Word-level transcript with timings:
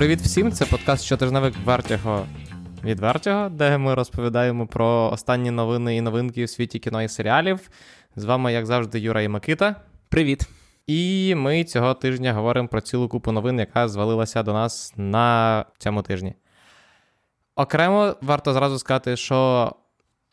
Привіт 0.00 0.20
всім! 0.20 0.52
Це 0.52 0.66
подкаст 0.66 1.04
щотижневик 1.04 1.54
Вертіго 1.64 2.26
від 2.84 3.00
Вертіго, 3.00 3.48
де 3.48 3.78
ми 3.78 3.94
розповідаємо 3.94 4.66
про 4.66 5.10
останні 5.12 5.50
новини 5.50 5.96
і 5.96 6.00
новинки 6.00 6.44
у 6.44 6.46
світі 6.46 6.78
кіно 6.78 7.02
і 7.02 7.08
серіалів. 7.08 7.70
З 8.16 8.24
вами, 8.24 8.52
як 8.52 8.66
завжди, 8.66 9.00
Юра 9.00 9.22
і 9.22 9.28
Микита. 9.28 9.76
Привіт! 10.08 10.48
І 10.86 11.34
ми 11.34 11.64
цього 11.64 11.94
тижня 11.94 12.32
говоримо 12.32 12.68
про 12.68 12.80
цілу 12.80 13.08
купу 13.08 13.32
новин, 13.32 13.58
яка 13.58 13.88
звалилася 13.88 14.42
до 14.42 14.52
нас 14.52 14.92
на 14.96 15.64
цьому 15.78 16.02
тижні. 16.02 16.34
Окремо 17.56 18.16
варто 18.22 18.52
зразу 18.52 18.78
сказати, 18.78 19.16
що 19.16 19.70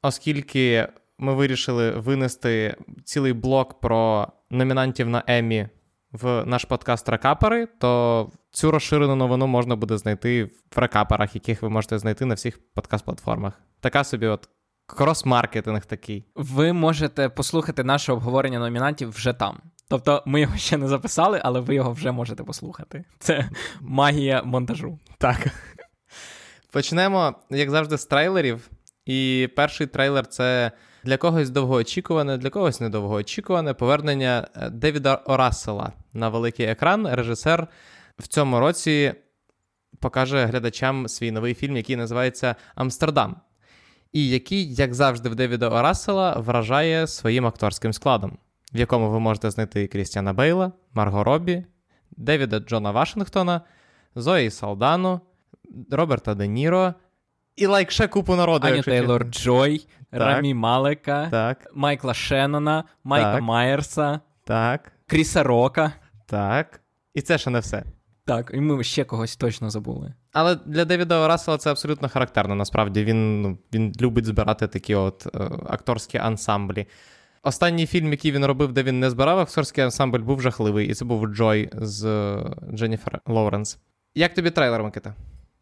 оскільки 0.02 0.88
ми 1.18 1.34
вирішили 1.34 1.92
винести 1.92 2.76
цілий 3.04 3.34
блок 3.34 3.80
про 3.80 4.28
номінантів 4.50 5.10
на 5.10 5.24
Емі 5.28 5.68
в 6.22 6.46
наш 6.46 6.66
подкаст 6.66 7.10
Рекапери, 7.10 7.68
то 7.80 8.32
цю 8.52 8.72
розширену 8.72 9.16
новину 9.16 9.48
можна 9.48 9.76
буде 9.76 9.98
знайти 9.98 10.44
в 10.76 10.78
рекаперах, 10.78 11.36
яких 11.36 11.62
ви 11.62 11.70
можете 11.70 12.00
знайти 12.00 12.26
на 12.26 12.34
всіх 12.34 12.60
подкаст-платформах. 12.76 13.52
Така 13.80 14.04
собі 14.04 14.28
от 14.28 14.50
крос-маркетинг 14.88 15.86
такий. 15.86 16.26
Ви 16.36 16.74
можете 16.74 17.30
послухати 17.30 17.84
наше 17.84 18.14
обговорення 18.14 18.60
номінантів 18.60 19.10
вже 19.10 19.34
там. 19.34 19.62
Тобто 19.90 20.24
ми 20.26 20.42
його 20.42 20.58
ще 20.58 20.78
не 20.78 20.88
записали, 20.88 21.42
але 21.44 21.60
ви 21.60 21.76
його 21.76 21.92
вже 21.92 22.12
можете 22.12 22.44
послухати. 22.44 23.06
Це 23.20 23.50
магія 23.82 24.44
монтажу. 24.44 25.00
Так. 25.18 25.48
Почнемо, 26.72 27.36
як 27.50 27.70
завжди, 27.70 27.98
з 27.98 28.06
трейлерів. 28.06 28.70
І 29.06 29.50
перший 29.56 29.88
трейлер 29.88 30.28
це 30.28 30.72
для 31.04 31.18
когось 31.18 31.50
довгоочікуване, 31.50 32.38
для 32.38 32.50
когось 32.50 32.82
недовгоочікуване 32.82 33.74
повернення 33.74 34.48
е, 34.56 34.70
Девіда 34.70 35.16
Орасела 35.16 35.94
на 36.18 36.30
великий 36.30 36.66
екран. 36.66 37.08
Режисер 37.08 37.68
в 38.20 38.28
цьому 38.28 38.60
році 38.60 39.14
покаже 40.00 40.46
глядачам 40.46 41.08
свій 41.08 41.32
новий 41.32 41.54
фільм, 41.54 41.78
який 41.78 41.96
називається 41.96 42.56
Амстердам. 42.76 43.36
І 44.14 44.30
який, 44.30 44.74
як 44.74 44.94
завжди, 44.94 45.30
в 45.30 45.36
Девіда 45.36 45.70
Орасела 45.70 46.34
вражає 46.40 47.08
своїм 47.08 47.46
акторським 47.46 47.94
складом, 47.94 48.38
в 48.74 48.78
якому 48.78 49.10
ви 49.10 49.20
можете 49.20 49.52
знайти 49.52 49.88
Крістіана 49.88 50.34
Бейла, 50.34 50.72
Марго 50.94 51.24
Робі, 51.24 51.66
Девіда 52.12 52.60
Джона 52.60 52.92
Вашингтона, 52.92 53.62
Зої 54.16 54.52
Салдану, 54.52 55.22
Роберта 55.92 56.36
Де 56.36 56.48
Ніро 56.48 56.94
і 57.56 57.66
лайк 57.66 57.92
ще 57.92 58.08
купу 58.08 58.36
народу. 58.36 58.68
Аню 58.68 58.82
Тейлор 58.82 59.24
Джой, 59.24 59.88
Так. 60.12 60.20
Рамі 60.22 60.54
Малека, 60.54 61.28
Так, 61.32 61.72
Майкла 61.74 62.14
Шеннона, 62.14 62.84
Майка 63.04 63.34
Так. 63.34 63.42
Майерса, 63.42 64.20
так, 64.44 64.92
Кріса 65.08 65.44
Рока. 65.44 65.94
Так. 66.28 66.82
І 67.14 67.22
це 67.22 67.38
ще 67.38 67.50
не 67.50 67.60
все. 67.60 67.84
Так, 68.26 68.52
і 68.54 68.62
ми 68.62 68.84
ще 68.84 69.04
когось 69.04 69.36
точно 69.36 69.70
забули. 69.70 70.14
Але 70.34 70.56
для 70.56 70.86
Девіда 70.86 71.26
Орасела 71.26 71.58
це 71.58 71.72
абсолютно 71.72 72.10
характерно. 72.10 72.56
Насправді 72.56 73.04
він, 73.04 73.42
ну, 73.42 73.58
він 73.74 73.94
любить 74.02 74.26
збирати 74.26 74.68
такі 74.68 74.96
от 74.96 75.28
е, 75.36 75.40
акторські 75.70 76.18
ансамблі. 76.18 76.88
Останній 77.44 77.86
фільм, 77.86 78.12
який 78.12 78.32
він 78.32 78.46
робив, 78.46 78.74
де 78.74 78.84
він 78.84 79.00
не 79.00 79.10
збирав 79.10 79.40
акторський 79.40 79.84
ансамбль, 79.84 80.20
був 80.20 80.42
жахливий, 80.42 80.88
і 80.88 80.94
це 80.94 81.06
був 81.06 81.28
Джой 81.28 81.70
з 81.74 82.06
е, 82.06 82.56
Дженніфер 82.74 83.22
Лоуренс. 83.26 83.78
Як 84.16 84.34
тобі 84.34 84.52
трейлер, 84.52 84.84
Микита? 84.84 85.16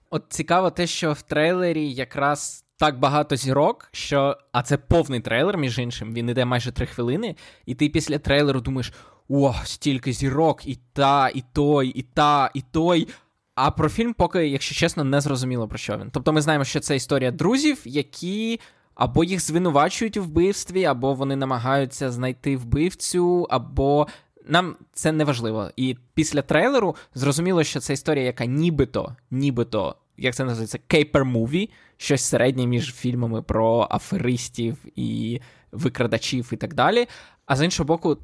От 0.09 0.23
цікаво 0.29 0.69
те, 0.69 0.87
що 0.87 1.13
в 1.13 1.21
трейлері 1.21 1.91
якраз 1.91 2.65
так 2.77 2.99
багато 2.99 3.35
зірок, 3.35 3.89
що. 3.91 4.37
А 4.51 4.63
це 4.63 4.77
повний 4.77 5.19
трейлер, 5.19 5.57
між 5.57 5.79
іншим, 5.79 6.13
він 6.13 6.29
іде 6.29 6.45
майже 6.45 6.71
три 6.71 6.85
хвилини, 6.85 7.35
і 7.65 7.75
ти 7.75 7.89
після 7.89 8.19
трейлеру 8.19 8.61
думаєш: 8.61 8.93
о, 9.29 9.53
стільки 9.63 10.13
зірок, 10.13 10.67
і 10.67 10.79
та, 10.93 11.29
і 11.29 11.43
той, 11.53 11.87
і 11.87 12.01
та, 12.01 12.51
і 12.53 12.61
той. 12.61 13.07
А 13.55 13.71
про 13.71 13.89
фільм 13.89 14.13
поки, 14.13 14.47
якщо 14.47 14.75
чесно, 14.75 15.03
не 15.03 15.21
зрозуміло 15.21 15.67
про 15.67 15.77
що 15.77 15.97
він. 15.97 16.09
Тобто 16.11 16.33
ми 16.33 16.41
знаємо, 16.41 16.65
що 16.65 16.79
це 16.79 16.95
історія 16.95 17.31
друзів, 17.31 17.81
які 17.85 18.59
або 18.95 19.23
їх 19.23 19.41
звинувачують 19.41 20.17
у 20.17 20.23
вбивстві, 20.23 20.85
або 20.85 21.13
вони 21.13 21.35
намагаються 21.35 22.11
знайти 22.11 22.57
вбивцю, 22.57 23.47
або 23.49 24.07
нам 24.47 24.75
це 24.93 25.11
не 25.11 25.23
важливо. 25.23 25.69
І 25.75 25.97
після 26.13 26.41
трейлеру 26.41 26.95
зрозуміло, 27.13 27.63
що 27.63 27.79
це 27.79 27.93
історія, 27.93 28.25
яка 28.25 28.45
нібито, 28.45 29.15
нібито, 29.31 29.95
як 30.17 30.35
це 30.35 30.45
називається, 30.45 30.79
caper 30.89 31.25
movie, 31.25 31.69
щось 31.97 32.23
середнє 32.23 32.67
між 32.67 32.93
фільмами 32.93 33.41
про 33.41 33.87
аферистів 33.91 34.77
і 34.95 35.41
викрадачів 35.71 36.49
і 36.53 36.55
так 36.55 36.73
далі. 36.73 37.07
А 37.45 37.55
з 37.55 37.65
іншого 37.65 37.87
боку, 37.87 38.17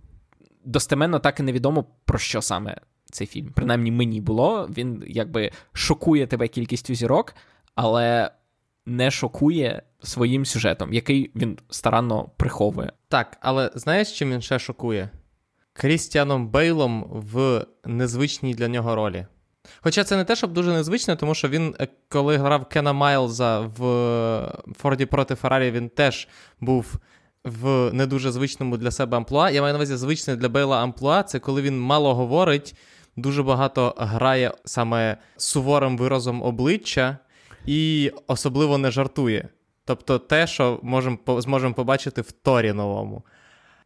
достеменно 0.66 1.19
так 1.19 1.39
і 1.39 1.44
невідомо 1.44 1.85
про 2.05 2.19
що 2.19 2.41
саме 2.41 2.77
цей 3.11 3.27
фільм. 3.27 3.51
Принаймні 3.55 3.91
мені 3.91 4.22
було. 4.22 4.69
Він 4.77 5.03
якби 5.07 5.51
шокує 5.73 6.27
тебе 6.27 6.47
кількістю 6.47 6.95
зірок, 6.95 7.35
але 7.75 8.31
не 8.85 9.11
шокує 9.11 9.81
своїм 10.03 10.45
сюжетом, 10.45 10.94
який 10.94 11.31
він 11.35 11.57
старанно 11.69 12.29
приховує. 12.38 12.91
Так, 13.07 13.38
але 13.41 13.72
знаєш, 13.75 14.17
чим 14.17 14.31
він 14.31 14.41
ще 14.41 14.59
шокує? 14.59 15.09
Крістіаном 15.73 16.47
Бейлом 16.47 17.05
в 17.09 17.66
незвичній 17.85 18.53
для 18.53 18.67
нього 18.67 18.95
ролі. 18.95 19.25
Хоча 19.81 20.03
це 20.03 20.17
не 20.17 20.23
те, 20.23 20.35
щоб 20.35 20.53
дуже 20.53 20.73
незвично, 20.73 21.16
тому 21.16 21.35
що 21.35 21.49
він, 21.49 21.75
е, 21.79 21.88
коли 22.09 22.38
грав 22.38 22.69
Кена 22.69 22.93
Майлза 22.93 23.59
в 23.59 23.85
е, 23.85 24.51
Форді 24.78 25.05
проти 25.05 25.35
Феррарі, 25.35 25.72
він 25.72 25.89
теж 25.89 26.28
був 26.59 26.95
в 27.44 27.91
не 27.94 28.06
дуже 28.06 28.31
звичному 28.31 28.78
для 28.78 28.91
себе 28.91 29.18
амплуа. 29.18 29.50
Я 29.50 29.62
маю 29.62 29.74
на 29.74 29.78
увазі 29.78 29.96
звичне 29.96 30.35
для 30.35 30.50
Бейла 30.50 30.84
амплуа 30.84 31.24
це 31.24 31.40
коли 31.40 31.62
він 31.62 31.81
мало 31.81 32.16
говорить, 32.16 32.75
дуже 33.16 33.44
багато 33.44 33.96
грає 33.97 34.53
саме 34.66 35.18
суворим 35.38 35.97
виразом 35.97 36.44
обличчя 36.44 37.18
і 37.66 38.12
особливо 38.28 38.78
не 38.78 38.91
жартує. 38.91 39.50
Тобто 39.85 40.19
те, 40.19 40.47
що 40.47 40.79
можем, 40.84 41.19
зможемо 41.28 41.74
побачити 41.74 42.22
в 42.22 42.31
Торі 42.31 42.74
новому. 42.74 43.25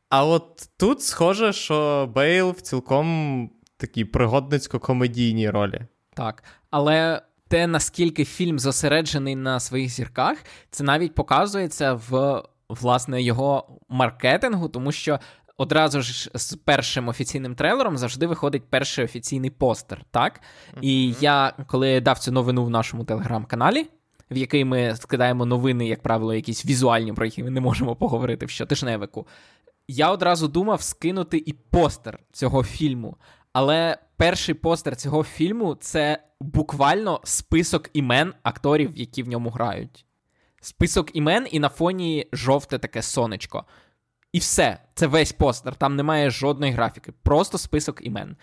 А 0.10 0.26
от 0.26 0.70
тут 0.78 1.02
схоже, 1.02 1.54
що 1.54 2.10
Бейл 2.16 2.50
в 2.50 2.62
цілком 2.62 3.50
такій 3.78 4.06
пригодницько-комедійній 4.06 5.50
ролі. 5.50 5.82
Так. 6.14 6.44
Але 6.70 7.22
те, 7.48 7.68
наскільки 7.68 8.26
фільм 8.26 8.60
зосереджений 8.60 9.36
на 9.36 9.60
своїх 9.60 9.90
зірках, 9.90 10.38
це 10.72 10.84
навіть 10.84 11.16
показується 11.16 11.94
в 12.10 12.44
власне 12.70 13.22
його 13.22 13.80
маркетингу, 13.90 14.70
тому 14.70 14.92
що. 14.92 15.20
Одразу 15.58 16.02
ж 16.02 16.31
з 16.34 16.56
першим 16.56 17.08
офіційним 17.08 17.56
трейлером 17.56 17.98
завжди 17.98 18.28
виходить 18.28 18.64
перший 18.70 19.06
офіційний 19.06 19.50
постер, 19.50 20.06
так? 20.12 20.42
І 20.81 21.16
я, 21.20 21.54
коли 21.68 22.02
дав 22.02 22.20
цю 22.20 22.31
новину 22.31 22.66
в 22.66 22.70
нашому 22.70 23.04
телеграм-каналі, 23.04 23.88
в 24.31 24.38
який 24.38 24.66
ми 24.66 24.96
скидаємо 24.96 25.46
новини, 25.46 25.88
як 25.88 26.02
правило, 26.02 26.34
якісь 26.34 26.66
візуальні, 26.66 27.14
про 27.14 27.25
які 27.25 27.44
ми 27.44 27.50
не 27.50 27.62
можемо 27.62 27.96
поговорити 27.96 28.46
в 28.46 28.50
щотижневику, 28.50 29.28
я 29.88 30.12
одразу 30.12 30.48
думав 30.48 30.81
скинути 30.81 31.44
і 31.46 31.54
постер 31.54 32.20
цього 32.31 32.64
фільму. 32.64 33.18
Але 33.54 33.98
перший 34.18 34.56
постер 34.56 34.96
цього 34.96 35.24
фільму 35.24 35.75
це 35.75 36.24
буквально 36.42 37.22
список 37.24 37.90
імен 37.94 38.34
акторів, 38.44 38.92
які 38.96 39.24
в 39.24 39.28
ньому 39.28 39.50
грають. 39.50 40.05
Список 40.66 41.16
імен, 41.16 41.48
і 41.52 41.59
на 41.59 41.70
фоні 41.70 42.28
жовте 42.34 42.80
таке 42.80 43.02
сонечко. 43.02 43.66
І 44.31 44.40
все, 44.40 44.78
це 44.96 45.08
весь 45.08 45.31
постер. 45.31 45.76
Там 45.76 45.96
немає 45.96 46.30
жодної 46.30 46.72
графіки, 46.72 47.14
просто 47.24 47.58
список 47.58 48.06
імен. 48.06 48.36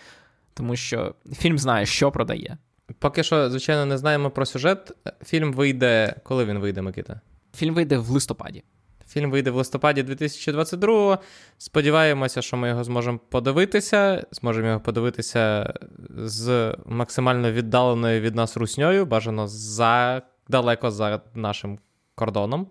Тому 0.54 0.76
що 0.76 1.14
фільм 1.32 1.58
знає, 1.58 1.86
що 1.86 2.10
продає. 2.10 2.58
Поки 2.98 3.22
що, 3.22 3.50
звичайно, 3.50 3.86
не 3.86 3.98
знаємо 3.98 4.30
про 4.30 4.46
сюжет. 4.46 4.92
Фільм 5.24 5.52
вийде. 5.52 6.14
Коли 6.24 6.44
він 6.44 6.58
вийде, 6.58 6.82
Микита? 6.82 7.20
Фільм 7.54 7.74
вийде 7.74 7.98
в 7.98 8.08
листопаді. 8.08 8.64
Фільм 9.08 9.30
вийде 9.30 9.50
в 9.50 9.56
листопаді 9.56 10.02
2022-го. 10.02 11.18
Сподіваємося, 11.58 12.42
що 12.42 12.56
ми 12.56 12.68
його 12.68 12.84
зможемо 12.84 13.18
подивитися. 13.18 14.26
Зможемо 14.30 14.68
його 14.68 14.80
подивитися 14.80 15.74
з 16.16 16.74
максимально 16.86 17.52
віддаленою 17.52 18.20
від 18.20 18.34
нас 18.34 18.56
русньою, 18.56 19.06
бажано 19.06 19.48
за 19.48 20.22
далеко 20.48 20.90
за 20.90 21.20
нашим 21.34 21.78
кордоном. 22.14 22.66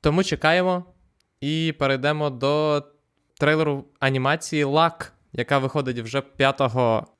Тому 0.00 0.24
чекаємо 0.24 0.84
і 1.40 1.74
перейдемо 1.78 2.30
до 2.30 2.82
трейлеру 3.38 3.84
анімації 4.00 4.64
Лак, 4.64 5.12
яка 5.32 5.58
виходить 5.58 5.98
вже 5.98 6.20
5 6.20 6.62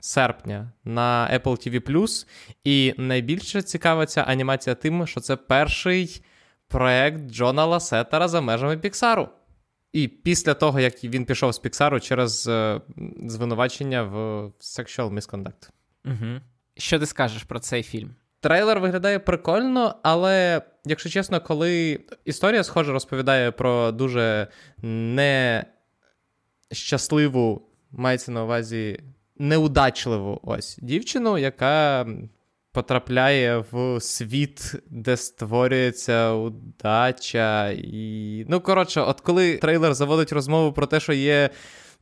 серпня 0.01 0.73
на 0.85 1.31
Apple 1.33 1.43
TV+. 1.83 2.27
І 2.65 2.95
найбільше 2.99 3.63
цікава 3.63 4.07
ця 4.07 4.23
анімація 4.23 4.75
тим, 4.75 5.07
що 5.07 5.21
це 5.21 5.37
перший 5.37 6.23
проект 6.69 7.31
Джона 7.31 7.65
Ласетера 7.65 8.29
за 8.29 8.41
межами 8.41 8.79
Піксару. 8.79 9.29
І 9.93 10.09
після 10.09 10.55
того, 10.55 10.81
як 10.81 11.05
він 11.05 11.25
пішов 11.25 11.53
з 11.53 11.59
Піксару 11.59 12.01
через 12.01 12.49
е, 12.49 12.81
звинувачення 13.27 14.03
в 14.03 14.17
sexual 14.61 15.15
misconduct. 15.15 15.71
Угу. 16.05 16.41
Що 16.77 16.99
ти 16.99 17.07
скажеш 17.07 17.43
про 17.43 17.59
цей 17.59 17.83
фільм? 17.83 18.15
Трейлер 18.41 18.81
виглядає 18.81 19.19
прикольно, 19.19 19.95
але, 20.03 20.63
якщо 20.89 21.09
чесно, 21.09 21.41
коли 21.41 22.01
історія, 22.25 22.65
схоже, 22.65 22.93
розповідає 22.93 23.51
про 23.51 23.93
дуже 23.93 24.47
нещасливу, 26.71 27.63
мається 27.91 28.33
на 28.33 28.45
увазі 28.45 29.01
неудачливу 29.39 30.41
ось 30.43 30.79
дівчину, 30.83 31.39
яка 31.39 32.07
потрапляє 32.73 33.65
в 33.73 34.01
світ, 34.01 34.75
де 34.91 35.17
створюється 35.17 36.33
удача. 36.33 37.71
І... 37.71 38.45
Ну, 38.49 38.61
коротше, 38.61 39.01
от 39.01 39.21
коли 39.21 39.57
трейлер 39.57 39.95
заводить 39.95 40.33
розмову 40.33 40.73
про 40.73 40.87
те, 40.87 41.01
що 41.01 41.13
є 41.13 41.51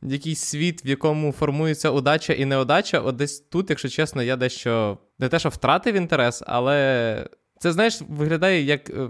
якийсь 0.01 0.39
світ, 0.39 0.85
в 0.85 0.87
якому 0.87 1.31
формується 1.31 1.89
удача 1.89 2.33
і 2.33 2.45
неудача, 2.45 2.99
от 2.99 3.15
десь 3.15 3.39
тут, 3.39 3.69
якщо 3.69 3.89
чесно, 3.89 4.23
я 4.23 4.35
дещо 4.35 4.97
не 5.19 5.29
те, 5.29 5.39
що 5.39 5.49
втратив 5.49 5.95
інтерес, 5.95 6.43
але 6.47 7.29
це, 7.59 7.71
знаєш, 7.71 8.01
виглядає 8.09 8.63
як 8.63 8.89
е, 8.89 9.09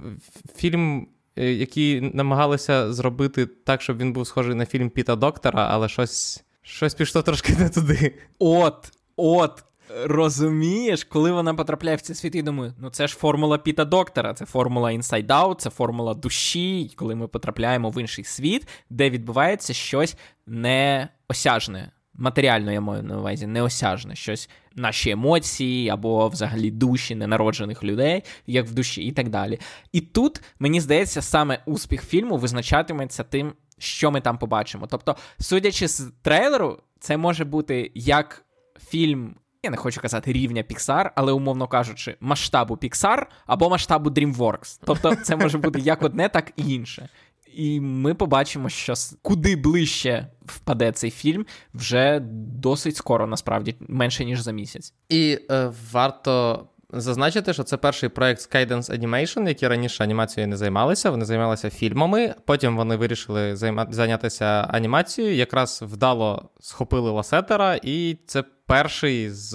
фільм. 0.55 1.07
Е, 1.37 1.51
який 1.53 2.01
намагалися 2.01 2.93
зробити 2.93 3.45
так, 3.45 3.81
щоб 3.81 3.97
він 3.97 4.13
був 4.13 4.27
схожий 4.27 4.55
на 4.55 4.65
фільм 4.65 4.89
Піта 4.89 5.15
Доктора, 5.15 5.67
але 5.71 5.89
щось 5.89 6.43
щось 6.61 6.93
пішло 6.93 7.21
трошки 7.21 7.53
не 7.59 7.69
туди. 7.69 8.15
От, 8.39 8.91
от, 9.15 9.63
розумієш, 10.03 11.03
коли 11.03 11.31
вона 11.31 11.53
потрапляє 11.53 11.97
в 11.97 12.01
цей 12.01 12.15
світ, 12.15 12.35
і 12.35 12.41
думаю, 12.41 12.73
ну 12.79 12.89
це 12.89 13.07
ж 13.07 13.15
формула 13.15 13.57
Піта 13.57 13.85
Доктора, 13.85 14.33
це 14.33 14.45
формула 14.45 14.91
Inside 14.91 15.27
Out, 15.27 15.55
це 15.55 15.69
формула 15.69 16.13
душі, 16.13 16.91
коли 16.95 17.15
ми 17.15 17.27
потрапляємо 17.27 17.89
в 17.89 18.01
інший 18.01 18.23
світ, 18.23 18.67
де 18.89 19.09
відбувається 19.09 19.73
щось 19.73 20.17
неосяжне. 20.47 21.91
Матеріально 22.17 22.71
я 22.71 22.81
маю 22.81 23.03
на 23.03 23.17
увазі 23.17 23.47
неосяжне, 23.47 24.15
щось 24.15 24.49
наші 24.75 25.09
емоції 25.09 25.89
або 25.89 26.27
взагалі 26.27 26.71
душі 26.71 27.15
ненароджених 27.15 27.83
людей, 27.83 28.23
як 28.47 28.67
в 28.67 28.73
душі, 28.73 29.03
і 29.03 29.11
так 29.11 29.29
далі. 29.29 29.59
І 29.91 30.01
тут 30.01 30.41
мені 30.59 30.81
здається, 30.81 31.21
саме 31.21 31.59
успіх 31.65 32.03
фільму 32.03 32.37
визначатиметься 32.37 33.23
тим, 33.23 33.53
що 33.77 34.11
ми 34.11 34.21
там 34.21 34.37
побачимо. 34.37 34.87
Тобто, 34.89 35.15
судячи 35.39 35.87
з 35.87 36.11
трейлеру, 36.21 36.79
це 36.99 37.17
може 37.17 37.45
бути 37.45 37.91
як 37.95 38.45
фільм 38.89 39.35
я 39.63 39.71
не 39.71 39.77
хочу 39.77 40.01
казати 40.01 40.33
рівня 40.33 40.63
Pixar, 40.63 41.09
але, 41.15 41.31
умовно 41.31 41.67
кажучи, 41.67 42.15
масштабу 42.19 42.75
Pixar 42.75 43.25
або 43.45 43.69
масштабу 43.69 44.09
DreamWorks. 44.09 44.79
Тобто, 44.85 45.15
це 45.15 45.35
може 45.35 45.57
бути 45.57 45.79
як 45.79 46.03
одне, 46.03 46.29
так 46.29 46.51
і 46.55 46.73
інше. 46.73 47.09
І 47.55 47.79
ми 47.79 48.13
побачимо, 48.13 48.69
що 48.69 48.93
куди 49.21 49.55
ближче 49.55 50.27
впаде 50.45 50.91
цей 50.91 51.11
фільм 51.11 51.45
вже 51.73 52.19
досить 52.59 52.95
скоро, 52.95 53.27
насправді, 53.27 53.75
менше 53.79 54.25
ніж 54.25 54.41
за 54.41 54.51
місяць. 54.51 54.93
І 55.09 55.39
е, 55.51 55.71
варто 55.91 56.65
зазначити, 56.89 57.53
що 57.53 57.63
це 57.63 57.77
перший 57.77 58.09
проект 58.09 58.41
Skydance 58.41 58.99
Animation, 58.99 59.47
які 59.47 59.67
раніше 59.67 60.03
анімацією 60.03 60.47
не 60.47 60.57
займалися. 60.57 61.09
Вони 61.09 61.25
займалися 61.25 61.69
фільмами. 61.69 62.35
Потім 62.45 62.77
вони 62.77 62.95
вирішили 62.95 63.55
займа... 63.55 63.87
зайнятися 63.89 64.45
анімацією. 64.45 65.35
Якраз 65.35 65.83
вдало 65.85 66.49
схопили 66.59 67.11
Ласетера, 67.11 67.79
і 67.83 68.17
це 68.27 68.43
перший 68.65 69.29
з 69.29 69.51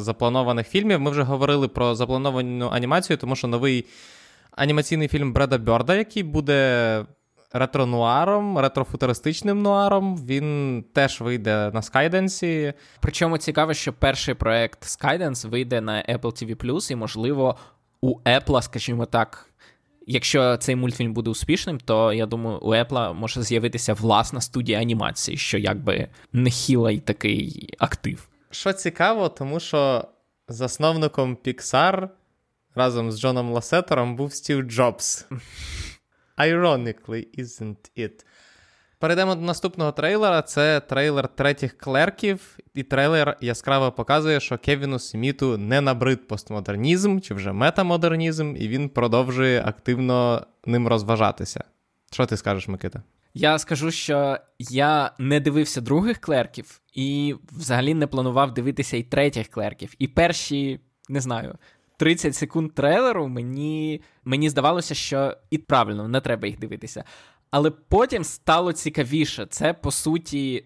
запланованих 0.00 0.68
фільмів. 0.68 1.00
Ми 1.00 1.10
вже 1.10 1.22
говорили 1.22 1.68
про 1.68 1.94
заплановану 1.94 2.68
анімацію, 2.68 3.16
тому 3.16 3.36
що 3.36 3.48
новий 3.48 3.86
анімаційний 4.50 5.08
фільм 5.08 5.32
Бреда 5.32 5.58
Бьорда, 5.58 5.94
який 5.94 6.22
буде 6.22 7.04
ретро-нуаром, 7.58 8.58
ретрофутуристичним 8.58 9.62
нуаром. 9.62 10.16
Він 10.26 10.84
теж 10.92 11.20
вийде 11.20 11.70
на 11.74 11.80
Skydance. 11.80 12.74
Причому 13.00 13.38
цікаво, 13.38 13.74
що 13.74 13.92
перший 13.92 14.34
проект 14.34 14.84
Skydance 14.84 15.48
вийде 15.48 15.80
на 15.80 16.02
Apple 16.02 16.20
TV+, 16.20 16.92
і, 16.92 16.96
можливо, 16.96 17.56
у 18.00 18.20
Apple, 18.20 18.62
скажімо 18.62 19.06
так. 19.06 19.50
Якщо 20.08 20.56
цей 20.56 20.76
мультфільм 20.76 21.12
буде 21.12 21.30
успішним, 21.30 21.80
то 21.80 22.12
я 22.12 22.26
думаю, 22.26 22.58
у 22.58 22.74
Apple 22.74 23.14
може 23.14 23.42
з'явитися 23.42 23.94
власна 23.94 24.40
студія 24.40 24.80
анімації, 24.80 25.36
що 25.36 25.58
якби 25.58 26.08
нехілий 26.32 27.00
такий 27.00 27.74
актив. 27.78 28.28
Що 28.50 28.72
цікаво, 28.72 29.28
тому 29.28 29.60
що 29.60 30.04
засновником 30.48 31.36
Pixar 31.46 32.08
разом 32.74 33.12
з 33.12 33.20
Джоном 33.20 33.52
Ласетером 33.52 34.16
був 34.16 34.32
Стів 34.32 34.62
Джобс. 34.62 35.26
Ironically, 36.38 37.26
isn't 37.38 37.90
it? 37.98 38.24
Перейдемо 38.98 39.34
до 39.34 39.40
наступного 39.40 39.92
трейлера. 39.92 40.42
Це 40.42 40.80
трейлер 40.80 41.28
третіх 41.28 41.78
клерків, 41.78 42.58
і 42.74 42.82
трейлер 42.82 43.36
яскраво 43.40 43.92
показує, 43.92 44.40
що 44.40 44.58
Кевіну 44.58 44.98
Сміту 44.98 45.58
не 45.58 45.80
набрид 45.80 46.28
постмодернізм 46.28 47.20
чи 47.20 47.34
вже 47.34 47.52
метамодернізм, 47.52 48.54
і 48.56 48.68
він 48.68 48.88
продовжує 48.88 49.62
активно 49.66 50.46
ним 50.66 50.88
розважатися. 50.88 51.64
Що 52.12 52.26
ти 52.26 52.36
скажеш, 52.36 52.68
Микита? 52.68 53.02
Я 53.34 53.58
скажу, 53.58 53.90
що 53.90 54.38
я 54.58 55.10
не 55.18 55.40
дивився 55.40 55.80
других 55.80 56.18
клерків 56.18 56.80
і 56.92 57.34
взагалі 57.52 57.94
не 57.94 58.06
планував 58.06 58.54
дивитися 58.54 58.96
і 58.96 59.02
третіх 59.02 59.48
клерків. 59.48 59.94
І 59.98 60.08
перші, 60.08 60.80
не 61.08 61.20
знаю, 61.20 61.54
30 61.96 62.34
секунд 62.34 62.74
трейлеру 62.74 63.28
мені 63.28 64.00
мені 64.24 64.50
здавалося, 64.50 64.94
що 64.94 65.36
і 65.50 65.58
правильно 65.58 66.08
не 66.08 66.20
треба 66.20 66.46
їх 66.46 66.58
дивитися. 66.58 67.04
Але 67.50 67.70
потім 67.70 68.24
стало 68.24 68.72
цікавіше. 68.72 69.46
Це 69.46 69.72
по 69.72 69.90
суті 69.90 70.64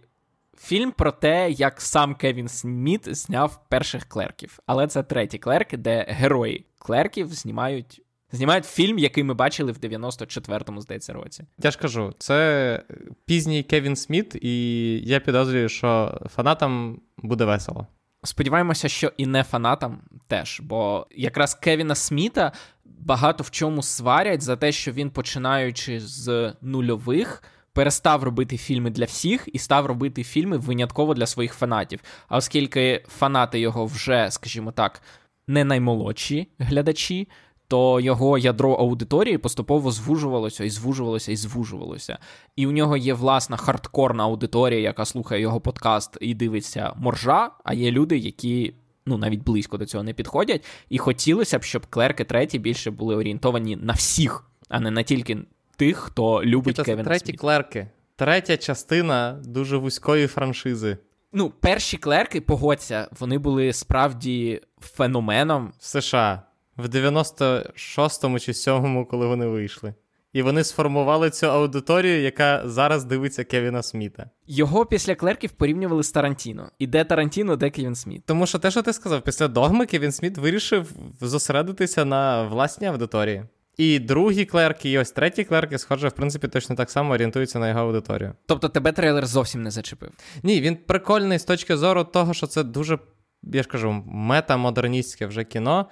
фільм 0.59 0.93
про 0.93 1.13
те, 1.13 1.51
як 1.51 1.81
сам 1.81 2.15
Кевін 2.15 2.49
Сміт 2.49 3.17
зняв 3.17 3.61
перших 3.69 4.05
клерків. 4.05 4.59
Але 4.67 4.87
це 4.87 5.03
треті 5.03 5.39
клерки, 5.39 5.77
де 5.77 6.07
герої 6.09 6.67
клерків 6.79 7.29
знімають. 7.35 8.03
Знімають 8.33 8.65
фільм, 8.65 8.99
який 8.99 9.25
ми 9.25 9.35
бачили 9.35 9.73
в 9.73 9.77
94-му, 9.77 10.81
здається, 10.81 11.13
році. 11.13 11.45
Я 11.59 11.71
ж 11.71 11.79
кажу, 11.79 12.15
це 12.19 12.83
пізній 13.25 13.63
Кевін 13.63 13.97
Сміт, 13.97 14.37
і 14.43 14.99
я 15.05 15.21
підозрюю, 15.21 15.69
що 15.69 16.21
фанатам 16.35 17.01
буде 17.17 17.45
весело. 17.45 17.87
Сподіваємося, 18.25 18.89
що 18.89 19.13
і 19.17 19.27
не 19.27 19.43
фанатам 19.43 20.01
теж, 20.27 20.61
бо 20.61 21.07
якраз 21.11 21.55
Кевіна 21.55 21.95
Сміта 21.95 22.53
багато 22.85 23.45
в 23.45 23.51
чому 23.51 23.83
сварять 23.83 24.43
за 24.43 24.57
те, 24.57 24.73
що 24.73 24.93
він, 24.93 25.11
починаючи 25.11 26.01
з 26.01 26.55
нульових, 26.63 27.43
перестав 27.73 28.25
робити 28.25 28.57
фільми 28.57 28.91
для 28.91 29.05
всіх 29.05 29.49
і 29.53 29.59
став 29.59 29.87
робити 29.87 30.25
фільми 30.25 30.57
винятково 30.57 31.15
для 31.15 31.27
своїх 31.27 31.55
фанатів. 31.55 32.01
А 32.29 32.37
оскільки 32.37 33.05
фанати 33.09 33.61
його 33.61 33.87
вже, 33.87 34.31
скажімо 34.31 34.73
так, 34.73 35.03
не 35.47 35.65
наймолодші 35.65 36.49
глядачі, 36.59 37.29
то 37.71 38.01
його 38.01 38.39
ядро 38.39 38.73
аудиторії 38.73 39.39
поступово 39.39 39.91
звужувалося 39.91 40.65
і 40.65 40.71
звужувалося 40.71 41.33
і 41.33 41.37
звужувалося. 41.37 42.19
І 42.57 42.67
у 42.67 42.73
нього 42.73 42.97
є 42.97 43.15
власна 43.15 43.57
хардкорна 43.57 44.25
аудиторія, 44.25 44.81
яка 44.81 45.05
слухає 45.05 45.41
його 45.41 45.61
подкаст 45.61 46.19
і 46.21 46.35
дивиться 46.35 46.93
моржа. 46.97 47.51
А 47.65 47.75
є 47.75 47.91
люди, 47.91 48.19
які 48.19 48.75
ну 49.07 49.19
навіть 49.19 49.43
близько 49.43 49.79
до 49.79 49.87
цього 49.87 50.05
не 50.05 50.13
підходять. 50.13 50.65
І 50.89 50.99
хотілося 50.99 51.59
б, 51.59 51.63
щоб 51.63 51.87
клерки 51.87 52.25
треті 52.25 52.59
більше 52.59 52.91
були 52.91 53.17
орієнтовані 53.17 53.77
на 53.77 53.93
всіх, 53.93 54.45
а 54.69 54.81
не 54.81 54.91
на 54.91 55.03
тільки 55.03 55.39
тих, 55.77 55.97
хто 55.97 56.45
любить 56.45 56.77
Це 56.77 56.83
Кевіна 56.83 57.05
треті 57.05 57.27
Сміт. 57.27 57.41
клерки. 57.41 57.89
Третя 58.17 58.57
частина 58.57 59.41
дуже 59.45 59.77
вузької 59.77 60.27
франшизи. 60.27 60.99
Ну, 61.33 61.53
перші 61.61 61.97
клерки, 61.97 62.41
погодься, 62.41 63.09
вони 63.21 63.39
були 63.39 63.73
справді 63.73 64.61
феноменом 64.81 65.73
в 65.79 65.85
США 65.85 66.43
в 66.77 66.87
96-му 66.87 68.39
чи 68.39 68.53
7-му, 68.53 69.07
коли 69.07 69.27
вони 69.27 69.47
вийшли. 69.47 69.95
І 70.33 70.43
вони 70.43 70.65
сформували 70.65 71.31
цю 71.31 71.47
аудиторію, 71.47 72.23
яка 72.23 72.63
зараз 72.65 73.05
дивиться 73.05 73.45
Кевіна 73.45 73.83
Сміта. 73.83 74.31
Його 74.47 74.87
після 74.87 75.15
клерків 75.15 75.51
порівнювали 75.51 76.03
з 76.03 76.11
Тарантіно. 76.11 76.71
І 76.79 76.87
де 76.87 77.05
Тарантіно, 77.05 77.57
де 77.57 77.71
Кевін 77.71 77.95
Сміт. 77.95 78.23
Тому 78.27 78.47
що 78.47 78.59
те, 78.59 78.71
що 78.71 78.83
ти 78.83 78.93
сказав, 78.93 79.23
після 79.23 79.49
догми 79.49 79.87
Кевін 79.87 80.13
Сміт 80.13 80.39
вирішив 80.39 80.93
зосередитися 81.21 82.05
на 82.05 82.43
власній 82.43 82.87
аудиторії. 82.87 83.45
І 83.77 83.99
другі 83.99 84.45
клерки, 84.45 84.91
і 84.91 84.99
ось 84.99 85.11
треті 85.11 85.45
клерки, 85.45 85.79
схоже, 85.79 86.09
в 86.09 86.13
принципі, 86.13 86.49
точно 86.49 86.77
так 86.77 86.91
само 86.91 87.15
орієнтуються 87.15 87.59
на 87.59 87.69
його 87.69 87.81
аудиторію. 87.81 88.33
Тобто 88.47 88.69
тебе 88.69 88.93
трейлер 88.93 89.27
зовсім 89.27 89.63
не 89.63 89.71
зачепив? 89.71 90.11
Ні, 90.43 90.61
він 90.61 90.77
прикольний 90.77 91.39
з 91.39 91.45
точки 91.45 91.77
зору 91.77 92.05
того, 92.05 92.35
що 92.35 92.47
це 92.47 92.63
дуже, 92.63 92.99
я 93.43 93.63
ж 93.63 93.69
кажу, 93.69 94.03
метамодерністське 94.07 95.27
вже 95.27 95.45
кіно. 95.45 95.87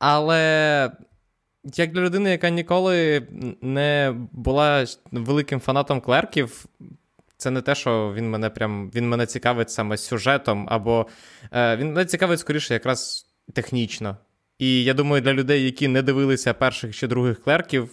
Але 0.00 0.90
як 1.64 1.92
для 1.92 2.00
людини, 2.00 2.30
яка 2.30 2.50
ніколи 2.50 3.26
не 3.60 4.14
була 4.32 4.86
великим 5.12 5.60
фанатом 5.60 6.00
клерків, 6.00 6.66
це 7.36 7.50
не 7.50 7.62
те, 7.62 7.74
що 7.74 8.12
він 8.16 8.30
мене 8.30 8.50
прям 8.50 8.90
він 8.94 9.08
мене 9.08 9.26
цікавить 9.26 9.70
саме 9.70 9.96
сюжетом, 9.96 10.66
або 10.70 11.06
е, 11.52 11.76
він 11.76 11.86
мене 11.86 12.04
цікавить 12.04 12.40
скоріше 12.40 12.74
якраз 12.74 13.26
технічно. 13.54 14.16
І 14.58 14.84
я 14.84 14.94
думаю, 14.94 15.22
для 15.22 15.32
людей, 15.32 15.64
які 15.64 15.88
не 15.88 16.02
дивилися 16.02 16.54
перших 16.54 16.96
чи 16.96 17.06
других 17.06 17.42
клерків, 17.42 17.90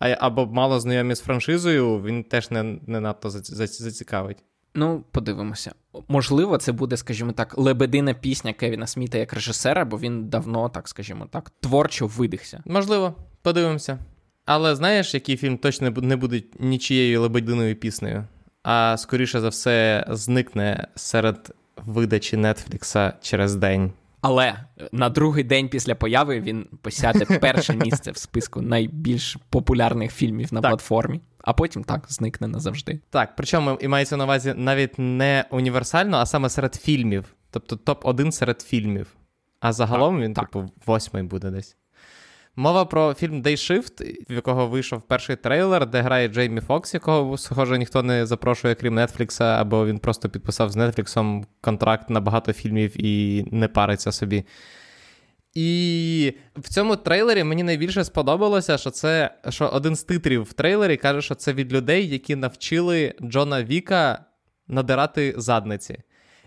або 0.00 0.46
мало 0.46 0.80
знайомі 0.80 1.14
з 1.14 1.20
франшизою, 1.20 2.02
він 2.02 2.24
теж 2.24 2.50
не 2.50 2.62
не 2.86 3.00
надто 3.00 3.30
зацікавить. 3.30 4.44
Ну, 4.74 5.04
подивимося. 5.10 5.72
Можливо, 6.08 6.58
це 6.58 6.72
буде, 6.72 6.96
скажімо 6.96 7.32
так, 7.32 7.58
лебедина 7.58 8.14
пісня 8.14 8.52
Кевіна 8.52 8.86
Сміта 8.86 9.18
як 9.18 9.32
режисера, 9.32 9.84
бо 9.84 9.98
він 9.98 10.28
давно, 10.28 10.68
так 10.68 10.88
скажімо 10.88 11.26
так, 11.30 11.50
творчо 11.60 12.06
видихся. 12.06 12.62
Можливо, 12.66 13.14
подивимося. 13.42 13.98
Але 14.44 14.76
знаєш, 14.76 15.14
який 15.14 15.36
фільм 15.36 15.58
точно 15.58 15.90
не 15.90 16.16
буде 16.16 16.42
нічією 16.58 17.20
лебединою 17.22 17.76
піснею, 17.76 18.24
а 18.62 18.96
скоріше 18.98 19.40
за 19.40 19.48
все 19.48 20.04
зникне 20.08 20.88
серед 20.94 21.54
видачі 21.76 22.36
Нетфлікса 22.36 23.12
через 23.20 23.54
день. 23.54 23.92
Але 24.22 24.64
на 24.92 25.08
другий 25.08 25.44
день 25.44 25.68
після 25.68 25.94
появи 25.94 26.40
він 26.40 26.66
посяде 26.82 27.24
перше 27.24 27.76
місце 27.76 28.10
в 28.10 28.16
списку 28.16 28.62
найбільш 28.62 29.36
популярних 29.50 30.12
фільмів 30.12 30.54
на 30.54 30.60
Так. 30.60 30.70
платформі, 30.70 31.20
а 31.38 31.52
потім 31.52 31.84
так 31.84 32.04
зникне 32.08 32.48
назавжди. 32.48 33.00
Так, 33.10 33.36
причому 33.36 33.78
і 33.80 33.88
мається 33.88 34.16
на 34.16 34.24
увазі 34.24 34.54
навіть 34.56 34.98
не 34.98 35.44
універсально, 35.50 36.16
а 36.16 36.26
саме 36.26 36.48
серед 36.48 36.74
фільмів. 36.74 37.24
Тобто 37.50 37.76
топ-1 37.76 38.32
серед 38.32 38.62
фільмів. 38.62 39.06
А 39.60 39.72
загалом 39.72 40.20
він, 40.20 40.34
так. 40.34 40.44
типу, 40.44 40.70
восьмий 40.86 41.22
буде 41.22 41.50
десь. 41.50 41.76
Мова 42.56 42.84
про 42.84 43.14
фільм 43.14 43.42
Day 43.42 43.56
Shift, 43.56 44.26
в 44.30 44.32
якого 44.32 44.66
вийшов 44.66 45.02
перший 45.02 45.36
трейлер, 45.36 45.86
де 45.86 46.00
грає 46.00 46.28
Джеймі 46.28 46.60
Фокс, 46.60 46.94
якого, 46.94 47.38
схоже, 47.38 47.78
ніхто 47.78 48.02
не 48.02 48.26
запрошує, 48.26 48.74
крім 48.74 48.94
Нетфлікса, 48.94 49.44
або 49.44 49.86
він 49.86 49.98
просто 49.98 50.28
підписав 50.28 50.70
з 50.70 50.88
Нетфліксом 50.88 51.46
контракт 51.60 52.10
на 52.10 52.20
багато 52.20 52.52
фільмів 52.52 53.04
і 53.04 53.44
не 53.50 53.68
париться 53.68 54.12
собі. 54.12 54.44
І 55.54 56.34
в 56.56 56.68
цьому 56.68 56.96
трейлері 56.96 57.44
мені 57.44 57.62
найбільше 57.62 58.04
сподобалося, 58.04 58.78
що 58.78 58.90
це 58.90 59.30
що 59.48 59.68
один 59.68 59.96
з 59.96 60.04
титрів 60.04 60.42
в 60.42 60.52
трейлері 60.52 60.96
каже, 60.96 61.22
що 61.22 61.34
це 61.34 61.52
від 61.52 61.72
людей, 61.72 62.08
які 62.08 62.36
навчили 62.36 63.14
Джона 63.22 63.62
Віка 63.62 64.24
надирати 64.68 65.34
задниці. 65.36 65.98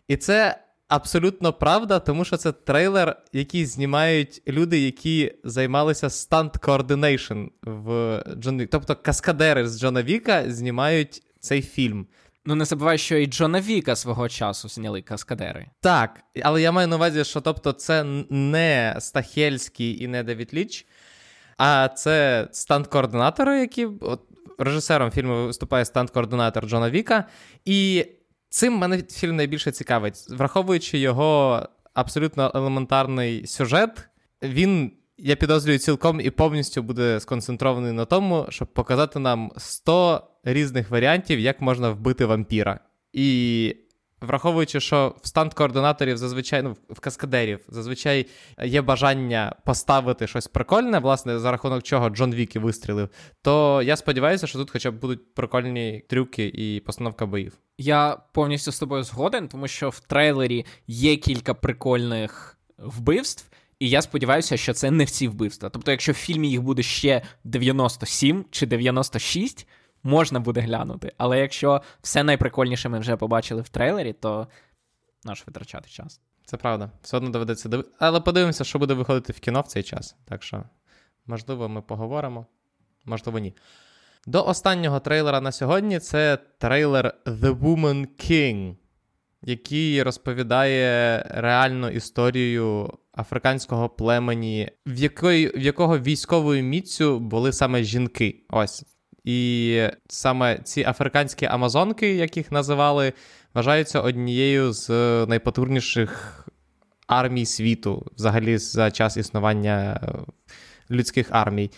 І 0.08 0.18
це 0.18 0.60
абсолютно 0.88 1.54
правда, 1.54 2.00
тому 2.00 2.26
що 2.26 2.38
це 2.38 2.52
трейлер, 2.52 3.18
який 3.34 3.66
знімають 3.66 4.42
люди, 4.48 4.80
які 4.80 5.34
займалися 5.44 6.08
stunt 6.08 6.60
coordination 6.60 7.50
в 7.64 8.24
Джон 8.40 8.62
Вік. 8.62 8.70
Тобто 8.72 8.96
каскадери 8.96 9.68
з 9.68 9.80
Джона 9.80 10.04
Віка 10.04 10.52
знімають 10.52 11.24
цей 11.40 11.62
фільм. 11.62 12.08
Ну 12.46 12.56
не 12.56 12.66
забувай, 12.66 12.98
що 12.98 13.18
і 13.18 13.28
Джона 13.28 13.62
Віка 13.62 13.96
свого 13.96 14.30
часу 14.30 14.70
зняли 14.70 15.02
каскадери. 15.02 15.66
Так, 15.80 16.20
але 16.44 16.62
я 16.62 16.72
маю 16.72 16.88
на 16.88 16.96
увазі, 16.96 17.24
що 17.24 17.42
тобто 17.42 17.72
це 17.72 18.04
не 18.30 18.96
Стахельський 19.00 20.04
і 20.04 20.08
не 20.08 20.24
Девід 20.24 20.54
Ліч, 20.54 20.86
а 21.58 21.88
це 21.88 22.48
стант-координатори, 22.52 23.60
які 23.60 23.86
от, 23.86 24.22
режисером 24.58 25.12
фільму 25.12 25.46
виступає 25.46 25.86
стант-координатор 25.86 26.68
Джона 26.68 26.90
Віка. 26.90 27.26
І 27.66 28.06
цим 28.50 28.74
мене 28.74 29.04
фільм 29.12 29.36
найбільше 29.36 29.72
цікавить. 29.72 30.26
Враховуючи 30.30 30.98
його 30.98 31.62
абсолютно 31.94 32.52
елементарний 32.56 33.48
сюжет, 33.48 34.10
він. 34.44 34.92
Я 35.18 35.36
підозрюю, 35.36 35.80
цілком 35.80 36.22
і 36.22 36.30
повністю 36.30 36.84
буде 36.84 37.20
сконцентрований 37.20 37.92
на 37.92 38.06
тому, 38.06 38.46
щоб 38.50 38.68
показати 38.68 39.20
нам 39.20 39.52
100 39.58 40.28
різних 40.44 40.90
варіантів, 40.90 41.40
як 41.40 41.62
можна 41.62 41.90
вбити 41.90 42.26
вампіра. 42.26 42.80
І 43.14 43.76
враховуючи, 44.26 44.80
що 44.80 45.16
в 45.22 45.28
стант-координаторів 45.28 46.18
зазвичай, 46.18 46.64
ну, 46.64 46.78
в 46.90 47.00
каскадерів, 47.00 47.60
зазвичай 47.68 48.26
є 48.64 48.82
бажання 48.82 49.56
поставити 49.66 50.28
щось 50.28 50.48
прикольне, 50.48 51.00
власне, 51.00 51.40
за 51.40 51.52
рахунок 51.52 51.84
чого 51.84 52.10
Джон 52.10 52.34
Вік 52.34 52.56
і 52.56 52.60
вистрілив, 52.60 53.10
то 53.42 53.82
я 53.82 53.96
сподіваюся, 53.96 54.48
що 54.48 54.60
тут 54.60 54.72
хоча 54.72 54.92
б 54.92 55.00
будуть 55.00 55.34
прикольні 55.34 56.04
трюки 56.10 56.48
і 56.48 56.80
постановка 56.80 57.26
боїв. 57.26 57.58
Я 57.78 58.18
повністю 58.34 58.72
з 58.72 58.80
тобою 58.80 59.04
згоден, 59.04 59.48
тому 59.48 59.68
що 59.68 59.90
в 59.90 60.00
трейлері 60.00 60.66
є 60.88 61.16
кілька 61.16 61.54
прикольних 61.54 62.58
вбивств, 62.78 63.46
і 63.80 63.90
я 63.90 64.02
сподіваюся, 64.02 64.58
що 64.58 64.74
це 64.74 64.92
не 64.92 65.04
всі 65.04 65.28
вбивства. 65.28 65.70
Тобто, 65.70 65.92
якщо 65.92 66.12
в 66.12 66.16
фільмі 66.16 66.50
їх 66.50 66.62
буде 66.62 66.84
ще 66.84 67.22
97 67.44 68.46
чи 68.52 68.66
96, 68.66 69.68
можна 70.06 70.40
буде 70.40 70.62
глянути. 70.62 71.12
Але 71.18 71.40
якщо 71.40 71.82
все 72.02 72.24
найприкольніше 72.24 72.90
ми 72.90 73.00
вже 73.00 73.18
побачили 73.18 73.62
в 73.62 73.70
трейлері, 73.70 74.14
то 74.14 74.48
наш 75.24 75.48
витрачати 75.48 75.90
час. 75.90 76.22
Це 76.46 76.58
правда. 76.58 76.92
Все 77.02 77.18
одно 77.18 77.30
доведеться 77.30 77.70
дивитися. 77.70 77.96
Але 78.00 78.20
подивимося, 78.20 78.64
що 78.64 78.80
буде 78.80 78.94
виходити 78.94 79.34
в 79.34 79.40
кіно 79.40 79.62
в 79.62 79.68
цей 79.68 79.84
час. 79.84 80.16
Так 80.26 80.44
що, 80.44 80.64
можливо, 81.26 81.70
ми 81.70 81.82
поговоримо, 81.82 82.46
можливо, 83.06 83.40
ні. 83.40 83.54
До 84.28 84.46
останнього 84.46 85.00
трейлера 85.00 85.42
на 85.42 85.52
сьогодні 85.52 86.00
це 86.00 86.38
трейлер 86.58 87.14
The 87.26 87.60
Woman 87.60 88.08
King, 88.30 88.76
який 89.42 90.04
розповідає 90.04 91.20
реальну 91.30 91.90
історію 91.90 92.94
африканського 93.18 93.90
племені, 93.90 94.72
в, 94.86 95.00
якої, 95.00 95.58
в 95.58 95.62
якого 95.62 96.00
військовою 96.00 96.64
міцю 96.64 97.20
були 97.20 97.54
саме 97.54 97.84
жінки. 97.84 98.46
Ось. 98.50 98.95
І 99.26 99.82
саме 100.08 100.60
ці 100.64 100.84
африканські 100.84 101.46
амазонки, 101.46 102.16
як 102.16 102.38
їх 102.38 102.52
називали, 102.52 103.14
вважаються 103.54 104.02
однією 104.02 104.74
з 104.74 104.90
найпотужніших 105.26 106.42
армій 107.08 107.46
світу, 107.46 108.06
взагалі 108.16 108.58
за 108.58 108.92
час 108.92 109.18
існування 109.18 110.00
е, 110.04 110.32
людських 110.92 111.28
армій. 111.32 111.72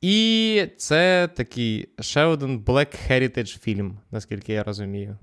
І 0.00 0.66
це 0.76 1.28
такий 1.36 1.88
ще 2.00 2.24
один 2.24 2.60
Black 2.60 3.10
Heritage 3.10 3.58
фільм, 3.58 3.98
наскільки 4.10 4.52
я 4.52 4.62
розумію. 4.62 5.18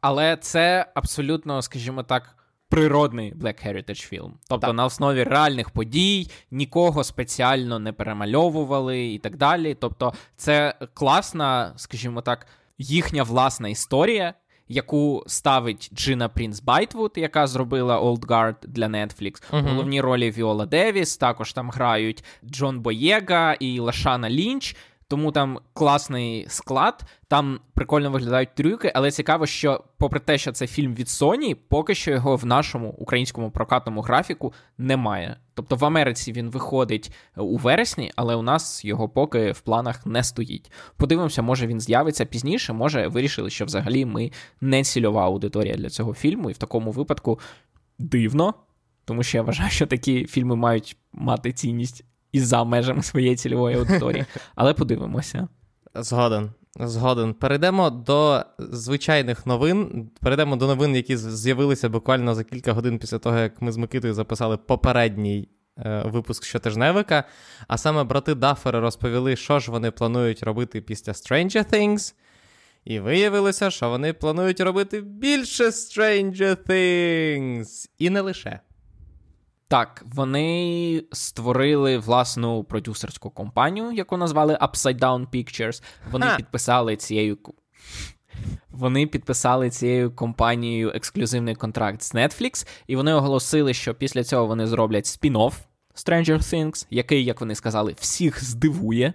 Але 0.00 0.36
це 0.36 0.86
абсолютно, 0.94 1.62
скажімо 1.62 2.02
так, 2.02 2.36
природний 2.72 3.34
Black 3.34 3.66
Heritage 3.68 4.06
фільм. 4.06 4.32
Тобто 4.48 4.66
Так. 4.66 4.76
на 4.76 4.84
основі 4.84 5.22
реальних 5.22 5.70
подій, 5.70 6.30
нікого 6.50 7.04
спеціально 7.04 7.78
не 7.78 7.92
перемальовували 7.92 9.06
і 9.06 9.18
так 9.18 9.36
далі. 9.36 9.76
Тобто, 9.80 10.12
це 10.36 10.74
класна, 10.94 11.72
скажімо 11.76 12.20
так, 12.20 12.46
їхня 12.78 13.22
власна 13.22 13.68
історія. 13.68 14.34
Яку 14.68 15.24
ставить 15.26 15.90
Джина 15.94 16.28
Прінс-Байтвуд, 16.28 17.12
яка 17.16 17.46
зробила 17.46 18.00
Old 18.00 18.20
Guard 18.26 18.54
для 18.62 18.86
Netflix. 18.86 19.42
Мгм. 19.52 19.66
У 19.66 19.68
головній 19.68 20.00
ролі 20.00 20.30
Віола 20.30 20.66
Девіс, 20.66 21.16
також 21.16 21.52
там 21.52 21.70
грають 21.70 22.24
Джон 22.44 22.80
Боєга 22.80 23.52
і 23.52 23.80
Лашана 23.80 24.30
Лінч. 24.30 24.76
Тому 25.12 25.32
там 25.32 25.58
класний 25.72 26.46
склад, 26.48 27.02
там 27.28 27.60
прикольно 27.74 28.10
виглядають 28.10 28.54
трюки, 28.54 28.92
але 28.94 29.10
цікаво, 29.10 29.46
що, 29.46 29.84
попри 29.98 30.20
те, 30.20 30.38
що 30.38 30.52
це 30.52 30.66
фільм 30.66 30.94
від 30.94 31.06
Sony, 31.06 31.56
поки 31.68 31.94
що 31.94 32.10
його 32.10 32.36
в 32.36 32.46
нашому 32.46 32.90
українському 32.90 33.50
прокатному 33.50 34.00
графіку 34.00 34.52
немає. 34.78 35.36
Тобто 35.54 35.76
в 35.76 35.84
Америці 35.84 36.32
він 36.32 36.50
виходить 36.50 37.12
у 37.36 37.56
вересні, 37.56 38.12
але 38.16 38.34
у 38.34 38.42
нас 38.42 38.84
його 38.84 39.08
поки 39.08 39.52
в 39.52 39.60
планах 39.60 40.06
не 40.06 40.24
стоїть. 40.24 40.72
Подивимося, 40.96 41.42
може 41.42 41.66
він 41.66 41.80
з'явиться 41.80 42.24
пізніше, 42.24 42.72
може 42.72 43.08
вирішили, 43.08 43.50
що 43.50 43.64
взагалі 43.64 44.04
ми 44.04 44.30
не 44.60 44.82
цільова 44.82 45.24
аудиторія 45.24 45.74
для 45.74 45.90
цього 45.90 46.14
фільму, 46.14 46.50
і 46.50 46.52
в 46.52 46.58
такому 46.58 46.90
випадку 46.90 47.40
дивно, 47.98 48.54
тому 49.04 49.22
що 49.22 49.38
я 49.38 49.42
вважаю, 49.42 49.70
що 49.70 49.86
такі 49.86 50.26
фільми 50.26 50.56
мають 50.56 50.96
мати 51.12 51.52
цінність 51.52 52.04
і 52.32 52.40
за 52.40 52.64
межами 52.64 53.02
своєї 53.02 53.36
цільової 53.36 53.76
аудиторії. 53.76 54.24
Але 54.54 54.74
подивимося. 54.74 55.48
Згоден. 55.94 56.50
Згоден. 56.80 57.34
Перейдемо 57.34 57.90
до 57.90 58.44
звичайних 58.58 59.46
новин. 59.46 60.10
Перейдемо 60.20 60.56
до 60.56 60.66
новин, 60.66 60.96
які 60.96 61.16
з'явилися 61.16 61.88
буквально 61.88 62.34
за 62.34 62.44
кілька 62.44 62.72
годин 62.72 62.98
після 62.98 63.18
того, 63.18 63.38
як 63.38 63.62
ми 63.62 63.72
з 63.72 63.76
Микитою 63.76 64.14
записали 64.14 64.56
попередній 64.56 65.48
е, 65.78 66.02
випуск 66.06 66.44
щотижневика. 66.44 67.24
А 67.68 67.78
саме 67.78 68.04
брати 68.04 68.34
Даффери 68.34 68.80
розповіли, 68.80 69.36
що 69.36 69.58
ж 69.58 69.70
вони 69.70 69.90
планують 69.90 70.42
робити 70.42 70.80
після 70.80 71.12
Stranger 71.12 71.72
Things. 71.74 72.14
І 72.84 73.00
виявилося, 73.00 73.70
що 73.70 73.88
вони 73.88 74.12
планують 74.12 74.60
робити 74.60 75.00
більше 75.00 75.64
Stranger 75.64 76.56
Things. 76.68 77.88
І 77.98 78.10
не 78.10 78.20
лише. 78.20 78.60
Так, 79.72 80.04
вони 80.14 81.04
створили 81.12 81.98
власну 81.98 82.64
продюсерську 82.64 83.30
компанію, 83.30 83.92
яку 83.92 84.16
назвали 84.16 84.54
Upside 84.54 84.98
Down 84.98 85.26
Pictures. 85.28 85.82
Вони 86.10 86.26
Ха. 86.26 86.36
підписали 86.36 86.96
цією. 86.96 87.38
Вони 88.70 89.06
підписали 89.06 89.70
цією 89.70 90.10
компанією 90.10 90.92
ексклюзивний 90.94 91.54
контракт 91.54 92.02
з 92.02 92.14
Netflix, 92.14 92.68
і 92.86 92.96
вони 92.96 93.12
оголосили, 93.12 93.74
що 93.74 93.94
після 93.94 94.24
цього 94.24 94.46
вони 94.46 94.66
зроблять 94.66 95.04
спін-офф 95.04 95.52
Stranger 95.94 96.38
Things, 96.38 96.86
який, 96.90 97.24
як 97.24 97.40
вони 97.40 97.54
сказали, 97.54 97.94
всіх 98.00 98.44
здивує. 98.44 99.14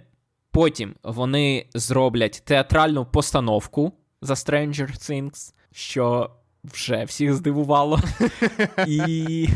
Потім 0.50 0.94
вони 1.02 1.66
зроблять 1.74 2.42
театральну 2.44 3.06
постановку 3.06 3.92
за 4.22 4.34
Stranger 4.34 5.10
Things, 5.10 5.54
що 5.72 6.30
вже 6.64 7.04
всіх 7.04 7.34
здивувало. 7.34 8.00
І 8.86 9.48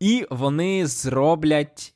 і 0.00 0.26
вони 0.30 0.86
зроблять 0.86 1.94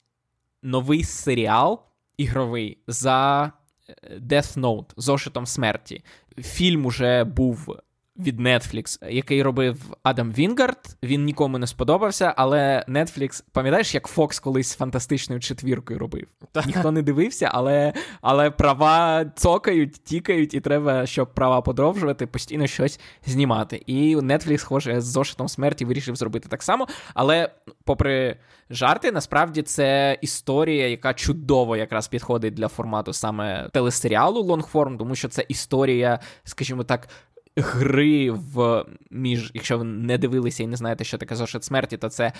новий 0.62 1.04
серіал 1.04 1.82
ігровий 2.16 2.78
за 2.87 3.52
е, 3.88 4.18
Death 4.18 4.58
Note 4.58 4.92
зошитом 4.96 5.46
смерті. 5.46 6.04
Фільм 6.38 6.87
уже 6.87 7.25
був 7.25 7.76
від 8.18 8.40
Netflix, 8.40 9.11
який 9.11 9.42
робив 9.42 9.97
Адам 10.02 10.33
Вінгард. 10.33 10.97
Він 11.02 11.25
нікому 11.25 11.59
не 11.59 11.66
сподобався, 11.66 12.35
але 12.37 12.85
Netflix, 12.88 13.44
пам'ятаєш, 13.52 13.94
як 13.94 14.16
Fox 14.16 14.42
колись 14.42 14.76
фантастичною 14.76 15.40
четвіркою 15.40 15.99
робив? 15.99 16.26
Ніхто 16.66 16.90
не 16.90 17.02
дивився, 17.02 17.50
але 17.52 17.92
але 18.21 18.50
права 18.50 19.25
цокають, 19.37 19.92
тікають, 19.92 20.54
і 20.54 20.61
треба, 20.61 21.06
щоб 21.06 21.35
права 21.35 21.61
подовжувати, 21.61 22.26
постійно 22.26 22.66
щось 22.66 23.00
знімати. 23.26 23.83
І 23.87 24.16
Netflix, 24.16 24.59
схоже, 24.59 25.00
з 25.00 25.04
зошитом 25.04 25.49
смерті 25.49 25.85
вирішив 25.85 26.16
зробити 26.16 26.49
так 26.49 26.62
само. 26.62 26.87
Але, 27.14 27.50
попри 27.85 28.37
жарти, 28.71 29.12
насправді 29.12 29.62
це 29.62 30.18
історія, 30.21 30.88
яка 30.88 31.14
чудово 31.14 31.76
якраз 31.76 32.09
підходить 32.09 32.54
для 32.54 32.68
формату 32.68 33.12
саме 33.12 33.68
телесеріалу 33.73 34.42
лонгформ, 34.42 34.99
тому 34.99 35.14
що 35.14 35.28
це 35.28 35.44
історія, 35.49 36.21
скажімо 36.44 36.85
так, 36.85 37.09
гри 37.56 38.30
в 38.30 38.84
між, 39.11 39.50
якщо 39.54 39.78
ви 39.78 39.84
не 39.84 40.18
дивилися 40.18 40.62
і 40.62 40.66
не 40.66 40.76
знаєте, 40.76 41.04
що 41.04 41.18
таке 41.18 41.37
зошит 41.37 41.64
смерті, 41.64 41.96
то 41.96 42.08
це 42.08 42.32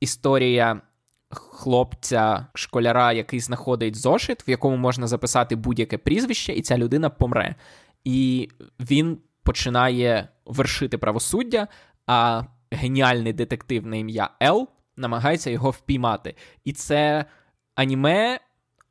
історія. 0.00 0.80
Хлопця, 1.34 2.46
школяра, 2.54 3.12
який 3.12 3.40
знаходить 3.40 3.96
зошит, 3.96 4.48
в 4.48 4.50
якому 4.50 4.76
можна 4.76 5.06
записати 5.06 5.56
будь-яке 5.56 5.98
прізвище, 5.98 6.52
і 6.52 6.62
ця 6.62 6.78
людина 6.78 7.10
помре. 7.10 7.54
І 8.04 8.48
він 8.80 9.18
починає 9.42 10.28
вершити 10.46 10.98
правосуддя, 10.98 11.68
а 12.06 12.42
геніальний 12.70 13.32
детектив 13.32 13.86
на 13.86 13.96
ім'я 13.96 14.30
Ел 14.42 14.68
намагається 14.96 15.50
його 15.50 15.70
впіймати. 15.70 16.34
І 16.64 16.72
це 16.72 17.24
аніме 17.74 18.40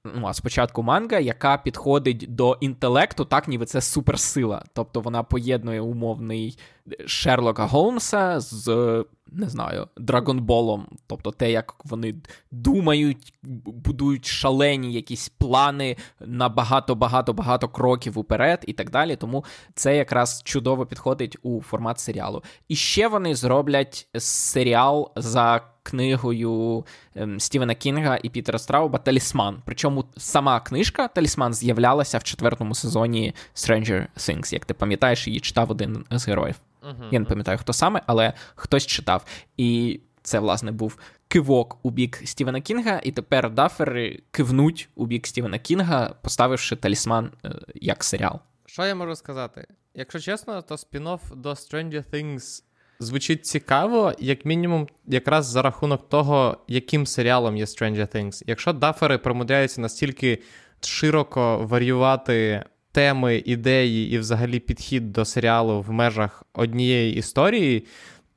ну, 0.06 0.28
а 0.28 0.34
спочатку 0.34 0.84
манга, 0.84 1.20
яка 1.20 1.58
підходить 1.58 2.36
до 2.36 2.58
інтелекту, 2.62 3.26
так 3.26 3.48
ніби 3.48 3.66
це 3.66 3.82
суперсила. 3.82 4.64
Тобто 4.74 5.02
вона 5.02 5.24
поєднує 5.24 5.82
умовний 5.82 6.58
Шерлока 7.06 7.66
Голмса 7.66 8.40
з. 8.40 9.06
Не 9.32 9.50
знаю, 9.50 9.88
Драгонболом, 9.98 10.88
тобто 11.08 11.32
те, 11.32 11.52
як 11.52 11.76
вони 11.86 12.16
думають, 12.52 13.34
будують 13.66 14.26
шалені 14.26 14.94
якісь 14.94 15.30
плани 15.30 15.98
на 16.20 16.50
багато-багато-багато 16.50 17.68
кроків 17.70 18.18
уперед 18.20 18.64
і 18.68 18.74
так 18.74 18.90
далі. 18.90 19.16
Тому 19.16 19.46
це 19.76 19.98
якраз 19.98 20.42
чудово 20.44 20.86
підходить 20.86 21.38
у 21.42 21.62
формат 21.62 22.00
серіалу. 22.00 22.44
І 22.68 22.76
ще 22.76 23.08
вони 23.08 23.36
зроблять 23.36 24.08
серіал 24.18 25.12
за 25.16 25.62
книгою 25.84 26.86
ем, 27.16 27.40
Стівена 27.40 27.76
Кінга 27.76 28.20
і 28.24 28.30
Пітера 28.30 28.60
Страуба 28.60 29.00
Талісман. 29.00 29.62
Причому 29.66 30.06
сама 30.18 30.60
книжка 30.60 31.08
Талісман 31.08 31.54
з'являлася 31.54 32.18
в 32.18 32.24
четвертому 32.24 32.76
сезоні 32.76 33.34
Stranger 33.56 34.08
Things. 34.18 34.54
Як 34.54 34.66
ти 34.66 34.74
пам'ятаєш, 34.74 35.28
її 35.28 35.40
читав 35.40 35.72
один 35.72 36.06
з 36.12 36.28
героїв. 36.28 36.56
Uh-huh. 36.82 37.10
Я 37.12 37.20
не 37.20 37.26
пам'ятаю, 37.26 37.58
хто 37.58 37.74
саме, 37.74 38.02
але 38.08 38.34
хтось 38.56 38.86
читав. 38.86 39.26
І 39.58 40.00
це, 40.22 40.40
власне, 40.40 40.72
був 40.72 40.98
кивок 41.28 41.78
у 41.84 41.90
бік 41.90 42.22
Стівена 42.26 42.62
Кінга, 42.62 43.02
і 43.04 43.12
тепер 43.12 43.50
дафери 43.50 44.24
кивнуть 44.32 44.90
у 44.96 45.06
бік 45.06 45.28
Стівена 45.28 45.60
Кінга, 45.60 46.16
поставивши 46.22 46.76
талісман 46.76 47.32
е, 47.46 47.56
як 47.76 48.04
серіал. 48.04 48.40
Що 48.66 48.86
я 48.86 48.96
можу 48.96 49.16
сказати? 49.16 49.68
Якщо 49.94 50.20
чесно, 50.20 50.62
то 50.62 50.76
спін-офф 50.76 51.36
до 51.36 51.50
Stranger 51.50 52.04
Things 52.14 52.64
звучить 53.00 53.46
цікаво, 53.46 54.14
як 54.20 54.46
мінімум, 54.46 54.88
якраз 55.08 55.46
за 55.46 55.62
рахунок 55.62 56.10
того, 56.10 56.58
яким 56.68 57.06
серіалом 57.06 57.58
є 57.58 57.66
Stranger 57.66 58.16
Things. 58.16 58.44
Якщо 58.48 58.74
дафери 58.74 59.18
промудряються 59.18 59.82
настільки 59.82 60.42
широко 60.82 61.58
варіювати 61.58 62.64
теми, 62.92 63.44
ідеї 63.46 64.12
і 64.12 64.18
взагалі 64.18 64.60
підхід 64.60 65.12
до 65.12 65.26
серіалу 65.26 65.82
в 65.82 65.92
межах 65.92 66.44
однієї 66.54 67.16
історії, 67.16 67.86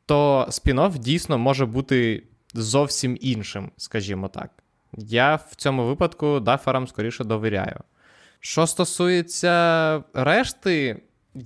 то 0.07 0.47
spin-off 0.51 0.99
дійсно 0.99 1.39
може 1.39 1.67
бути 1.67 2.23
зовсім 2.55 3.19
іншим, 3.21 3.71
скажімо 3.77 4.29
так. 4.29 4.51
Я 4.99 5.35
в 5.35 5.55
цьому 5.57 5.87
випадку 5.87 6.41
даферам 6.41 6.89
скоріше 6.89 7.25
довіряю. 7.25 7.81
Що 8.41 8.67
стосується 8.67 10.03
решти, 10.15 11.03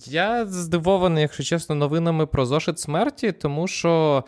я 0.06 0.46
здивований, 0.46 1.22
якщо 1.22 1.42
чесно, 1.42 1.74
новинами 1.74 2.26
про 2.26 2.46
зошит 2.46 2.78
смерті, 2.78 3.32
тому 3.32 3.66
що. 3.66 4.24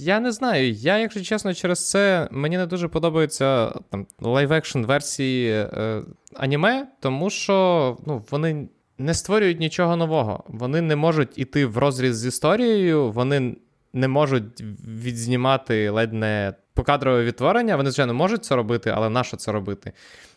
Я 0.00 0.20
не 0.20 0.32
знаю. 0.32 0.72
Я, 0.72 0.98
якщо 0.98 1.20
чесно, 1.20 1.54
через 1.54 1.90
це 1.90 2.28
мені 2.30 2.56
не 2.56 2.66
дуже 2.66 2.88
подобаються 2.88 3.72
там 3.90 4.06
live-action 4.20 4.84
версії 4.84 5.50
е, 5.50 6.02
аніме, 6.36 6.86
тому 7.00 7.30
що 7.30 7.96
ну, 8.06 8.24
вони 8.30 8.68
не 8.98 9.14
створюють 9.14 9.60
нічого 9.60 9.96
нового. 9.96 10.44
Вони 10.48 10.80
не 10.80 10.96
можуть 10.96 11.38
іти 11.38 11.66
в 11.66 11.78
розріз 11.78 12.16
з 12.16 12.26
історією, 12.26 13.12
вони 13.12 13.56
не 13.92 14.08
можуть 14.08 14.60
відзнімати 15.04 15.90
ледь 15.90 16.12
не 16.12 16.54
покадрове 16.74 17.24
відтворення. 17.24 17.76
Вони, 17.76 17.90
звичайно, 17.90 18.14
можуть 18.14 18.44
це 18.44 18.56
робити, 18.56 18.92
але 18.94 19.10
на 19.10 19.24
що 19.24 19.36
це 19.36 19.52
робити? 19.52 19.92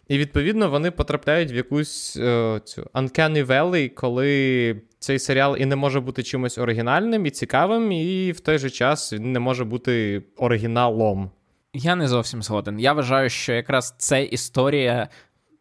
І 0.08 0.18
відповідно 0.18 0.70
вони 0.70 0.92
потрапляють 0.92 1.52
в 1.52 1.56
якусь 1.56 2.18
е, 2.18 2.62
цю 2.64 2.82
Uncanny 2.82 3.46
Valley, 3.46 3.90
коли 3.90 4.82
цей 5.00 5.20
серіал 5.20 5.58
і 5.60 5.66
не 5.66 5.76
може 5.76 6.00
бути 6.00 6.24
чимось 6.24 6.58
оригінальним 6.58 7.26
і 7.26 7.30
цікавим, 7.30 7.92
і 7.92 8.32
в 8.32 8.40
той 8.40 8.58
же 8.58 8.70
час 8.70 9.14
він 9.14 9.32
не 9.32 9.40
може 9.40 9.66
бути 9.66 10.24
оригіналом. 10.38 11.32
Я 11.74 11.96
не 11.96 12.08
зовсім 12.08 12.44
згоден. 12.44 12.80
Я 12.80 12.94
вважаю, 12.94 13.30
що 13.30 13.54
якраз 13.54 13.96
це 13.98 14.24
історія 14.24 15.10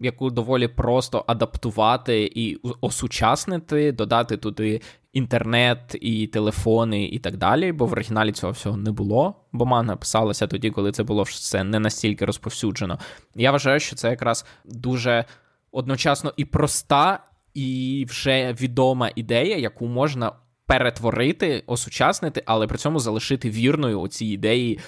яку 0.02 0.30
доволі 0.30 0.68
просто 0.68 1.24
адаптувати 1.26 2.30
і 2.34 2.58
осучаснити, 2.80 3.92
додати 3.92 4.36
туди 4.36 4.80
інтернет 5.12 5.96
і 6.00 6.26
телефони 6.26 7.04
і 7.04 7.18
так 7.18 7.36
далі, 7.36 7.72
бо 7.72 7.86
в 7.86 7.92
оригіналі 7.92 8.32
цього 8.32 8.52
всього 8.52 8.76
не 8.76 8.90
було, 8.92 9.34
бо 9.52 9.66
манга 9.66 9.96
писалася 9.96 10.46
тоді, 10.46 10.70
коли 10.70 10.92
це 10.92 11.02
було 11.02 11.22
все 11.22 11.64
не 11.64 11.78
настільки 11.78 12.24
розповсюджено. 12.24 12.98
Я 13.34 13.50
вважаю, 13.50 13.80
що 13.80 13.96
це 13.96 14.10
якраз 14.10 14.46
дуже 14.64 15.24
одночасно 15.72 16.32
і 16.36 16.44
проста, 16.44 17.24
і 17.54 18.06
вже 18.08 18.52
відома 18.52 19.10
ідея, 19.14 19.56
яку 19.56 19.86
можна. 19.86 20.32
Перетворити, 20.66 21.62
осучаснити, 21.66 22.42
але 22.46 22.66
при 22.66 22.78
цьому 22.78 23.00
залишити 23.00 23.50
вірною 23.50 24.00
оцій 24.00 24.26
ідеї 24.26 24.78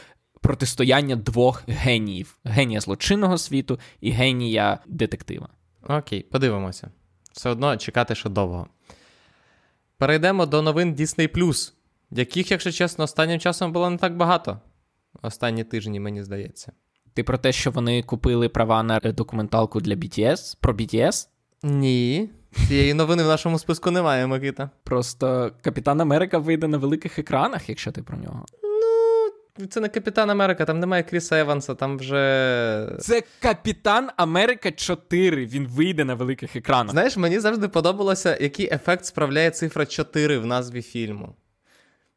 протистояння 0.40 1.16
двох 1.16 1.62
геніїв: 1.68 2.38
генія 2.44 2.80
злочинного 2.80 3.38
світу 3.38 3.78
і 4.00 4.10
генія 4.10 4.78
детектива. 4.87 5.48
Окей, 5.88 6.22
подивимося. 6.22 6.90
Все 7.32 7.50
одно 7.50 7.76
чекати 7.76 8.14
ще 8.14 8.28
довго. 8.28 8.66
Перейдемо 9.98 10.46
до 10.46 10.62
новин 10.62 10.94
Disney+, 10.94 11.72
яких, 12.11 12.50
якщо 12.50 12.72
чесно, 12.72 13.04
останнім 13.04 13.40
часом 13.40 13.72
було 13.72 13.90
не 13.90 13.96
так 13.96 14.16
багато. 14.16 14.61
Останні 15.22 15.64
тижні, 15.64 16.00
мені 16.00 16.22
здається. 16.22 16.72
Ти 17.14 17.22
про 17.22 17.38
те, 17.38 17.52
що 17.52 17.70
вони 17.70 18.02
купили 18.02 18.48
права 18.48 18.83
на 18.83 19.00
документалку 19.00 19.80
для 19.80 19.94
BTS? 19.94 20.57
Про 20.61 20.74
BTS? 20.74 21.28
Ні. 21.62 22.30
Цієї 22.68 22.94
новини 22.94 23.22
в 23.22 23.26
нашому 23.26 23.59
списку 23.59 23.90
немає, 23.90 24.26
Микита. 24.26 24.70
Просто 24.85 25.50
Капітан 25.62 26.00
Америка 26.00 26.38
вийде 26.38 26.68
на 26.68 26.78
великих 26.78 27.18
екранах, 27.18 27.68
якщо 27.68 27.92
ти 27.92 28.02
про 28.02 28.18
нього 28.18 28.46
це 29.68 29.80
не 29.80 29.88
Капітан 29.88 30.30
Америка, 30.30 30.64
там 30.64 30.80
немає 30.80 31.02
Кріса 31.02 31.40
Еванса, 31.40 31.74
там 31.74 31.98
вже. 31.98 32.96
Це 33.00 33.22
Капітан 33.40 34.10
Америка 34.16 34.72
4. 34.72 35.46
Він 35.46 35.66
вийде 35.66 36.04
на 36.04 36.14
великих 36.14 36.56
екранах. 36.56 36.92
Знаєш, 36.92 37.16
мені 37.16 37.40
завжди 37.40 37.68
подобалося, 37.68 38.38
який 38.40 38.74
ефект 38.74 39.04
справляє 39.04 39.50
цифра 39.50 39.86
4 39.86 40.38
в 40.38 40.46
назві 40.46 40.82
фільму. 40.82 41.34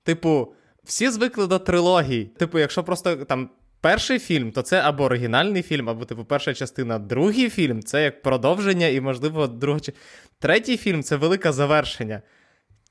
Типу, 0.03 0.53
всі 0.83 1.09
звикли 1.09 1.47
до 1.47 1.59
трилогій. 1.59 2.25
Типу, 2.25 2.59
якщо 2.59 2.83
просто 2.83 3.15
там. 3.15 3.49
Перший 3.81 4.19
фільм, 4.19 4.51
то 4.51 4.61
це 4.61 4.81
або 4.81 5.03
оригінальний 5.03 5.61
фільм, 5.61 5.89
або, 5.89 6.05
типу, 6.05 6.25
перша 6.25 6.53
частина, 6.53 6.99
другий 6.99 7.49
фільм 7.49 7.83
це 7.83 8.03
як 8.03 8.21
продовження, 8.21 8.87
і, 8.87 9.01
можливо, 9.01 9.47
друга 9.47 9.79
Третій 10.39 10.77
фільм 10.77 11.03
це 11.03 11.15
велике 11.15 11.51
завершення. 11.51 12.21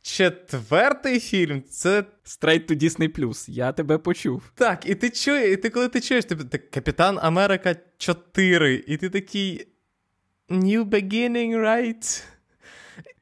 Четвертий 0.06 1.20
фільм 1.20 1.62
це 1.70 2.04
Straight 2.24 2.70
to 2.70 2.82
Disney+. 2.82 3.50
Я 3.50 3.72
тебе 3.72 3.98
почув. 3.98 4.42
Так, 4.54 4.90
і 4.90 4.94
ти 4.94 5.10
чуєш, 5.10 5.52
і 5.52 5.56
ти 5.56 5.70
коли 5.70 5.88
ти 5.88 6.00
чуєш, 6.00 6.24
ти, 6.24 6.36
ти 6.36 6.58
Капітан 6.58 7.18
Америка 7.22 7.76
4, 7.98 8.74
і 8.86 8.96
ти 8.96 9.10
такий. 9.10 9.68
New 10.50 10.84
beginning, 10.84 11.56
right? 11.60 12.24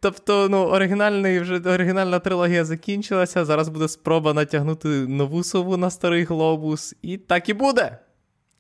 Тобто, 0.00 0.48
ну, 0.48 0.58
оригінальний, 0.58 1.40
вже 1.40 1.58
оригінальна 1.58 2.18
трилогія 2.18 2.64
закінчилася. 2.64 3.44
Зараз 3.44 3.68
буде 3.68 3.88
спроба 3.88 4.34
натягнути 4.34 4.88
нову 4.88 5.44
сову 5.44 5.76
на 5.76 5.90
старий 5.90 6.24
глобус, 6.24 6.94
і 7.02 7.16
так 7.18 7.48
і 7.48 7.54
буде. 7.54 7.98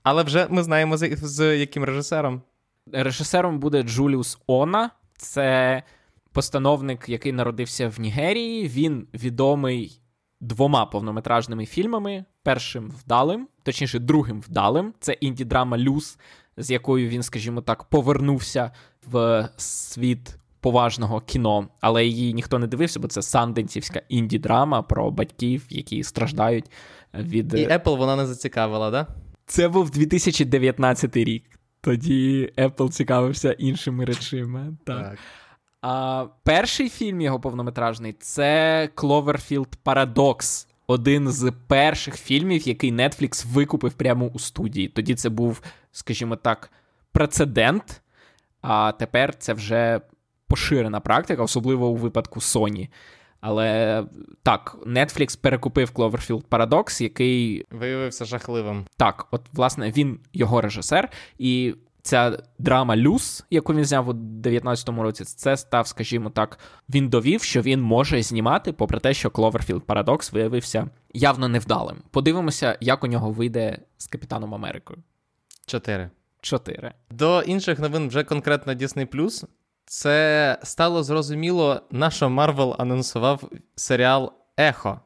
Але 0.02 0.22
вже 0.22 0.46
ми 0.50 0.62
знаємо, 0.62 0.96
з, 0.96 1.16
з 1.16 1.58
яким 1.58 1.84
режисером. 1.84 2.42
Режисером 2.92 3.58
буде 3.58 3.82
Джуліус 3.82 4.38
Она. 4.46 4.90
Це 5.16 5.82
постановник, 6.34 7.08
який 7.08 7.32
народився 7.32 7.88
в 7.88 8.00
Нігерії. 8.00 8.68
Він 8.68 9.06
відомий 9.14 10.00
двома 10.40 10.86
повнометражними 10.86 11.66
фільмами. 11.66 12.24
Першим 12.42 12.92
вдалим, 13.04 13.48
точніше, 13.62 13.98
другим 13.98 14.40
вдалим. 14.40 14.94
Це 15.00 15.12
інді-драма 15.12 15.78
Люс, 15.78 16.18
з 16.56 16.70
якою 16.70 17.08
він, 17.08 17.22
скажімо 17.22 17.60
так, 17.60 17.84
повернувся 17.84 18.70
в 19.06 19.48
світ 19.56 20.36
поважного 20.60 21.20
кіно, 21.20 21.68
але 21.80 22.06
її 22.06 22.34
ніхто 22.34 22.58
не 22.58 22.66
дивився, 22.66 23.00
бо 23.00 23.08
це 23.08 23.22
санденсівська 23.22 24.02
інді-драма 24.08 24.82
про 24.82 25.10
батьків, 25.10 25.66
які 25.70 26.02
страждають 26.02 26.64
від. 27.14 27.54
І 27.54 27.66
Apple 27.66 27.96
вона 27.96 28.16
не 28.16 28.26
зацікавила, 28.26 28.90
да? 28.90 29.06
Це 29.46 29.68
був 29.68 29.90
2019 29.90 31.16
рік. 31.16 31.44
Тоді 31.80 32.52
Apple 32.58 32.88
цікавився 32.88 33.52
іншими 33.52 34.04
речами. 34.04 34.76
Так. 34.84 35.02
так. 35.02 35.18
А 35.86 36.26
перший 36.42 36.88
фільм 36.88 37.20
його 37.20 37.40
повнометражний 37.40 38.12
це 38.12 38.88
Cloverfield 38.96 39.68
Paradox. 39.84 40.66
Один 40.86 41.28
з 41.28 41.52
перших 41.66 42.16
фільмів, 42.16 42.68
який 42.68 42.92
Netflix 42.92 43.46
викупив 43.46 43.92
прямо 43.92 44.26
у 44.26 44.38
студії. 44.38 44.88
Тоді 44.88 45.14
це 45.14 45.28
був, 45.28 45.62
скажімо 45.92 46.36
так, 46.36 46.70
прецедент. 47.12 48.02
А 48.62 48.92
тепер 48.92 49.34
це 49.34 49.52
вже 49.52 50.00
поширена 50.46 51.00
практика, 51.00 51.42
особливо 51.42 51.88
у 51.88 51.96
випадку 51.96 52.40
Sony. 52.40 52.88
Але 53.40 54.04
так, 54.42 54.76
Netflix 54.86 55.40
перекупив 55.40 55.90
Cloverfield 55.94 56.44
Paradox, 56.44 57.02
який 57.02 57.66
виявився 57.70 58.24
жахливим. 58.24 58.86
Так, 58.96 59.26
от, 59.30 59.42
власне, 59.52 59.90
він 59.90 60.18
його 60.32 60.60
режисер, 60.60 61.10
і 61.38 61.74
ця 62.04 62.38
драма 62.58 62.96
Люс, 62.96 63.44
яку 63.50 63.74
він 63.74 63.84
зняв 63.84 64.08
у 64.08 64.12
19-му 64.12 65.02
році, 65.02 65.24
це 65.24 65.56
став, 65.56 65.86
скажімо 65.86 66.30
так, 66.30 66.58
він 66.88 67.08
довів, 67.08 67.42
що 67.42 67.62
він 67.62 67.82
може 67.82 68.22
знімати, 68.22 68.72
попри 68.72 68.98
те, 69.00 69.14
що 69.14 69.28
Cloverfield 69.28 69.80
Paradox 69.80 70.32
виявився 70.32 70.90
явно 71.14 71.48
невдалим. 71.48 71.96
Подивимося, 72.10 72.78
як 72.80 73.04
у 73.04 73.06
нього 73.06 73.30
вийде 73.30 73.78
з 73.98 74.06
Капітаном 74.06 74.54
Америкою. 74.54 74.98
Чотири. 75.66 76.10
Чотири. 76.40 76.92
До 77.10 77.42
інших 77.42 77.78
новин 77.78 78.08
вже 78.08 78.24
конкретно 78.24 78.72
Disney+. 78.72 79.44
Це 79.86 80.58
стало 80.62 81.02
зрозуміло, 81.02 81.80
на 81.90 82.10
що 82.10 82.30
Марвел 82.30 82.76
анонсував 82.78 83.50
серіал 83.76 84.32
Ехо, 84.56 85.00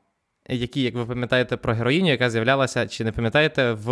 який, 0.49 0.83
як 0.83 0.95
ви 0.95 1.07
пам'ятаєте, 1.07 1.57
про 1.57 1.75
героїню, 1.75 2.11
яка 2.11 2.31
з'являлася, 2.31 2.87
чи 2.87 3.05
не 3.05 3.13
пам'ятаєте, 3.13 3.73
в 3.73 3.91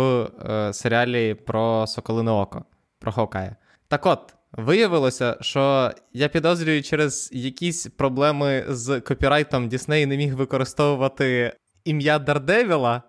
е, 0.49 0.73
серіалі 0.73 1.33
про 1.33 1.87
Соколине 1.87 2.31
Око, 2.31 2.65
про 2.99 3.11
Хокая. 3.11 3.55
Так 3.87 4.05
от, 4.05 4.33
виявилося, 4.51 5.37
що 5.41 5.91
я 6.13 6.27
підозрюю, 6.27 6.83
через 6.83 7.29
якісь 7.33 7.87
проблеми 7.87 8.65
з 8.67 8.99
копірайтом 8.99 9.69
Дісней 9.69 10.05
не 10.05 10.17
міг 10.17 10.35
використовувати 10.35 11.53
ім'я 11.85 12.19
Дардевіла. 12.19 13.03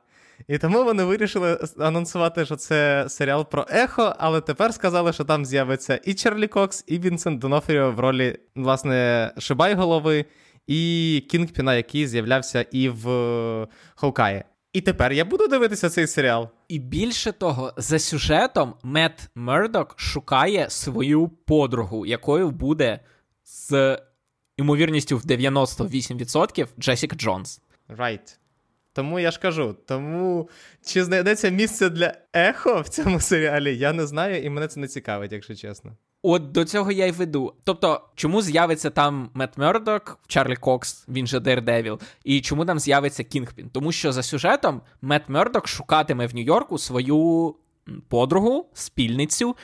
І 0.48 0.59
тому 0.59 0.85
вони 0.85 1.05
вирішили 1.05 1.59
анонсувати, 1.79 2.44
що 2.44 2.57
це 2.57 3.05
серіал 3.09 3.51
про 3.51 3.66
ехо, 3.70 4.14
але 4.18 4.40
тепер 4.40 4.74
сказали, 4.74 5.12
що 5.12 5.24
там 5.24 5.44
з'явиться 5.44 6.01
і 6.05 6.14
Чарлі 6.14 6.46
Кокс, 6.46 6.85
і 6.87 6.98
Вінсент 6.98 7.40
Донофріо 7.40 7.92
в 7.92 8.01
ролі, 8.01 8.38
власне, 8.57 9.31
Шибайголови, 9.38 10.24
і 10.66 11.24
Кінгпіна, 11.31 11.74
який 11.74 12.07
з'являвся 12.07 12.66
і 12.72 12.88
в 12.88 13.05
Хоукаї. 13.94 14.44
І 14.78 14.80
тепер 14.80 15.12
я 15.12 15.24
буду 15.24 15.48
дивитися 15.48 15.88
цей 15.90 16.06
серіал. 16.06 16.48
І 16.68 16.78
більше 16.78 17.32
того, 17.32 17.72
за 17.76 17.98
сюжетом 17.98 18.74
Мет 18.82 19.28
Мердок 19.34 19.94
шукає 19.96 20.70
свою 20.70 21.28
подругу, 21.28 22.06
якою 22.06 22.50
буде 22.50 23.00
з 23.44 23.98
ймовірністю 24.56 25.18
в 25.18 25.20
98% 25.20 26.66
Джесіка 26.78 27.16
Джонс. 27.16 27.60
Right. 27.88 28.36
Тому 28.92 29.20
я 29.20 29.30
ж 29.30 29.40
кажу, 29.40 29.76
тому 29.86 30.48
чи 30.84 31.04
знайдеться 31.04 31.48
місце 31.48 31.90
для 31.90 32.14
ехо 32.32 32.80
в 32.80 32.88
цьому 32.88 33.20
серіалі, 33.20 33.78
я 33.78 33.92
не 33.92 34.06
знаю, 34.06 34.42
і 34.42 34.50
мене 34.50 34.68
це 34.68 34.80
не 34.80 34.88
цікавить, 34.88 35.32
якщо 35.32 35.54
чесно. 35.54 35.96
От 36.22 36.52
до 36.52 36.64
цього 36.64 36.92
я 36.92 37.07
й 37.07 37.11
веду. 37.11 37.54
Тобто, 37.64 38.09
чому 38.14 38.42
з'явиться 38.42 38.90
там 38.90 39.31
Мет 39.35 39.59
Мердок, 39.59 40.18
Чарлі 40.26 40.57
Кокс, 40.57 41.04
він 41.09 41.26
же 41.26 41.40
Дейрдевіл, 41.40 42.00
і 42.24 42.40
чому 42.40 42.64
там 42.64 42.78
з'явиться 42.78 43.24
Кінгпін? 43.24 43.70
Тому 43.72 43.92
що 43.92 44.12
за 44.12 44.22
сюжетом 44.22 44.81
Мет 45.02 45.28
Мердок 45.28 45.68
шукатиме 45.68 46.26
в 46.26 46.35
Нью-Йорку 46.35 46.78
свою 46.78 47.54
подругу, 48.09 48.66
спільницю. 48.74 49.57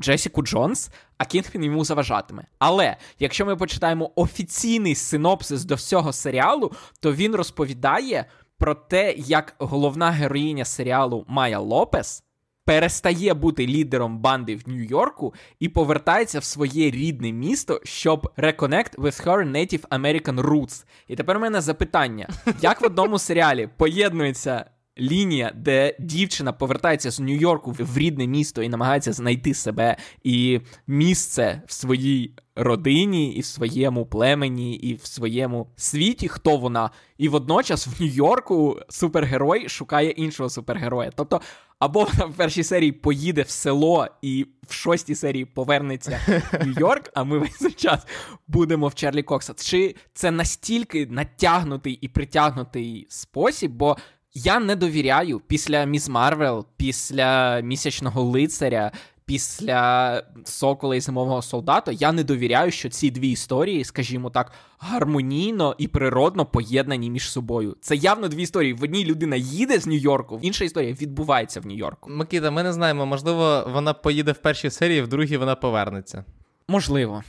Джесіку 0.00 0.42
Джонс, 0.42 0.90
а 1.18 1.24
Кінгпін 1.24 1.64
йому 1.64 1.84
заважатиме. 1.84 2.44
Але 2.58 2.96
якщо 3.18 3.46
ми 3.46 3.56
почитаємо 3.56 4.10
офіційний 4.14 4.94
синопсис 4.94 5.64
до 5.64 5.74
всього 5.74 6.12
серіалу, 6.12 6.72
то 7.00 7.12
він 7.12 7.34
розповідає 7.34 8.24
про 8.58 8.74
те, 8.74 9.12
як 9.12 9.54
головна 9.58 10.10
героїня 10.10 10.64
серіалу 10.64 11.24
Майя 11.28 11.58
Лопес 11.58 12.24
перестає 12.64 13.34
бути 13.34 13.66
лідером 13.66 14.18
банди 14.18 14.56
в 14.56 14.68
Нью-Йорку 14.68 15.34
і 15.60 15.68
повертається 15.68 16.38
в 16.38 16.44
своє 16.44 16.90
рідне 16.90 17.32
місто, 17.32 17.80
щоб 17.84 18.32
reconnect 18.36 18.94
with 18.96 19.26
her 19.26 19.50
Native 19.50 19.88
American 19.88 20.40
roots. 20.40 20.84
І 21.08 21.16
тепер 21.16 21.36
у 21.36 21.40
мене 21.40 21.60
запитання: 21.60 22.28
як 22.62 22.80
в 22.80 22.84
одному 22.84 23.18
серіалі 23.18 23.68
поєднується 23.76 24.64
лінія, 24.98 25.52
де 25.54 25.96
дівчина 26.00 26.52
повертається 26.52 27.10
з 27.10 27.20
Нью-Йорку 27.20 27.74
в 27.78 27.98
рідне 27.98 28.26
місто 28.26 28.62
і 28.62 28.68
намагається 28.68 29.12
знайти 29.12 29.54
себе 29.54 29.96
і 30.22 30.60
місце 30.86 31.62
в 31.66 31.72
своїй 31.72 32.34
родині, 32.56 33.32
і 33.32 33.40
в 33.40 33.44
своєму 33.44 34.06
племені, 34.06 34.74
і 34.74 34.94
в 34.94 35.06
своєму 35.06 35.66
світі, 35.76 36.28
хто 36.28 36.56
вона, 36.56 36.90
і 37.18 37.28
водночас 37.28 37.86
в 37.86 38.02
Нью-Йорку 38.02 38.80
супергерой 38.88 39.68
шукає 39.68 40.10
іншого 40.10 40.50
супергероя. 40.50 41.10
Тобто, 41.16 41.40
або 41.78 42.04
вона 42.04 42.26
в 42.26 42.34
першій 42.34 42.64
серії 42.64 42.92
поїде 42.92 43.42
в 43.42 43.48
село 43.48 44.06
і 44.22 44.46
в 44.68 44.72
шостій 44.72 45.14
серії 45.14 45.44
повернеться 45.44 46.20
в 46.52 46.66
Нью-Йорк, 46.66 47.10
а 47.14 47.24
ми 47.24 47.38
весь 47.38 47.76
час 47.76 48.06
будемо 48.48 48.88
в 48.88 48.94
Чарлі 48.94 49.22
Кокса. 49.22 49.54
Чи 49.56 49.94
це 50.14 50.30
настільки 50.30 51.06
натягнутий 51.06 51.92
і 51.92 52.08
притягнутий 52.08 53.06
спосіб? 53.08 53.72
Бо 53.72 53.96
я 54.34 54.60
не 54.60 54.76
довіряю 54.76 55.40
після 55.40 55.84
Міс 55.84 56.08
Марвел, 56.08 56.66
після 56.76 57.60
місячного 57.60 58.22
лицаря, 58.22 58.92
після 59.26 60.22
Сокола 60.44 60.96
і 60.96 61.00
зимового 61.00 61.42
солдата. 61.42 61.92
Я 61.92 62.12
не 62.12 62.24
довіряю, 62.24 62.70
що 62.70 62.88
ці 62.88 63.10
дві 63.10 63.30
історії, 63.30 63.84
скажімо 63.84 64.30
так, 64.30 64.52
гармонійно 64.78 65.74
і 65.78 65.88
природно 65.88 66.46
поєднані 66.46 67.10
між 67.10 67.30
собою. 67.30 67.76
Це 67.80 67.96
явно 67.96 68.28
дві 68.28 68.42
історії. 68.42 68.72
В 68.72 68.82
одній 68.82 69.04
людина 69.04 69.36
їде 69.36 69.78
з 69.78 69.86
Нью-Йорку, 69.86 70.38
інша 70.42 70.64
історія 70.64 70.92
відбувається 70.92 71.60
в 71.60 71.66
Нью-Йорку. 71.66 72.10
Микита, 72.10 72.50
ми 72.50 72.62
не 72.62 72.72
знаємо. 72.72 73.06
Можливо, 73.06 73.70
вона 73.72 73.94
поїде 73.94 74.32
в 74.32 74.38
першій 74.38 74.70
серії, 74.70 75.02
в 75.02 75.08
другій 75.08 75.36
вона 75.36 75.54
повернеться. 75.54 76.24
Можливо. 76.68 77.22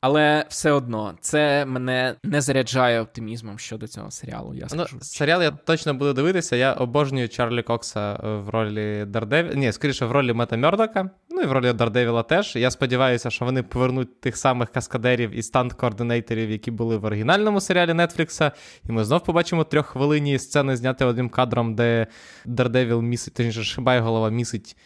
Але 0.00 0.44
все 0.48 0.72
одно 0.72 1.14
це 1.20 1.66
мене 1.66 2.14
не 2.24 2.40
заряджає 2.40 3.00
оптимізмом 3.00 3.58
щодо 3.58 3.86
цього 3.86 4.10
серіалу. 4.10 4.54
Я 4.54 4.62
ну, 4.62 4.68
скажу. 4.68 4.96
Ну, 4.96 5.00
серіал 5.02 5.42
я 5.42 5.50
точно 5.50 5.94
буду 5.94 6.12
дивитися. 6.12 6.56
Я 6.56 6.72
обожнюю 6.72 7.28
Чарлі 7.28 7.62
Кокса 7.62 8.12
в 8.22 8.48
ролі 8.48 9.04
Дардевіла. 9.04 9.54
Ні, 9.54 9.72
скоріше 9.72 10.06
в 10.06 10.12
ролі 10.12 10.32
Мета 10.32 10.56
Мердока, 10.56 11.10
ну 11.30 11.42
і 11.42 11.46
в 11.46 11.52
ролі 11.52 11.72
Дардевіла 11.72 12.22
теж. 12.22 12.56
Я 12.56 12.70
сподіваюся, 12.70 13.30
що 13.30 13.44
вони 13.44 13.62
повернуть 13.62 14.20
тих 14.20 14.36
самих 14.36 14.70
каскадерів 14.70 15.30
і 15.30 15.42
stunt-координаторів, 15.42 16.50
які 16.50 16.70
були 16.70 16.96
в 16.96 17.04
оригінальному 17.04 17.60
серіалі 17.60 17.94
Нетфлікса. 17.94 18.52
І 18.88 18.92
ми 18.92 19.04
знов 19.04 19.24
побачимо 19.24 19.64
трьоххвилинні 19.64 20.38
сцени 20.38 20.76
зняті 20.76 21.04
одним 21.04 21.28
кадром, 21.28 21.74
де 21.74 22.06
Дардевіл 22.44 23.02
місить, 23.02 23.34
точніше, 23.34 23.62
Шибай 23.62 24.00
голова 24.00 24.30
місить 24.30 24.76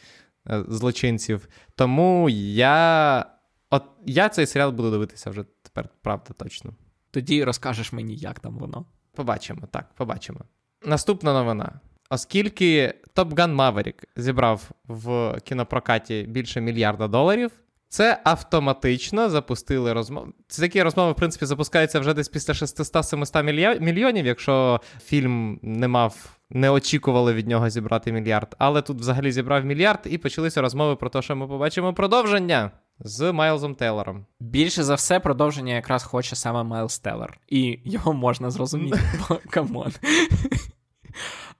е, 0.51 0.65
злочинців. 0.69 1.49
Тому 1.75 2.29
я. 2.31 3.27
От 3.71 3.83
я 4.07 4.29
цей 4.29 4.47
серіал 4.47 4.71
буду 4.71 4.91
дивитися 4.91 5.31
вже 5.31 5.45
тепер, 5.63 5.89
правда, 6.03 6.35
точно. 6.37 6.75
Тоді 7.11 7.45
розкажеш 7.45 7.93
мені, 7.93 8.17
як 8.17 8.41
там 8.41 8.59
воно. 8.59 8.87
Побачимо, 9.15 9.61
так, 9.71 9.95
побачимо. 9.95 10.41
Наступна 10.87 11.33
новина. 11.33 11.81
Оскільки 12.11 12.95
Top 13.17 13.35
Gun 13.35 13.57
Maverick 13.57 14.05
зібрав 14.17 14.71
в 14.89 15.37
кінопрокаті 15.45 16.27
більше 16.29 16.61
мільярда 16.61 17.09
доларів, 17.09 17.51
це 17.89 18.21
автоматично 18.25 19.31
запустили 19.31 19.93
розмови. 19.93 20.33
Такі 20.59 20.83
розмови, 20.83 21.13
в 21.13 21.15
принципі, 21.15 21.47
запускаються 21.47 22.01
вже 22.01 22.15
десь 22.15 22.29
після 22.29 22.53
600-700 22.53 23.81
мільйонів, 23.81 24.27
якщо 24.27 24.81
фільм 25.05 25.61
не 25.63 25.89
мав, 25.89 26.39
не 26.51 26.71
очікували 26.71 27.35
від 27.35 27.49
нього 27.49 27.71
зібрати 27.71 28.13
мільярд. 28.13 28.55
Але 28.59 28.83
тут 28.83 28.99
взагалі 28.99 29.33
зібрав 29.33 29.65
мільярд, 29.65 30.01
і 30.05 30.19
почалися 30.19 30.63
розмови 30.63 30.97
про 30.97 31.11
те, 31.11 31.23
що 31.23 31.37
ми 31.37 31.49
побачимо 31.49 31.95
продовження 31.95 32.71
з 33.01 33.33
Майлзом 33.33 33.75
Тейлором. 33.75 34.27
Більше 34.41 34.85
за 34.85 34.95
все, 34.95 35.21
продовження 35.21 35.75
якраз 35.75 36.03
хоче 36.03 36.37
саме 36.37 36.63
Майлз 36.63 36.99
Тейлор. 36.99 37.39
І 37.49 37.79
його 37.85 38.13
можна 38.13 38.51
зрозуміти, 38.51 39.01
бо 39.29 39.39
come 39.51 39.75
on. 39.75 39.93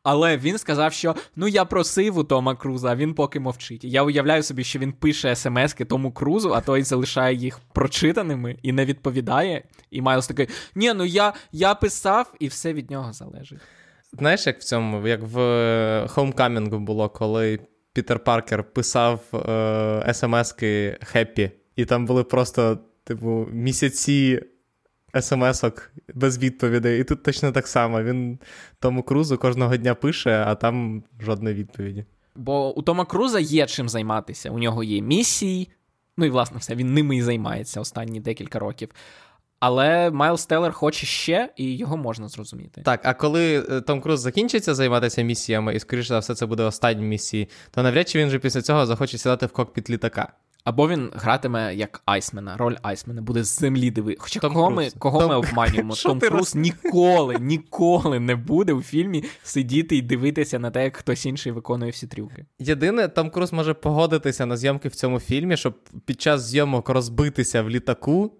Але 0.03 0.37
він 0.37 0.59
сказав, 0.59 0.93
що 0.93 1.15
ну 1.37 1.49
я 1.49 1.65
просив 1.65 2.19
у 2.19 2.25
Тома 2.25 2.57
Круза, 2.57 2.91
а 2.91 2.97
він 2.97 3.15
поки 3.15 3.41
мовчить. 3.41 3.85
Я 3.85 4.03
уявляю 4.03 4.43
собі, 4.43 4.65
що 4.65 4.79
він 4.79 4.93
пише 4.93 5.37
смски 5.37 5.85
Тому 5.85 6.13
Крузу, 6.13 6.55
а 6.55 6.61
той 6.61 6.83
залишає 6.83 7.37
їх 7.37 7.59
прочитаними 7.73 8.57
і 8.63 8.73
не 8.73 8.85
відповідає. 8.85 9.65
І 9.91 10.03
Майлз 10.03 10.27
такий: 10.27 10.49
ні, 10.75 10.93
ну 10.95 11.05
я 11.05 11.33
я 11.53 11.75
писав, 11.75 12.35
і 12.41 12.49
все 12.49 12.73
від 12.73 12.91
нього 12.91 13.13
залежить. 13.13 13.61
Знаєш, 14.13 14.47
як 14.47 14.59
в 14.59 14.65
цьому, 14.65 15.09
як 15.09 15.23
в 15.23 15.39
Homecoming 16.15 16.79
було, 16.79 17.09
коли 17.09 17.59
Пітер 18.01 18.19
Паркер 18.19 18.65
писав 18.65 19.21
е, 19.35 20.15
смски 20.15 20.99
Хеппі, 21.03 21.51
і 21.77 21.85
там 21.85 22.07
були 22.07 22.25
просто 22.25 22.79
типу, 23.05 23.49
місяці 23.53 24.43
смс-ок 25.15 25.91
без 26.15 26.39
відповідей. 26.39 27.01
І 27.01 27.05
тут 27.05 27.23
точно 27.23 27.53
так 27.53 27.67
само. 27.69 28.03
Він 28.03 28.39
тому 28.79 29.03
крузу 29.03 29.39
кожного 29.39 29.77
дня 29.77 29.95
пише, 29.95 30.45
а 30.47 30.55
там 30.55 31.03
жодної 31.21 31.57
відповіді. 31.57 32.05
Бо 32.37 32.79
у 32.79 32.83
Тома 32.83 33.05
Круза 33.05 33.41
є 33.41 33.67
чим 33.67 33.89
займатися. 33.89 34.51
У 34.51 34.59
нього 34.59 34.85
є 34.85 35.03
місії, 35.03 35.69
ну 36.17 36.25
і 36.25 36.31
власне 36.31 36.59
все, 36.59 36.75
він 36.75 36.95
ними 36.95 37.17
і 37.17 37.23
займається 37.23 37.81
останні 37.81 38.21
декілька 38.21 38.59
років. 38.59 38.89
Але 39.61 40.11
Майлз 40.11 40.47
Теллер 40.47 40.73
хоче 40.73 41.07
ще, 41.07 41.53
і 41.57 41.77
його 41.77 41.97
можна 41.97 42.29
зрозуміти. 42.29 42.83
Так, 42.85 43.01
а 43.05 43.15
коли 43.15 43.67
е, 43.71 43.81
Том 43.81 44.01
Круз 44.01 44.21
закінчиться 44.21 44.75
займатися 44.75 45.23
місіями, 45.23 45.75
і, 45.75 45.81
скоріше 45.81 46.09
за 46.09 46.19
все, 46.19 46.35
це 46.35 46.47
буде 46.47 46.63
останні 46.63 47.03
місії, 47.03 47.49
то 47.71 47.83
навряд 47.83 48.09
чи 48.09 48.19
він 48.19 48.31
же 48.31 48.39
після 48.39 48.63
цього 48.63 48.87
захоче 48.87 49.19
сідати 49.19 49.47
в 49.47 49.53
кокпіт 49.53 49.91
літака. 49.91 50.33
Або 50.65 50.89
він 50.89 51.11
гратиме 51.15 51.75
як 51.75 52.03
Айсмена, 52.05 52.57
роль 52.57 52.77
Айсмена, 52.83 53.23
буде 53.23 53.45
з 53.45 53.59
землі 53.59 53.91
диви. 53.91 54.17
Хоча 54.19 54.41
Том 54.41 54.55
кого, 54.55 54.71
ми, 54.71 54.91
кого 54.99 55.21
Том- 55.21 55.29
ми 55.29 55.37
обманюємо? 55.37 55.95
Том 56.03 56.21
Круз 56.21 56.55
ніколи, 56.55 57.37
ніколи 57.41 58.21
не 58.21 58.37
буде 58.37 58.73
у 58.73 58.83
фільмі 58.83 59.25
сидіти 59.43 59.97
і 59.97 60.03
дивитися 60.03 60.59
на 60.59 60.71
те, 60.71 60.85
як 60.85 60.97
хтось 60.97 61.27
інший 61.27 61.53
виконує 61.53 61.91
всі 61.91 62.07
трюки. 62.07 62.47
Єдине, 62.59 63.09
Том 63.09 63.31
Круз 63.31 63.53
може 63.53 63.75
погодитися 63.75 64.47
на 64.47 64.57
зйомки 64.57 64.89
в 64.89 64.95
цьому 64.95 65.21
фільмі, 65.21 65.57
щоб 65.57 65.79
під 66.05 66.21
час 66.21 66.43
зйомок 66.43 66.89
розбитися 66.89 67.63
в 67.63 67.71
літаку, 67.71 68.33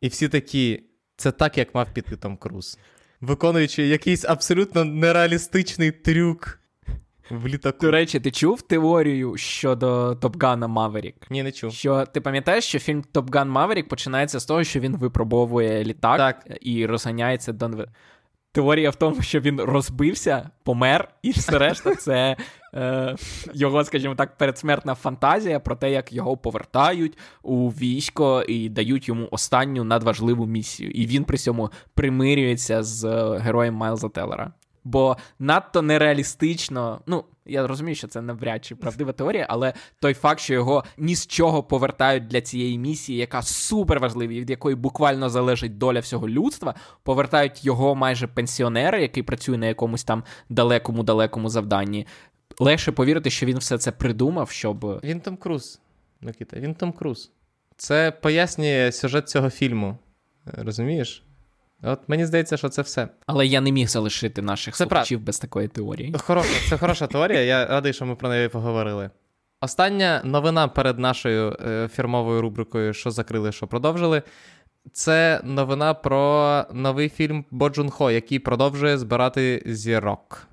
і 0.00 0.08
всі 0.08 0.28
такі, 0.28 0.82
це 1.16 1.32
так, 1.32 1.58
як 1.58 1.74
мав 1.74 1.94
піти 1.94 2.16
Том 2.16 2.36
Круз. 2.36 2.78
Виконуючи 3.20 3.86
якийсь 3.86 4.24
абсолютно 4.24 4.84
нереалістичний 4.84 5.90
трюк 5.90 6.58
в 7.30 7.46
літаку. 7.46 7.78
До 7.80 7.90
речі, 7.90 8.20
ти 8.20 8.30
чув 8.30 8.62
теорію 8.62 9.36
щодо 9.36 10.14
Top 10.14 10.41
Gun 10.41 10.68
Maverick? 10.68 11.30
Ні, 11.30 11.42
не 11.42 11.52
чув. 11.52 11.72
Що 11.72 12.06
ти 12.06 12.20
пам'ятаєш, 12.20 12.64
що 12.64 12.78
фільм 12.78 13.04
Top 13.12 13.34
Gun 13.34 13.48
Maverick 13.50 13.88
починається 13.88 14.40
з 14.40 14.44
того, 14.44 14.64
що 14.64 14.80
він 14.80 14.96
випробовує 14.96 15.84
літак 15.84 16.18
Так. 16.18 16.58
і 16.60 16.86
розганяється 16.86 17.52
до. 17.52 17.86
Теорія 18.52 18.90
в 18.90 18.96
тому, 18.96 19.22
що 19.22 19.40
він 19.40 19.60
розбився, 19.60 20.50
помер, 20.64 21.08
і 21.22 21.30
все 21.30 21.58
решта 21.58 21.94
це 21.94 22.36
е, 22.74 23.16
його, 23.54 23.84
скажімо 23.84 24.14
так, 24.14 24.36
передсмертна 24.36 24.94
фантазія 24.94 25.60
про 25.60 25.76
те, 25.76 25.90
як 25.90 26.12
його 26.12 26.36
повертають 26.36 27.18
у 27.42 27.68
військо 27.68 28.42
і 28.48 28.68
дають 28.68 29.08
йому 29.08 29.28
останню 29.30 29.84
надважливу 29.84 30.46
місію. 30.46 30.90
І 30.90 31.06
він 31.06 31.24
при 31.24 31.38
цьому 31.38 31.70
примирюється 31.94 32.82
з 32.82 33.04
е, 33.04 33.38
героєм 33.38 33.74
Майлза 33.74 34.08
Теллера. 34.08 34.52
Бо 34.84 35.16
надто 35.38 35.82
нереалістично, 35.82 37.00
ну 37.06 37.24
я 37.48 37.66
розумію, 37.66 37.94
що 37.94 38.08
це 38.08 38.22
навряд 38.22 38.64
чи 38.64 38.76
правдива 38.76 39.12
теорія, 39.12 39.46
але 39.48 39.72
той 40.00 40.14
факт, 40.14 40.40
що 40.40 40.54
його 40.54 40.84
ні 40.98 41.14
з 41.14 41.26
чого 41.26 41.62
повертають 41.62 42.26
для 42.26 42.40
цієї 42.40 42.78
місії, 42.78 43.18
яка 43.18 43.42
супер 43.42 44.00
важлива, 44.00 44.32
і 44.32 44.40
від 44.40 44.50
якої 44.50 44.76
буквально 44.76 45.28
залежить 45.28 45.78
доля 45.78 46.00
всього 46.00 46.28
людства, 46.28 46.74
повертають 47.02 47.64
його 47.64 47.94
майже 47.94 48.26
пенсіонера, 48.26 48.98
який 48.98 49.22
працює 49.22 49.58
на 49.58 49.66
якомусь 49.66 50.04
там 50.04 50.24
далекому 50.48 51.02
далекому 51.02 51.48
завданні. 51.48 52.06
Легше 52.60 52.92
повірити, 52.92 53.30
що 53.30 53.46
він 53.46 53.58
все 53.58 53.78
це 53.78 53.92
придумав, 53.92 54.50
щоб 54.50 55.00
Він 55.04 55.20
Том 55.20 55.36
Круз. 55.36 55.80
Микита, 56.20 56.60
він 56.60 56.74
Том 56.74 56.92
Круз. 56.92 57.30
Це 57.76 58.10
пояснює 58.10 58.92
сюжет 58.92 59.28
цього 59.28 59.50
фільму. 59.50 59.98
Розумієш? 60.44 61.22
От 61.82 62.00
мені 62.08 62.26
здається, 62.26 62.56
що 62.56 62.68
це 62.68 62.82
все. 62.82 63.08
але 63.26 63.46
я 63.46 63.60
не 63.60 63.72
міг 63.72 63.88
залишити 63.88 64.42
наших 64.42 64.74
Це 64.74 64.84
слухачів 64.84 65.20
без 65.20 65.38
такої 65.38 65.68
теорії. 65.68 66.14
Хороша, 66.18 66.68
це 66.68 66.78
хороша 66.78 67.06
теорія. 67.06 67.40
Я 67.40 67.66
радий, 67.66 67.92
що 67.92 68.06
ми 68.06 68.16
про 68.16 68.28
неї 68.28 68.48
поговорили. 68.48 69.10
Остання 69.60 70.20
новина 70.24 70.68
перед 70.68 70.98
нашою 70.98 71.56
е, 71.66 71.88
фірмовою 71.94 72.40
рубрикою 72.40 72.94
Що 72.94 73.10
закрили, 73.10 73.52
що 73.52 73.66
продовжили. 73.66 74.22
Це 74.92 75.40
новина 75.44 75.94
про 75.94 76.64
новий 76.72 77.08
фільм 77.08 77.44
Бо 77.50 77.68
Джун 77.68 77.90
Хо, 77.90 78.10
який 78.10 78.38
продовжує 78.38 78.98
збирати 78.98 79.62
зірок. 79.66 80.48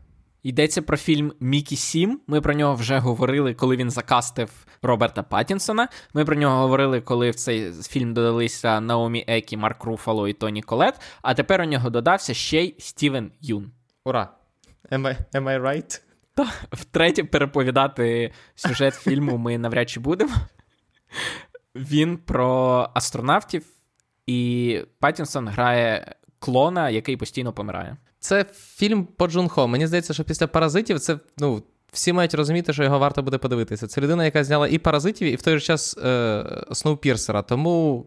Йдеться 0.46 0.82
про 0.82 0.98
фільм 0.98 1.34
Мікі 1.40 1.76
Сім. 1.76 2.22
Ми 2.28 2.42
про 2.42 2.54
нього 2.54 2.76
вже 2.76 2.98
говорили, 2.98 3.54
коли 3.54 3.76
він 3.76 3.90
закастив 3.90 4.66
Роберта 4.82 5.24
Паттінсона. 5.24 5.88
Ми 6.14 6.26
про 6.26 6.36
нього 6.36 6.58
говорили, 6.58 7.02
коли 7.02 7.30
в 7.30 7.36
цей 7.36 7.72
фільм 7.72 8.14
додалися 8.14 8.82
Наомі 8.82 9.26
Екі, 9.28 9.58
Марк 9.58 9.84
Руфало 9.84 10.28
і 10.28 10.34
Тоні 10.34 10.62
Колет. 10.62 11.02
А 11.22 11.34
тепер 11.34 11.62
у 11.62 11.66
нього 11.66 11.90
додався 11.90 12.34
ще 12.34 12.64
й 12.64 12.76
Стівен 12.80 13.32
Юн. 13.42 13.72
Ура! 14.04 14.30
Am 14.92 15.02
I, 15.02 15.18
am 15.34 15.44
I 15.44 15.62
right? 15.62 16.02
Та 16.36 16.48
втретє 16.72 17.24
переповідати 17.24 18.32
сюжет 18.56 18.94
фільму 18.94 19.38
ми 19.38 19.58
навряд 19.58 19.90
чи 19.90 20.00
будемо. 20.00 20.34
Він 21.76 22.18
про 22.18 22.90
астронавтів, 22.94 23.66
і 24.28 24.82
Паттінсон 25.00 25.48
грає 25.48 26.16
клона, 26.40 26.90
який 26.90 27.18
постійно 27.18 27.54
помирає. 27.54 27.98
Це 28.26 28.46
фільм 28.54 29.06
по 29.06 29.28
Джун 29.28 29.48
Хо. 29.48 29.68
Мені 29.68 29.88
здається, 29.88 30.14
що 30.14 30.24
після 30.24 30.48
паразитів 30.48 31.00
це 31.00 31.20
ну. 31.38 31.64
Всі 31.92 32.14
мають 32.14 32.34
розуміти, 32.34 32.74
що 32.74 32.84
його 32.84 33.00
варто 33.00 33.24
буде 33.24 33.38
подивитися. 33.38 33.88
Це 33.88 34.02
людина, 34.02 34.26
яка 34.26 34.44
зняла 34.44 34.68
і 34.68 34.78
паразитів, 34.78 35.28
і 35.28 35.36
в 35.36 35.42
той 35.42 35.54
же 35.54 35.66
час 35.66 35.98
е, 35.98 36.44
Сноупірсера. 36.72 37.42
Тому 37.42 38.06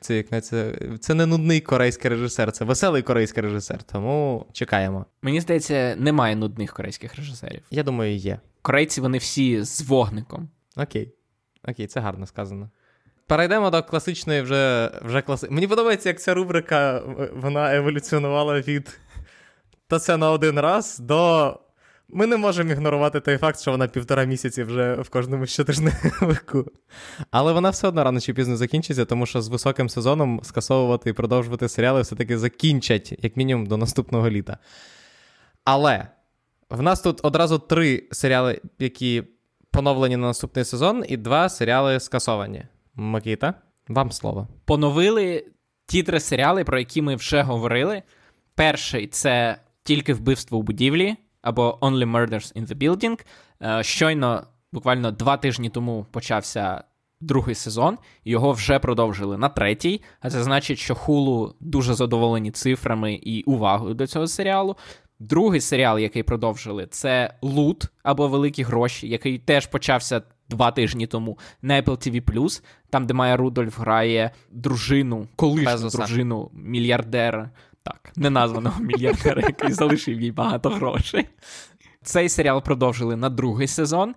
це, 0.00 0.16
як, 0.16 0.44
це, 0.44 0.72
це 1.00 1.14
не 1.14 1.26
нудний 1.26 1.60
корейський 1.60 2.10
режисер, 2.10 2.52
це 2.52 2.64
веселий 2.64 3.02
корейський 3.02 3.42
режисер. 3.42 3.82
Тому 3.82 4.46
чекаємо. 4.52 5.06
Мені 5.22 5.40
здається, 5.40 5.96
немає 5.98 6.36
нудних 6.36 6.72
корейських 6.72 7.16
режисерів. 7.16 7.62
Я 7.70 7.82
думаю, 7.82 8.16
є. 8.16 8.40
Корейці 8.62 9.00
вони 9.00 9.18
всі 9.18 9.62
з 9.62 9.82
вогником. 9.82 10.48
Окей. 10.76 11.12
Окей, 11.68 11.86
це 11.86 12.00
гарно 12.00 12.26
сказано. 12.26 12.70
Перейдемо 13.26 13.70
до 13.70 13.82
класичної 13.82 14.42
вже 14.42 14.90
вже 15.04 15.22
класи... 15.22 15.46
Мені 15.50 15.66
подобається, 15.66 16.08
як 16.08 16.20
ця 16.20 16.34
рубрика 16.34 17.02
вона 17.34 17.76
еволюціонувала 17.76 18.60
від 18.60 19.00
та 19.88 19.98
це 19.98 20.16
на 20.16 20.30
один 20.30 20.60
раз 20.60 20.98
до. 20.98 21.60
Ми 22.08 22.26
не 22.26 22.36
можемо 22.36 22.70
ігнорувати 22.70 23.20
той 23.20 23.38
факт, 23.38 23.60
що 23.60 23.70
вона 23.70 23.88
півтора 23.88 24.24
місяці 24.24 24.62
вже 24.62 24.94
в 24.94 25.08
кожному 25.08 25.46
щотижневику. 25.46 26.64
Але 27.30 27.52
вона 27.52 27.70
все 27.70 27.88
одно 27.88 28.04
рано 28.04 28.20
чи 28.20 28.34
пізно 28.34 28.56
закінчиться, 28.56 29.04
тому 29.04 29.26
що 29.26 29.42
з 29.42 29.48
високим 29.48 29.88
сезоном 29.88 30.40
скасовувати 30.42 31.10
і 31.10 31.12
продовжувати 31.12 31.68
серіали 31.68 32.02
все-таки 32.02 32.38
закінчать, 32.38 33.14
як 33.22 33.36
мінімум, 33.36 33.66
до 33.66 33.76
наступного 33.76 34.30
літа. 34.30 34.58
Але 35.64 36.06
в 36.70 36.82
нас 36.82 37.00
тут 37.00 37.20
одразу 37.22 37.58
три 37.58 38.04
серіали, 38.12 38.60
які 38.78 39.22
поновлені 39.70 40.16
на 40.16 40.26
наступний 40.26 40.64
сезон, 40.64 41.04
і 41.08 41.16
два 41.16 41.48
серіали 41.48 42.00
скасовані. 42.00 42.66
Макіта, 42.94 43.54
вам 43.88 44.12
слово. 44.12 44.48
Поновили 44.64 45.46
ті 45.86 46.02
три 46.02 46.20
серіали, 46.20 46.64
про 46.64 46.78
які 46.78 47.02
ми 47.02 47.16
вже 47.16 47.42
говорили. 47.42 48.02
Перший 48.54 49.06
це 49.06 49.56
тільки 49.86 50.14
вбивство 50.14 50.58
у 50.58 50.62
будівлі 50.62 51.16
або 51.42 51.78
Only 51.80 52.10
Murders 52.12 52.56
in 52.56 52.66
the 52.66 52.74
Building. 52.74 53.20
Е, 53.62 53.82
Щойно, 53.82 54.42
буквально 54.72 55.10
два 55.10 55.36
тижні 55.36 55.70
тому 55.70 56.06
почався 56.10 56.84
другий 57.20 57.54
сезон, 57.54 57.98
його 58.24 58.52
вже 58.52 58.78
продовжили 58.78 59.38
на 59.38 59.48
третій. 59.48 60.02
А 60.20 60.30
це 60.30 60.42
значить, 60.42 60.78
що 60.78 60.94
Hulu 60.94 61.52
дуже 61.60 61.94
задоволені 61.94 62.50
цифрами 62.50 63.14
і 63.14 63.42
увагою 63.42 63.94
до 63.94 64.06
цього 64.06 64.26
серіалу. 64.26 64.76
Другий 65.18 65.60
серіал, 65.60 65.98
який 65.98 66.22
продовжили, 66.22 66.86
це 66.90 67.34
Лут 67.42 67.84
або 68.02 68.28
Великі 68.28 68.62
гроші, 68.62 69.08
який 69.08 69.38
теж 69.38 69.66
почався 69.66 70.22
два 70.48 70.70
тижні 70.70 71.06
тому 71.06 71.38
на 71.62 71.82
Apple 71.82 72.22
TV+, 72.22 72.62
там, 72.90 73.06
де 73.06 73.14
Майя 73.14 73.36
Рудольф 73.36 73.78
грає 73.78 74.30
дружину, 74.50 75.28
колишню 75.36 75.72
Безоса. 75.72 75.98
дружину 75.98 76.50
мільярдера. 76.54 77.50
Так, 77.86 78.12
неназваного 78.16 78.80
мільярдера, 78.84 79.42
який 79.42 79.72
залишив 79.72 80.20
їй 80.20 80.32
багато 80.32 80.70
грошей. 80.70 81.28
Цей 82.02 82.28
серіал 82.28 82.62
продовжили 82.62 83.16
на 83.16 83.30
другий 83.30 83.66
сезон 83.66 84.14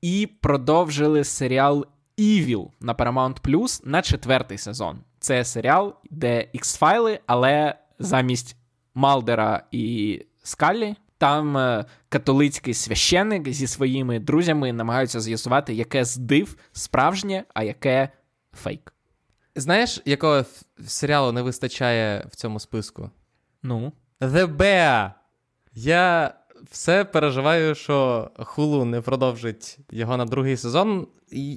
і 0.00 0.28
продовжили 0.40 1.24
серіал 1.24 1.86
Evil 2.18 2.68
на 2.80 2.94
Paramount 2.94 3.40
Plus 3.40 3.80
на 3.84 4.02
четвертий 4.02 4.58
сезон. 4.58 4.98
Це 5.20 5.44
серіал, 5.44 5.94
де 6.10 6.48
X-файли, 6.54 7.18
але 7.26 7.74
замість 7.98 8.56
Малдера 8.94 9.62
і 9.70 10.20
Скаллі 10.42 10.96
там 11.18 11.56
е, 11.56 11.84
католицький 12.08 12.74
священник 12.74 13.48
зі 13.48 13.66
своїми 13.66 14.18
друзями 14.18 14.72
намагаються 14.72 15.20
з'ясувати, 15.20 15.74
яке 15.74 16.04
з 16.04 16.16
див 16.16 16.56
справжнє, 16.72 17.44
а 17.54 17.62
яке 17.62 18.08
фейк. 18.52 18.91
Знаєш, 19.54 20.02
якого 20.04 20.44
серіалу 20.86 21.32
не 21.32 21.42
вистачає 21.42 22.26
в 22.30 22.36
цьому 22.36 22.60
списку? 22.60 23.10
Ну, 23.62 23.92
The 24.20 24.56
Bear! 24.56 25.12
Я 25.74 26.34
все 26.70 27.04
переживаю, 27.04 27.74
що 27.74 28.30
Hulu 28.36 28.84
не 28.84 29.00
продовжить 29.00 29.78
його 29.90 30.16
на 30.16 30.24
другий 30.24 30.56
сезон. 30.56 31.06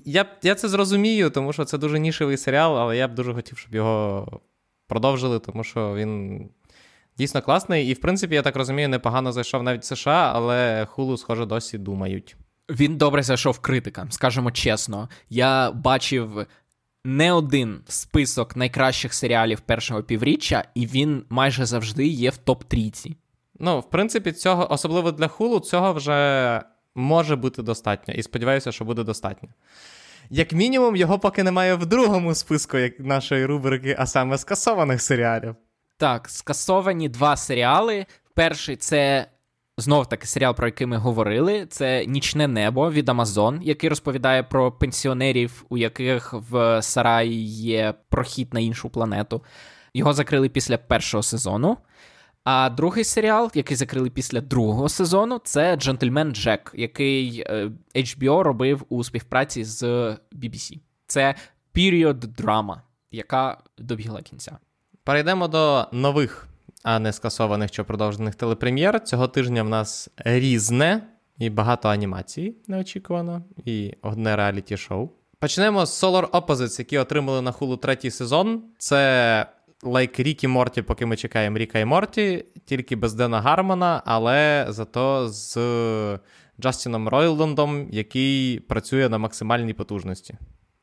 Я, 0.05 0.25
я 0.41 0.55
це 0.55 0.69
зрозумію, 0.69 1.29
тому 1.29 1.53
що 1.53 1.65
це 1.65 1.77
дуже 1.77 1.99
нішевий 1.99 2.38
серіал, 2.38 2.77
але 2.77 2.97
я 2.97 3.08
б 3.08 3.15
дуже 3.15 3.34
хотів, 3.34 3.58
щоб 3.58 3.75
його 3.75 4.27
продовжили, 4.88 5.39
тому 5.39 5.63
що 5.63 5.95
він 5.95 6.41
дійсно 7.17 7.41
класний. 7.41 7.88
І, 7.88 7.93
в 7.93 8.01
принципі, 8.01 8.36
я 8.36 8.41
так 8.41 8.55
розумію, 8.55 8.89
непогано 8.89 9.31
зайшов 9.31 9.63
навіть 9.63 9.81
в 9.81 9.86
США, 9.86 10.31
але 10.36 10.88
Hulu, 10.95 11.17
схоже, 11.17 11.45
досі 11.45 11.77
думають. 11.77 12.36
Він 12.69 12.97
добре 12.97 13.23
зайшов 13.23 13.60
критикам, 13.60 14.12
скажемо 14.12 14.51
чесно. 14.51 15.10
Я 15.29 15.71
бачив 15.71 16.45
не 17.05 17.31
один 17.31 17.79
список 17.87 18.55
найкращих 18.55 19.13
серіалів 19.13 19.59
першого 19.59 20.03
півріччя, 20.03 20.63
і 20.75 20.87
він 20.87 21.25
майже 21.29 21.65
завжди 21.65 22.07
є 22.07 22.29
в 22.29 22.37
топ 22.37 22.63
трійці 22.63 23.15
Ну, 23.59 23.79
в 23.79 23.89
принципі, 23.89 24.31
цього, 24.31 24.71
особливо 24.71 25.11
для 25.11 25.27
хулу, 25.27 25.59
цього 25.59 25.93
вже 25.93 26.61
може 26.95 27.35
бути 27.35 27.63
достатньо. 27.63 28.13
І 28.13 28.23
сподіваюся, 28.23 28.71
що 28.71 28.85
буде 28.85 29.03
достатньо. 29.03 29.49
Як 30.29 30.51
мінімум, 30.53 30.95
його 30.95 31.19
поки 31.19 31.43
немає 31.43 31.75
в 31.75 31.85
другому 31.85 32.35
списку 32.35 32.77
як 32.77 32.99
нашої 32.99 33.45
рубрики, 33.45 33.95
а 33.99 34.05
саме 34.05 34.37
скасованих 34.37 35.01
серіалів. 35.01 35.55
Так, 35.97 36.29
скасовані 36.29 37.09
два 37.09 37.37
серіали. 37.37 38.05
Перший 38.33 38.75
це 38.75 39.27
знов 39.77 40.09
таки 40.09 40.27
серіал, 40.27 40.55
про 40.55 40.67
який 40.67 40.88
ми 40.88 40.97
говорили. 40.97 41.65
Це 41.65 42.05
Нічне 42.05 42.47
небо 42.47 42.91
від 42.91 43.09
Амазон, 43.09 43.59
який 43.63 43.89
розповідає 43.89 44.43
про 44.43 44.71
пенсіонерів, 44.71 45.65
у 45.69 45.77
яких 45.77 46.33
в 46.33 46.81
Сараї 46.81 47.45
є 47.47 47.93
прохід 48.09 48.53
на 48.53 48.59
іншу 48.59 48.89
планету. 48.89 49.43
Його 49.93 50.13
закрили 50.13 50.49
після 50.49 50.77
першого 50.77 51.23
сезону. 51.23 51.77
А 52.43 52.69
другий 52.69 53.03
серіал, 53.03 53.51
який 53.53 53.77
закрили 53.77 54.09
після 54.09 54.41
другого 54.41 54.89
сезону, 54.89 55.41
це 55.43 55.75
Джентльмен 55.75 56.31
Джек, 56.31 56.71
який 56.75 57.45
HBO 57.95 58.41
робив 58.41 58.85
у 58.89 59.03
співпраці 59.03 59.63
з 59.63 59.83
BBC. 60.31 60.79
Це 61.07 61.35
період 61.71 62.19
драма, 62.19 62.81
яка 63.11 63.57
добігла 63.77 64.21
кінця. 64.21 64.57
Перейдемо 65.03 65.47
до 65.47 65.88
нових, 65.91 66.47
а 66.85 66.99
не 66.99 67.13
скасованих 67.13 67.71
чи 67.71 67.83
продовжених 67.83 68.35
телепрем'єр. 68.35 69.03
Цього 69.03 69.27
тижня 69.27 69.63
в 69.63 69.69
нас 69.69 70.09
різне 70.17 71.07
і 71.37 71.49
багато 71.49 71.89
анімації 71.89 72.55
неочікувано, 72.67 73.43
і 73.65 73.93
одне 74.01 74.35
реаліті 74.35 74.77
шоу. 74.77 75.09
Почнемо 75.39 75.85
з 75.85 76.03
Solar 76.03 76.29
Opposites, 76.29 76.79
які 76.79 76.97
отримали 76.97 77.41
на 77.41 77.51
хулу 77.51 77.77
третій 77.77 78.11
сезон. 78.11 78.63
Це 78.77 79.45
лайк 79.83 80.19
Рік 80.19 80.43
і 80.43 80.47
Морті, 80.47 80.81
поки 80.81 81.05
ми 81.05 81.15
чекаємо 81.15 81.57
Ріка 81.57 81.79
і 81.79 81.85
Морті, 81.85 82.45
тільки 82.65 82.95
без 82.95 83.13
Дена 83.13 83.41
Гармона, 83.41 84.01
але 84.05 84.65
зато 84.69 85.29
з 85.29 85.57
Джастіном 86.61 87.07
Ройлдом, 87.07 87.87
який 87.91 88.59
працює 88.59 89.09
на 89.09 89.17
максимальній 89.17 89.73
потужності. 89.73 90.35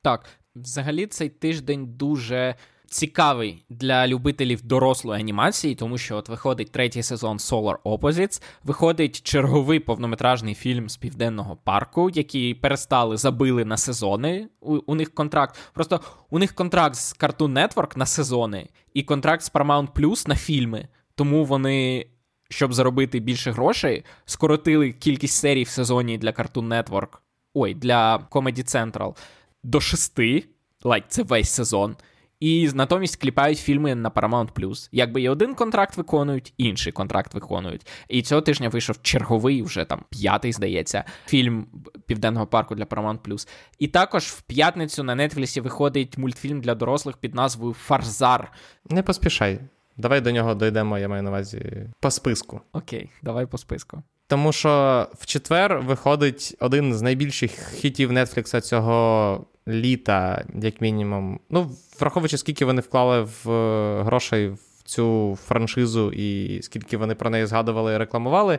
Так, 0.02 0.24
взагалі 0.56 1.06
цей 1.06 1.28
тиждень 1.28 1.86
дуже 1.86 2.54
цікавий 2.92 3.64
для 3.68 4.07
любителів 4.07 4.62
дорослої 4.62 5.20
анімації, 5.20 5.74
тому 5.74 5.98
що 5.98 6.16
от 6.16 6.28
виходить 6.28 6.72
третій 6.72 7.02
сезон 7.02 7.37
Solar 7.37 7.76
Opposites, 7.85 8.42
виходить 8.64 9.22
черговий 9.22 9.81
повнометражний 9.81 10.55
фільм 10.55 10.88
з 10.88 10.96
південного 10.96 11.57
парку, 11.64 12.11
який 12.11 12.55
перестали 12.55 13.16
забили 13.16 13.64
на 13.64 13.76
сезони. 13.76 14.48
У, 14.61 14.76
у 14.87 14.94
них 14.94 15.14
контракт. 15.14 15.59
Просто 15.74 16.00
у 16.31 16.38
них 16.38 16.55
контракт 16.55 16.96
з 16.96 17.16
Cartoon 17.16 17.52
Network 17.52 17.98
на 17.98 18.07
сезони 18.07 18.68
і 18.94 19.02
контракт 19.02 19.44
з 19.44 19.52
Paramount 19.52 19.92
Plus 19.92 20.28
на 20.28 20.37
фільми. 20.37 20.88
Тому 21.14 21.44
вони. 21.44 22.07
Щоб 22.50 22.74
заробити 22.74 23.20
більше 23.20 23.52
грошей, 23.52 24.05
скоротили 24.24 24.92
кількість 24.92 25.37
серій 25.37 25.62
в 25.62 25.68
сезоні 25.68 26.18
для 26.18 26.31
Cartoon 26.31 26.68
Network, 26.68 27.09
ой, 27.55 27.74
для 27.74 28.18
Comedy 28.31 28.64
Central 28.76 29.16
до 29.62 29.81
шести, 29.81 30.44
лайк, 30.85 31.05
це 31.09 31.22
весь 31.22 31.50
сезон. 31.50 31.96
І 32.42 32.70
натомість 32.74 33.16
кліпають 33.16 33.59
фільми 33.59 33.94
на 33.94 34.11
Paramount+. 34.11 34.88
Якби 34.92 35.22
і 35.22 35.28
один 35.28 35.55
контракт 35.55 35.96
виконують, 35.96 36.55
інший 36.57 36.92
контракт 36.92 37.35
виконують. 37.35 37.87
І 38.09 38.22
цього 38.22 38.40
тижня 38.40 38.68
вийшов 38.68 39.02
черговий, 39.02 39.62
вже 39.62 39.85
там 39.85 40.05
п'ятий, 40.11 40.52
здається, 40.52 41.05
фільм 41.26 41.66
Південного 42.07 42.46
парку 42.46 42.74
для 42.74 42.85
Paramount+. 42.85 43.48
І 43.78 43.88
також 43.88 44.24
в 44.24 44.42
п'ятницю 44.42 45.02
на 45.02 45.14
Нетфлісі 45.14 45.61
виходить 45.61 46.18
мультфільм 46.18 46.61
для 46.61 46.74
дорослих 46.74 47.16
під 47.16 47.35
назвою 47.35 47.74
Фарзар. 47.74 48.52
Не 48.90 49.02
поспішай. 49.02 49.61
Давай 49.96 50.20
до 50.20 50.31
нього 50.31 50.55
дійдемо, 50.55 50.98
я 50.98 51.09
маю 51.09 51.22
на 51.22 51.31
увазі, 51.31 51.88
по 52.00 52.11
списку. 52.11 52.61
Окей, 52.72 53.11
давай 53.22 53.46
по 53.46 53.59
списку. 53.59 54.02
Тому 54.26 54.52
що 54.52 55.09
в 55.14 55.26
четвер 55.26 55.78
виходить 55.78 56.57
один 56.61 56.94
з 56.94 57.02
найбільших 57.02 57.50
хітів 57.50 58.12
Нетфлікса 58.12 58.61
цього 58.61 59.46
літа, 59.68 60.44
як 60.62 60.81
мінімум. 60.81 61.40
Ну, 61.51 61.70
враховуючи, 62.01 62.38
скільки 62.38 62.64
вони 62.64 62.81
вклали 62.81 63.22
в 63.22 63.51
е, 63.51 64.03
грошей 64.03 64.48
в 64.48 64.59
цю 64.85 65.38
франшизу 65.44 66.12
і 66.12 66.62
скільки 66.62 66.96
вони 66.96 67.14
про 67.14 67.31
неї 67.31 67.46
згадували 67.46 67.94
і 67.94 67.96
рекламували. 67.96 68.59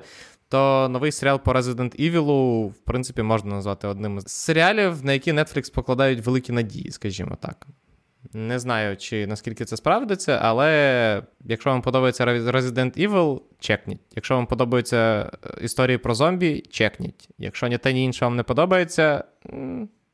То 0.49 0.89
новий 0.89 1.11
серіал 1.11 1.39
по 1.39 1.53
Resident 1.53 2.11
Evil, 2.11 2.67
в 2.67 2.77
принципі, 2.77 3.21
можна 3.21 3.55
назвати 3.55 3.87
одним 3.87 4.19
з 4.19 4.27
серіалів, 4.27 5.05
на 5.05 5.13
які 5.13 5.33
Netflix 5.33 5.73
покладають 5.73 6.25
великі 6.25 6.53
надії, 6.53 6.91
скажімо 6.91 7.37
так. 7.41 7.67
Не 8.33 8.59
знаю, 8.59 8.97
чи 8.97 9.27
наскільки 9.27 9.65
це 9.65 9.77
справдиться, 9.77 10.39
але 10.41 11.23
якщо 11.45 11.69
вам 11.69 11.81
подобається 11.81 12.25
Resident 12.25 13.07
Evil, 13.07 13.41
чекніть. 13.59 13.99
Якщо 14.15 14.35
вам 14.35 14.45
подобаються 14.45 15.31
е, 15.45 15.65
історії 15.65 15.97
про 15.97 16.15
зомбі, 16.15 16.63
чекніть. 16.71 17.29
Якщо 17.37 17.67
ні 17.67 17.77
те, 17.77 17.93
ні 17.93 18.05
інше 18.05 18.25
вам 18.25 18.35
не 18.35 18.43
подобається, 18.43 19.23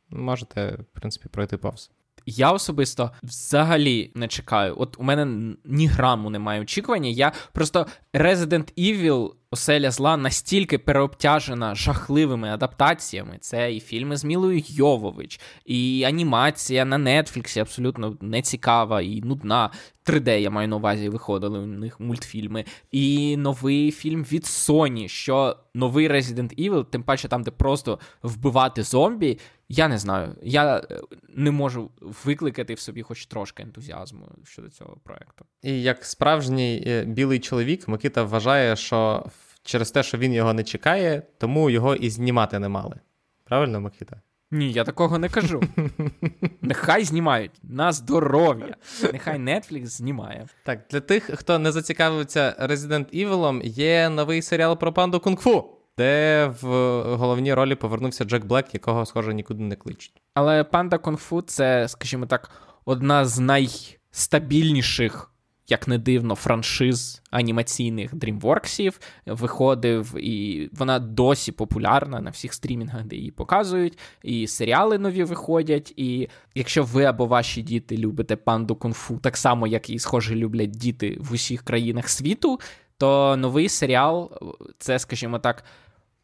можете, 0.09 0.71
в 0.71 0.99
принципі, 0.99 1.29
пройти 1.29 1.57
повз. 1.57 1.91
Я 2.25 2.51
особисто 2.51 3.11
взагалі 3.23 4.11
не 4.15 4.27
чекаю. 4.27 4.75
От 4.77 4.99
у 4.99 5.03
мене 5.03 5.55
ні 5.65 5.87
граму 5.87 6.29
немає 6.29 6.61
очікування. 6.61 7.09
Я 7.09 7.31
просто 7.53 7.85
Resident 8.13 8.73
Evil 8.77 9.31
Оселя 9.51 9.91
зла 9.91 10.17
настільки 10.17 10.77
переобтяжена 10.77 11.75
жахливими 11.75 12.49
адаптаціями. 12.49 13.37
Це 13.41 13.73
і 13.73 13.79
фільми 13.79 14.17
з 14.17 14.23
Мілою 14.23 14.63
Йовович, 14.67 15.39
і 15.65 16.03
анімація 16.07 16.85
на 16.85 16.97
Нетфліксі 16.97 17.59
абсолютно 17.59 18.17
не 18.21 18.41
цікава 18.41 19.01
і 19.01 19.21
нудна. 19.21 19.71
3D, 20.05 20.39
я 20.39 20.49
маю 20.49 20.67
на 20.67 20.75
увазі, 20.75 21.09
виходили 21.09 21.59
у 21.59 21.65
них 21.65 21.99
мультфільми. 21.99 22.65
І 22.91 23.37
новий 23.37 23.91
фільм 23.91 24.23
від 24.23 24.43
Sony, 24.43 25.07
що 25.07 25.57
новий 25.73 26.09
Resident 26.09 26.69
Evil, 26.69 26.85
тим 26.85 27.03
паче 27.03 27.27
там, 27.27 27.43
де 27.43 27.51
просто 27.51 27.99
вбивати 28.23 28.83
зомбі. 28.83 29.39
Я 29.69 29.87
не 29.87 29.97
знаю. 29.97 30.35
Я 30.43 30.77
е, 30.77 30.99
не 31.29 31.51
можу 31.51 31.91
викликати 32.25 32.73
в 32.73 32.79
собі 32.79 33.01
хоч 33.01 33.25
трошки 33.25 33.63
ентузіазму 33.63 34.27
щодо 34.43 34.69
цього 34.69 34.97
проекту. 35.03 35.45
І 35.61 35.81
як 35.81 36.05
справжній 36.05 36.83
е, 36.87 37.05
білий 37.05 37.39
чоловік, 37.39 37.87
Микита 37.87 38.23
вважає, 38.23 38.75
що 38.75 39.25
через 39.69 39.91
те, 39.91 40.03
що 40.03 40.17
він 40.17 40.33
його 40.33 40.53
не 40.53 40.63
чекає, 40.63 41.21
тому 41.37 41.69
його 41.69 41.95
і 41.95 42.09
знімати 42.09 42.59
не 42.59 42.69
мали. 42.69 42.95
Правильно, 43.43 43.81
Микита? 43.81 44.21
Ні, 44.51 44.71
я 44.71 44.83
такого 44.83 45.17
не 45.17 45.29
кажу. 45.29 45.63
Нехай 46.61 47.03
знімають 47.03 47.51
на 47.63 47.91
здоров'я. 47.91 48.75
Нехай 49.13 49.37
Netflix 49.37 49.85
знімає. 49.85 50.47
Так, 50.63 50.79
для 50.91 50.99
тих, 50.99 51.31
хто 51.33 51.59
не 51.59 51.71
зацікавився 51.71 52.55
Resident 52.59 53.25
Evil, 53.25 53.65
є 53.65 54.09
новий 54.09 54.41
серіал 54.41 54.77
про 54.77 54.93
панду 54.93 55.19
кунг-фу, 55.19 55.65
де 55.97 56.45
в 56.61 56.67
головній 57.15 57.53
ролі 57.53 57.75
повернувся 57.75 58.23
Джек 58.23 58.45
Блек, 58.45 58.73
якого, 58.73 59.05
схоже, 59.05 59.33
нікуди 59.33 59.63
не 59.63 59.75
кличуть. 59.75 60.21
Але 60.33 60.63
панда 60.63 60.97
кунг-фу 60.97 61.41
це, 61.41 61.87
скажімо 61.87 62.25
так, 62.25 62.51
одна 62.85 63.25
з 63.25 63.39
найстабільніших 63.39 65.28
як 65.71 65.87
не 65.87 65.97
дивно, 65.97 66.35
франшиз 66.35 67.21
анімаційних 67.31 68.13
DreamWorks 68.13 68.99
виходив, 69.25 70.15
і 70.17 70.69
вона 70.73 70.99
досі 70.99 71.51
популярна 71.51 72.19
на 72.19 72.29
всіх 72.29 72.53
стрімінгах, 72.53 73.03
де 73.03 73.15
її 73.15 73.31
показують, 73.31 73.97
і 74.23 74.47
серіали 74.47 74.97
нові 74.97 75.23
виходять. 75.23 75.93
І 75.95 76.27
якщо 76.55 76.83
ви 76.83 77.03
або 77.03 77.25
ваші 77.25 77.61
діти 77.61 77.97
любите 77.97 78.35
панду 78.35 78.75
кунг-фу, 78.75 79.19
так 79.19 79.37
само, 79.37 79.67
як 79.67 79.89
і 79.89 79.99
схоже 79.99 80.35
люблять 80.35 80.71
діти 80.71 81.17
в 81.19 81.33
усіх 81.33 81.63
країнах 81.63 82.09
світу, 82.09 82.59
то 82.97 83.37
новий 83.37 83.69
серіал 83.69 84.31
це, 84.79 84.99
скажімо 84.99 85.39
так. 85.39 85.63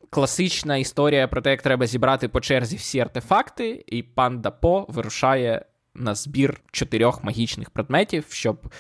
Класична 0.10 0.77
історія 0.77 1.27
про 1.27 1.41
те, 1.41 1.49
як 1.49 1.62
треба 1.62 1.86
зібрати 1.88 2.27
по 2.27 2.41
черзі 2.41 2.75
всі 2.75 2.99
артефакти, 2.99 3.84
і 3.88 4.03
панда 4.03 4.51
По 4.51 4.86
вирушає 4.89 5.65
на 5.95 6.15
збір 6.15 6.62
чотирьох 6.71 7.23
магічних 7.23 7.69
предметів, 7.69 8.25
щоб 8.29 8.73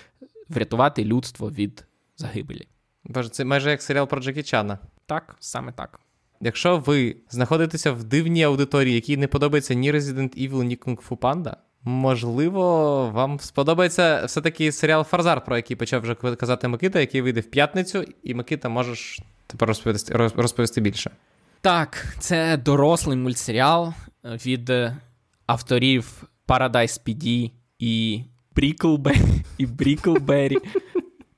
врятувати 0.49 1.05
людство 1.05 1.49
від 1.49 1.85
загибелі. 2.17 2.67
Боже, 3.03 3.29
це 3.29 3.45
майже 3.45 3.69
як 3.69 3.81
серіал 3.81 4.07
про 4.07 4.21
Джекі 4.21 4.43
Чана. 4.43 4.79
Так, 5.05 5.35
саме 5.39 5.71
так. 5.71 5.99
Якщо 6.41 6.77
ви 6.77 7.15
знаходитеся 7.29 7.91
в 7.91 8.03
дивній 8.03 8.43
аудиторії, 8.43 8.95
якій 8.95 9.17
не 9.17 9.27
подобається 9.27 9.73
ні 9.73 9.91
Resident 9.91 10.49
Evil, 10.49 10.63
ні 10.63 10.77
Kung 10.77 11.07
Fu 11.09 11.17
Panda, 11.17 11.55
можливо, 11.83 13.09
вам 13.09 13.39
сподобається 13.39 14.25
все-таки 14.25 14.71
серіал 14.71 15.03
Фарзар, 15.03 15.45
про 15.45 15.55
який 15.55 15.75
почав 15.75 16.01
вже 16.01 16.15
казати 16.15 16.67
Микита, 16.67 16.99
який 16.99 17.21
вийде 17.21 17.39
в 17.39 17.49
п'ятницю, 17.51 18.05
і 18.23 18.33
Микита 18.33 18.69
можеш 18.69 19.19
тепер 19.47 19.67
розповісти, 19.67 20.15
розповісти 20.15 20.81
більше. 20.81 21.11
Так, 21.61 22.15
це 22.19 22.57
дорослий 22.57 23.17
мультсеріал 23.17 23.93
від 24.23 24.71
авторів 25.45 26.23
Paradise 26.47 27.01
PD 27.07 27.51
і 27.79 28.23
Бріклбері 28.55 29.43
і 29.57 29.65
Бріклбері. 29.65 30.57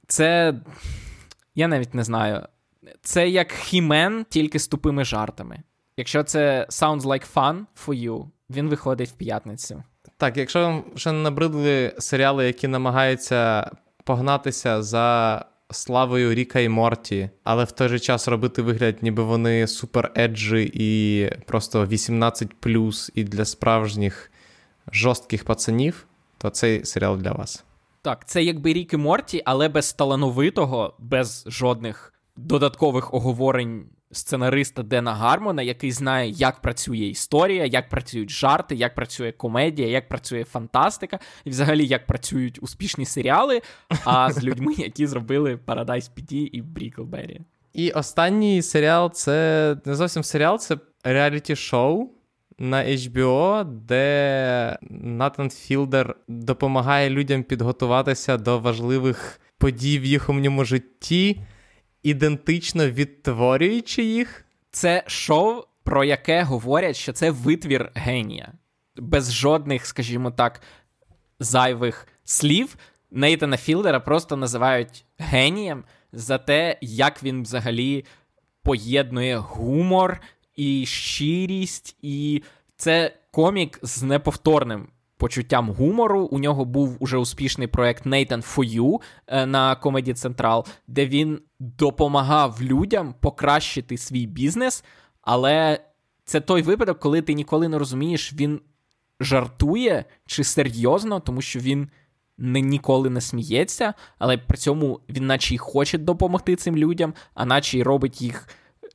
Це. 0.08 0.54
Я 1.56 1.68
навіть 1.68 1.94
не 1.94 2.04
знаю. 2.04 2.48
Це 3.02 3.30
як 3.30 3.52
хімен, 3.52 4.26
тільки 4.30 4.60
з 4.60 4.68
тупими 4.68 5.06
жартами. 5.06 5.60
Якщо 5.98 6.24
це 6.24 6.68
sounds 6.70 7.02
like 7.02 7.34
fun 7.34 7.66
for 7.86 8.04
you, 8.04 8.26
він 8.50 8.70
виходить 8.70 9.10
в 9.10 9.12
п'ятницю. 9.12 9.84
Так, 10.18 10.38
якщо 10.38 10.60
вам 10.60 10.84
ще 10.96 11.12
не 11.12 11.20
набридли 11.20 11.94
серіали, 12.00 12.46
які 12.46 12.68
намагаються 12.68 13.72
погнатися 14.04 14.82
за 14.84 15.46
славою 15.72 16.34
Ріка 16.34 16.60
і 16.60 16.70
Морті, 16.70 17.30
але 17.44 17.64
в 17.64 17.72
той 17.72 17.90
же 17.90 18.00
час 18.00 18.28
робити 18.28 18.62
вигляд, 18.62 18.96
ніби 19.02 19.24
вони 19.24 19.68
супер 19.68 20.12
еджі 20.18 20.72
і 20.74 21.30
просто 21.46 21.86
18 21.86 22.52
і 23.16 23.24
для 23.24 23.46
справжніх 23.46 24.32
жорстких 24.92 25.44
пацанів, 25.44 26.07
то 26.38 26.50
цей 26.50 26.86
серіал 26.86 27.18
для 27.18 27.32
вас. 27.32 27.64
Так, 28.02 28.28
це 28.28 28.44
якби 28.44 28.74
Рік 28.74 28.94
і 28.94 28.98
Морті, 28.98 29.42
але 29.46 29.70
без 29.70 29.94
талановитого, 29.94 30.94
без 31.00 31.46
жодних 31.48 32.14
додаткових 32.36 33.14
оговорень 33.14 33.86
сценариста 34.12 34.84
Дена 34.84 35.14
Гармона, 35.14 35.62
який 35.62 35.92
знає, 35.92 36.30
як 36.30 36.62
працює 36.62 36.98
історія, 36.98 37.66
як 37.66 37.90
працюють 37.90 38.30
жарти, 38.30 38.76
як 38.76 38.96
працює 38.96 39.32
комедія, 39.32 39.88
як 39.88 40.10
працює 40.10 40.44
фантастика, 40.44 41.20
і 41.46 41.50
взагалі 41.50 41.86
як 41.86 42.06
працюють 42.06 42.64
успішні 42.64 43.06
серіали, 43.06 43.62
а 44.06 44.32
з 44.32 44.44
людьми, 44.44 44.74
які 44.78 45.08
зробили 45.08 45.60
Paradise 45.66 46.10
PT 46.18 46.34
і 46.34 46.62
Бріклбері. 46.62 47.42
І 47.74 47.92
останній 47.92 48.62
серіал 48.62 49.12
це 49.12 49.78
не 49.86 49.96
зовсім 49.96 50.24
серіал, 50.24 50.58
це 50.58 50.78
реаліті-шоу. 51.04 52.10
На 52.60 52.84
HBO, 52.84 53.64
де 53.66 54.78
Натан 54.90 55.50
Філдер 55.50 56.16
допомагає 56.28 57.10
людям 57.10 57.44
підготуватися 57.44 58.38
до 58.38 58.60
важливих 58.60 59.40
подій 59.58 60.00
в 60.00 60.06
їхньому 60.06 60.66
житті, 60.66 61.42
ідентично 62.04 62.90
відтворюючи 62.90 64.04
їх. 64.04 64.46
Це 64.72 65.04
шоу, 65.08 65.64
про 65.84 66.04
яке 66.04 66.44
говорять, 66.44 66.96
що 66.96 67.14
це 67.14 67.32
витвір 67.32 67.92
генія. 67.96 68.54
Без 68.96 69.34
жодних, 69.34 69.86
скажімо 69.86 70.32
так, 70.32 70.62
зайвих 71.40 72.08
слів. 72.24 72.76
Нейтана 73.12 73.58
Філдера 73.58 74.00
просто 74.00 74.36
називають 74.36 75.06
генієм 75.18 75.84
за 76.12 76.38
те, 76.38 76.78
як 76.82 77.24
він 77.24 77.44
взагалі 77.44 78.06
поєднує 78.64 79.38
гумор 79.38 80.22
і 80.58 80.86
щирість, 80.86 81.96
і 82.02 82.44
це 82.76 83.14
комік 83.32 83.80
з 83.82 84.04
неповторним 84.04 84.88
почуттям 85.18 85.70
гумору. 85.70 86.22
У 86.22 86.40
нього 86.40 86.66
був 86.66 86.98
уже 87.00 87.18
успішний 87.18 87.68
проект 87.68 88.06
You 88.06 89.02
е, 89.28 89.46
на 89.46 89.76
Comedy 89.76 90.14
Central, 90.14 90.68
де 90.88 91.06
він 91.06 91.40
допомагав 91.60 92.62
людям 92.62 93.16
покращити 93.20 93.98
свій 93.98 94.26
бізнес, 94.26 94.84
але 95.22 95.80
це 96.26 96.42
той 96.42 96.62
випадок, 96.62 97.00
коли 97.00 97.22
ти 97.22 97.34
ніколи 97.34 97.68
не 97.68 97.78
розумієш, 97.78 98.34
він 98.34 98.62
жартує 99.20 100.06
чи 100.26 100.44
серйозно, 100.44 101.20
тому 101.20 101.42
що 101.42 101.60
він 101.60 101.90
не 102.38 102.62
ніколи 102.62 103.10
не 103.10 103.22
сміється, 103.22 103.94
але 104.20 104.38
при 104.38 104.58
цьому 104.58 105.00
він 105.10 105.26
наче 105.28 105.56
й 105.56 105.58
хоче 105.58 105.98
допомогти 105.98 106.56
цим 106.56 106.78
людям, 106.78 107.14
а 107.34 107.46
наче 107.46 107.78
й 107.78 107.84
робить 107.84 108.22
їх 108.22 108.50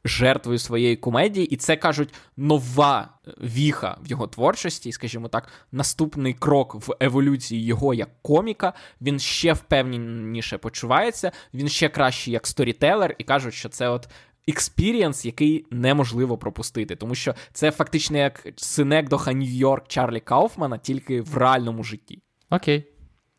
жертвою 0.05 0.59
своєї 0.59 0.97
комедії, 0.97 1.47
і 1.47 1.57
це 1.57 1.77
кажуть 1.77 2.15
нова 2.37 3.09
віха 3.43 3.97
в 4.03 4.07
його 4.07 4.27
творчості, 4.27 4.93
скажімо 4.93 5.29
так, 5.29 5.49
наступний 5.73 6.33
крок 6.33 6.75
в 6.75 6.97
еволюції 7.01 7.65
його 7.65 7.95
як 7.95 8.09
коміка. 8.23 8.73
Він 9.01 9.19
ще 9.19 9.53
впевненіше 9.53 10.59
почувається, 10.59 11.33
він 11.55 11.69
ще 11.69 11.89
кращий 11.89 12.33
як 12.35 12.47
сторітелер, 12.47 13.15
і 13.19 13.25
кажуть, 13.25 13.55
що 13.55 13.69
це 13.69 13.89
от. 13.89 14.09
Experience, 14.49 15.25
який 15.25 15.67
неможливо 15.71 16.39
пропустити, 16.39 16.97
тому 16.97 17.15
що 17.15 17.35
це 17.53 17.71
фактично 17.71 18.19
як 18.19 18.49
синекдоха 18.57 19.33
Нью-Йорк 19.33 19.83
Чарлі 19.89 20.21
Кауфмана, 20.21 20.79
тільки 20.79 21.21
в 21.21 21.37
реальному 21.37 21.85
житті. 21.85 22.23
Окей. 22.51 22.85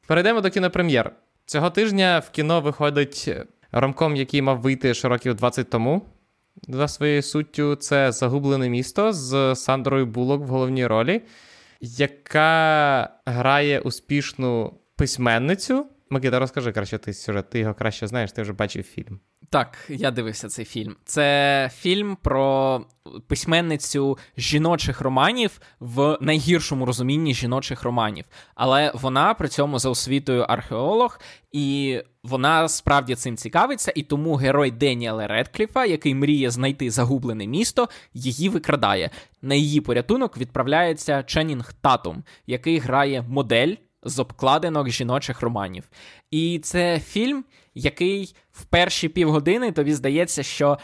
Перейдемо 0.07 0.41
до 0.41 0.49
кінопрем'єр. 0.49 1.11
Цього 1.45 1.69
тижня 1.69 2.19
в 2.19 2.29
кіно 2.29 2.61
виходить 2.61 3.29
ромком, 3.71 4.15
який 4.15 4.41
мав 4.41 4.61
вийти 4.61 4.93
ще 4.93 5.07
років 5.07 5.35
20 5.35 5.69
тому 5.69 6.05
за 6.67 6.87
своєю 6.87 7.21
суттю, 7.21 7.75
це 7.75 8.11
загублене 8.11 8.69
місто 8.69 9.13
з 9.13 9.55
Сандрою 9.55 10.05
Булок 10.05 10.41
в 10.41 10.47
головній 10.47 10.87
ролі, 10.87 11.21
яка 11.81 13.09
грає 13.25 13.79
успішну 13.79 14.73
письменницю. 14.95 15.85
Микита, 16.13 16.39
розкажи 16.39 16.71
краще 16.71 16.97
ти 16.97 17.13
сюжет, 17.13 17.49
ти 17.49 17.59
його 17.59 17.73
краще 17.73 18.07
знаєш, 18.07 18.31
ти 18.31 18.41
вже 18.41 18.53
бачив 18.53 18.83
фільм. 18.83 19.19
Так, 19.49 19.77
я 19.89 20.11
дивився 20.11 20.47
цей 20.47 20.65
фільм. 20.65 20.95
Це 21.05 21.69
фільм 21.73 22.17
про 22.21 22.81
письменницю 23.27 24.17
жіночих 24.37 25.01
романів 25.01 25.59
в 25.79 26.17
найгіршому 26.21 26.85
розумінні 26.85 27.33
жіночих 27.33 27.83
романів. 27.83 28.25
Але 28.55 28.91
вона 28.95 29.33
при 29.33 29.47
цьому 29.47 29.79
за 29.79 29.89
освітою 29.89 30.41
археолог, 30.41 31.19
і 31.51 31.99
вона 32.23 32.69
справді 32.69 33.15
цим 33.15 33.37
цікавиться, 33.37 33.93
і 33.95 34.03
тому 34.03 34.35
герой 34.35 34.71
Деніела 34.71 35.27
Редкліфа, 35.27 35.85
який 35.85 36.15
мріє 36.15 36.49
знайти 36.49 36.91
загублене 36.91 37.47
місто, 37.47 37.89
її 38.13 38.49
викрадає. 38.49 39.09
На 39.41 39.55
її 39.55 39.81
порятунок 39.81 40.37
відправляється 40.37 41.23
Ченнінг 41.23 41.73
Татум, 41.73 42.23
який 42.47 42.77
грає 42.77 43.21
модель 43.21 43.75
з 44.05 44.19
обкладинок 44.19 44.89
жіночих 44.89 45.41
романів. 45.41 45.89
І 46.31 46.59
це 46.63 46.99
фільм, 46.99 47.45
який 47.75 48.35
в 48.51 48.65
перші 48.65 49.09
півгодини 49.09 49.71
тобі 49.71 49.93
здається, 49.93 50.43
що 50.43 50.77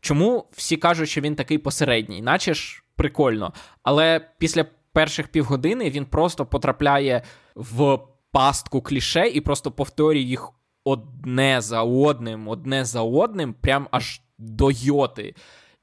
чому 0.00 0.46
всі 0.52 0.76
кажуть, 0.76 1.08
що 1.08 1.20
він 1.20 1.34
такий 1.34 1.58
посередній, 1.58 2.22
наче 2.22 2.54
ж 2.54 2.82
прикольно. 2.96 3.52
Але 3.82 4.20
після 4.38 4.64
перших 4.92 5.28
півгодини 5.28 5.90
він 5.90 6.04
просто 6.04 6.46
потрапляє 6.46 7.22
в 7.54 7.98
пастку 8.32 8.82
кліше 8.82 9.28
і 9.28 9.40
просто 9.40 9.70
повторює 9.70 10.22
їх 10.22 10.52
одне 10.84 11.60
за 11.60 11.82
одним, 11.82 12.48
одне 12.48 12.84
за 12.84 13.02
одним, 13.02 13.52
прям 13.52 13.88
аж 13.90 14.20
до 14.38 14.70
йоти. 14.70 15.34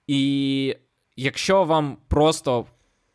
І 0.08 0.76
якщо 1.16 1.64
вам 1.64 1.98
просто 2.08 2.66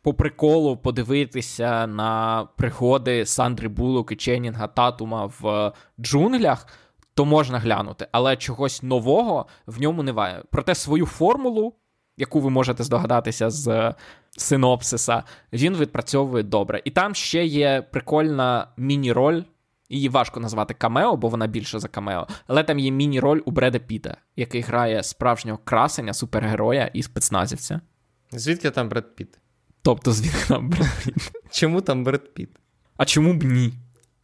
по 0.05 0.13
приколу 0.13 0.77
подивитися 0.77 1.87
на 1.87 2.47
пригоди 2.55 3.25
Сандри 3.25 3.67
Булок 3.67 4.11
і 4.11 4.15
Ченнінга 4.15 4.67
Татума 4.67 5.31
в 5.39 5.71
джунглях, 5.99 6.67
то 7.13 7.25
можна 7.25 7.59
глянути, 7.59 8.07
але 8.11 8.37
чогось 8.37 8.83
нового 8.83 9.45
в 9.67 9.81
ньому 9.81 10.03
немає. 10.03 10.43
Проте 10.51 10.75
свою 10.75 11.05
формулу, 11.05 11.73
яку 12.17 12.39
ви 12.39 12.49
можете 12.49 12.83
здогадатися 12.83 13.49
з 13.49 13.93
синопсиса, 14.37 15.23
він 15.53 15.75
відпрацьовує 15.75 16.43
добре. 16.43 16.81
І 16.85 16.91
там 16.91 17.15
ще 17.15 17.45
є 17.45 17.81
прикольна 17.91 18.67
міні-роль. 18.77 19.43
Її 19.89 20.09
важко 20.09 20.39
назвати 20.39 20.73
камео, 20.73 21.17
бо 21.17 21.27
вона 21.27 21.47
більше 21.47 21.79
за 21.79 21.87
камео. 21.87 22.27
Але 22.47 22.63
там 22.63 22.79
є 22.79 22.91
міні-роль 22.91 23.41
у 23.45 23.51
Бреда 23.51 23.79
Піта, 23.79 24.17
який 24.35 24.61
грає 24.61 25.03
справжнього 25.03 25.59
красення, 25.63 26.13
супергероя 26.13 26.91
і 26.93 27.03
спецназівця. 27.03 27.81
Звідки 28.31 28.71
там 28.71 28.89
Бред 28.89 29.15
Піт? 29.15 29.39
Тобто, 29.85 30.11
з 30.11 30.21
вікна 30.21 30.59
Бред 30.59 30.89
Піт? 31.03 31.31
Чому 31.51 31.81
там 31.81 32.03
Бред 32.03 32.33
Піт? 32.33 32.49
А 32.97 33.05
чому 33.05 33.33
б 33.33 33.43
ні? 33.43 33.73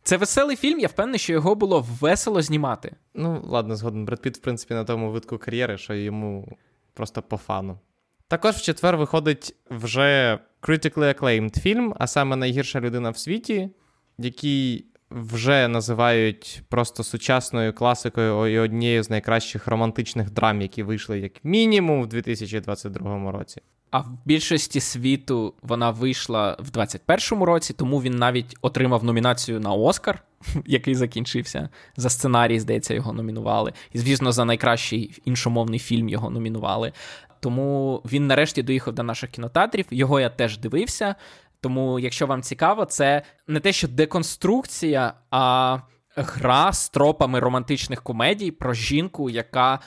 Це 0.04 0.18
веселий 0.18 0.56
фільм, 0.56 0.80
я 0.80 0.88
впевнений, 0.88 1.20
що 1.20 1.34
його 1.34 1.56
було 1.56 1.88
весело 2.02 2.42
знімати. 2.42 2.96
Ну, 3.14 3.42
ладно, 3.46 3.76
згоден. 3.76 4.06
Бред 4.06 4.22
Піт, 4.22 4.38
в 4.38 4.42
принципі, 4.42 4.74
на 4.74 4.84
тому 4.84 5.12
витку 5.12 5.38
кар'єри, 5.38 5.78
що 5.78 5.94
йому 5.94 6.58
просто 6.94 7.22
по 7.22 7.38
фану. 7.38 7.80
Також 8.28 8.56
в 8.56 8.62
четвер 8.62 8.98
виходить 8.98 9.56
вже 9.70 10.40
critically 10.62 11.20
acclaimed 11.20 11.60
фільм, 11.60 11.96
а 12.00 12.08
саме 12.08 12.36
найгірша 12.36 12.80
людина 12.80 13.10
в 13.10 13.18
світі, 13.18 13.70
який 14.18 14.86
вже 15.12 15.68
називають 15.68 16.64
просто 16.70 17.04
сучасною 17.04 17.74
класикою 17.74 18.48
і 18.48 18.60
однією 18.60 19.04
з 19.04 19.10
найкращих 19.10 19.68
романтичних 19.68 20.32
драм, 20.32 20.62
які 20.62 20.84
вийшли 20.84 21.20
як 21.20 21.32
мінімум 21.44 22.04
в 22.04 22.08
2022 22.08 23.32
році. 23.32 23.62
А 23.92 24.00
в 24.00 24.18
більшості 24.26 24.80
світу 24.80 25.54
вона 25.62 25.92
вийшла 25.92 26.58
в 26.60 26.70
21-му 26.70 27.46
році, 27.46 27.74
тому 27.74 28.02
він 28.02 28.16
навіть 28.16 28.58
отримав 28.62 29.04
номінацію 29.04 29.60
на 29.60 29.74
Оскар, 29.74 30.24
який 30.66 30.96
закінчився. 30.96 31.70
За 31.98 32.10
сценарій, 32.10 32.60
здається, 32.60 32.94
його 32.94 33.14
номінували. 33.14 33.74
І, 33.94 33.98
звісно, 33.98 34.32
за 34.32 34.46
найкращий 34.46 35.22
іншомовний 35.26 35.80
фільм 35.80 36.10
його 36.10 36.30
номінували. 36.30 36.92
Тому 37.40 38.02
він 38.06 38.28
нарешті 38.28 38.64
доїхав 38.64 38.94
до 38.94 39.04
наших 39.04 39.30
кінотеатрів. 39.30 39.86
Його 39.92 40.20
я 40.20 40.30
теж 40.30 40.58
дивився. 40.58 41.16
Тому, 41.62 42.00
якщо 42.00 42.28
вам 42.28 42.42
цікаво, 42.42 42.86
це 42.86 43.22
не 43.48 43.60
те, 43.60 43.72
що 43.72 43.88
деконструкція, 43.88 45.14
а 45.32 45.78
гра 46.16 46.74
з 46.74 46.90
тропами 46.90 47.40
романтичних 47.40 48.02
комедій 48.04 48.52
про 48.52 48.74
жінку, 48.74 49.30
яка 49.30 49.80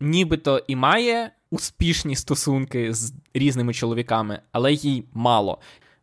нібито 0.00 0.64
і 0.66 0.76
має 0.76 1.30
успішні 1.50 2.16
стосунки 2.16 2.94
з 2.94 3.14
різними 3.34 3.74
чоловіками, 3.74 4.40
але 4.52 4.72
їй 4.72 5.04
мало. 5.12 5.58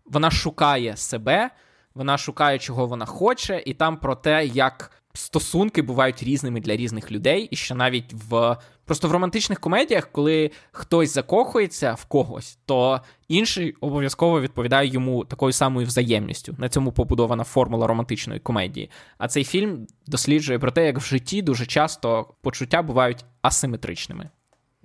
Вона 0.05 0.32
шукає 0.32 0.97
себе, 0.97 1.49
вона 1.95 2.18
шукає, 2.18 2.59
чого 2.59 2.88
вона 2.88 3.05
хоче, 3.05 3.63
і 3.66 3.74
там 3.74 3.97
про 3.97 4.16
те, 4.16 4.45
як 4.45 4.91
стосунки 5.18 5.82
бувають 5.82 6.24
різними 6.24 6.59
для 6.59 6.76
різних 6.76 7.11
людей, 7.11 7.47
і 7.51 7.55
що 7.55 7.76
навіть 7.76 8.13
в 8.30 8.57
просто 8.86 9.07
в 9.07 9.11
романтичних 9.11 9.59
комедіях, 9.59 10.09
коли 10.11 10.51
хтось 10.72 11.13
закохується 11.13 11.93
в 11.93 12.05
когось, 12.05 12.59
то 12.66 13.01
інший 13.28 13.76
обов'язково 13.82 14.41
відповідає 14.41 14.89
йому 14.89 15.26
такою 15.26 15.53
самою 15.53 15.88
взаємністю. 15.88 16.55
На 16.57 16.70
цьому 16.70 16.91
побудована 16.91 17.43
формула 17.43 17.88
романтичної 17.88 18.39
комедії. 18.39 18.89
А 19.18 19.28
цей 19.28 19.43
фільм 19.43 19.88
досліджує 20.07 20.59
про 20.59 20.72
те, 20.72 20.86
як 20.86 20.97
в 20.97 21.05
житті 21.05 21.41
дуже 21.41 21.66
часто 21.66 22.34
почуття 22.41 22.82
бувають 22.82 23.26
асиметричними. 23.41 24.30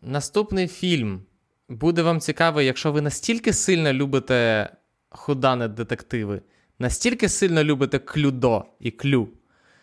Наступний 0.02 0.68
фільм 0.68 1.22
буде 1.68 2.02
вам 2.02 2.20
цікавий, 2.20 2.66
якщо 2.66 2.92
ви 2.92 3.00
настільки 3.00 3.52
сильно 3.52 3.92
любите 3.92 4.70
худане 5.10 5.68
детективи, 5.68 6.42
настільки 6.78 7.28
сильно 7.28 7.64
любите 7.64 7.98
клюдо 7.98 8.64
і 8.80 8.90
клю, 8.90 9.28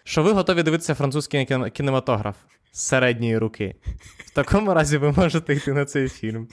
що 0.07 0.23
ви 0.23 0.31
готові 0.31 0.63
дивитися 0.63 0.95
французький 0.95 1.45
кінематограф 1.73 2.35
з 2.71 2.81
середньої 2.81 3.37
руки. 3.37 3.75
В 4.17 4.33
такому 4.33 4.73
разі 4.73 4.97
ви 4.97 5.11
можете 5.11 5.53
йти 5.53 5.73
на 5.73 5.85
цей 5.85 6.09
фільм. 6.09 6.47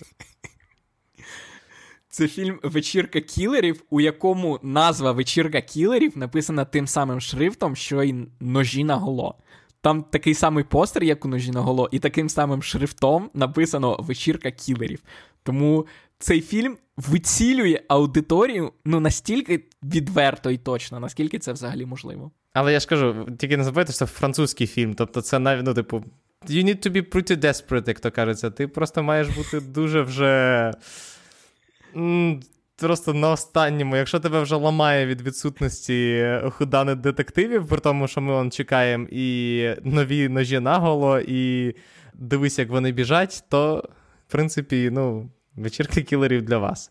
Це 2.09 2.29
фільм 2.29 2.61
Вечірка 2.63 3.21
кілерів, 3.21 3.83
у 3.91 4.01
якому 4.01 4.61
назва 4.63 5.13
Вечірка 5.13 5.61
кілерів 5.61 6.19
написана 6.19 6.65
тим 6.65 6.87
самим 6.87 7.21
шрифтом, 7.21 7.77
що 7.77 8.03
й 8.03 8.15
ножі 8.41 8.85
на 8.85 8.97
голо. 8.97 9.39
Там 9.81 10.03
такий 10.03 10.35
самий 10.35 10.65
постер, 10.65 11.05
як 11.05 11.25
у 11.25 11.29
ножі 11.29 11.51
на 11.51 11.61
голо, 11.61 11.89
і 11.93 11.99
таким 11.99 12.29
самим 12.29 12.63
шрифтом 12.63 13.31
написано 13.35 13.97
Вечірка 14.01 14.51
кілерів. 14.51 15.03
Тому 15.43 15.87
цей 16.19 16.41
фільм 16.41 16.77
вицілює 16.97 17.81
аудиторію 17.89 18.73
ну 18.85 19.01
настільки 19.01 19.65
відверто 19.83 20.51
і 20.51 20.59
точно, 20.59 21.01
наскільки 21.01 21.39
це 21.39 21.53
взагалі 21.53 21.87
можливо. 21.87 22.31
Але 22.55 22.73
я 22.73 22.81
ж 22.81 22.89
кажу, 22.89 23.27
тільки 23.39 23.57
не 23.57 23.65
забувайте, 23.65 23.93
що 23.93 23.99
це 23.99 24.07
французький 24.07 24.67
фільм, 24.67 24.95
тобто 24.95 25.21
це 25.21 25.39
навіть, 25.39 25.67
ну, 25.67 25.75
типу, 25.75 26.05
you 26.49 26.65
need 26.65 26.87
to 26.87 26.93
be 26.93 27.15
pretty 27.15 27.37
desperate, 27.37 27.89
як 27.89 28.01
то 28.01 28.11
кажеться. 28.11 28.51
Ти 28.51 28.69
просто 28.69 29.03
маєш 29.03 29.29
бути 29.29 29.61
дуже 29.61 30.03
вже. 30.03 30.73
Просто 32.77 33.15
на 33.15 33.31
останньому, 33.31 33.97
якщо 33.97 34.21
тебе 34.21 34.41
вже 34.41 34.57
ламає 34.57 35.07
від 35.07 35.23
відсутності 35.23 36.29
худаних 36.51 36.97
детективів, 36.97 37.69
при 37.69 37.79
тому, 37.79 38.09
що 38.09 38.21
ми 38.21 38.33
он 38.33 38.51
чекаємо 38.51 39.07
і 39.11 39.69
нові 39.83 40.29
ножі 40.29 40.61
наголо, 40.61 41.21
і 41.21 41.75
дивись, 42.15 42.59
як 42.59 42.69
вони 42.69 42.93
біжать, 42.93 43.45
то, 43.49 43.89
в 44.29 44.33
принципі, 44.33 44.91
ну, 44.93 45.31
вечірка 45.57 46.01
кілерів 46.01 46.43
для 46.43 46.59
вас. 46.59 46.91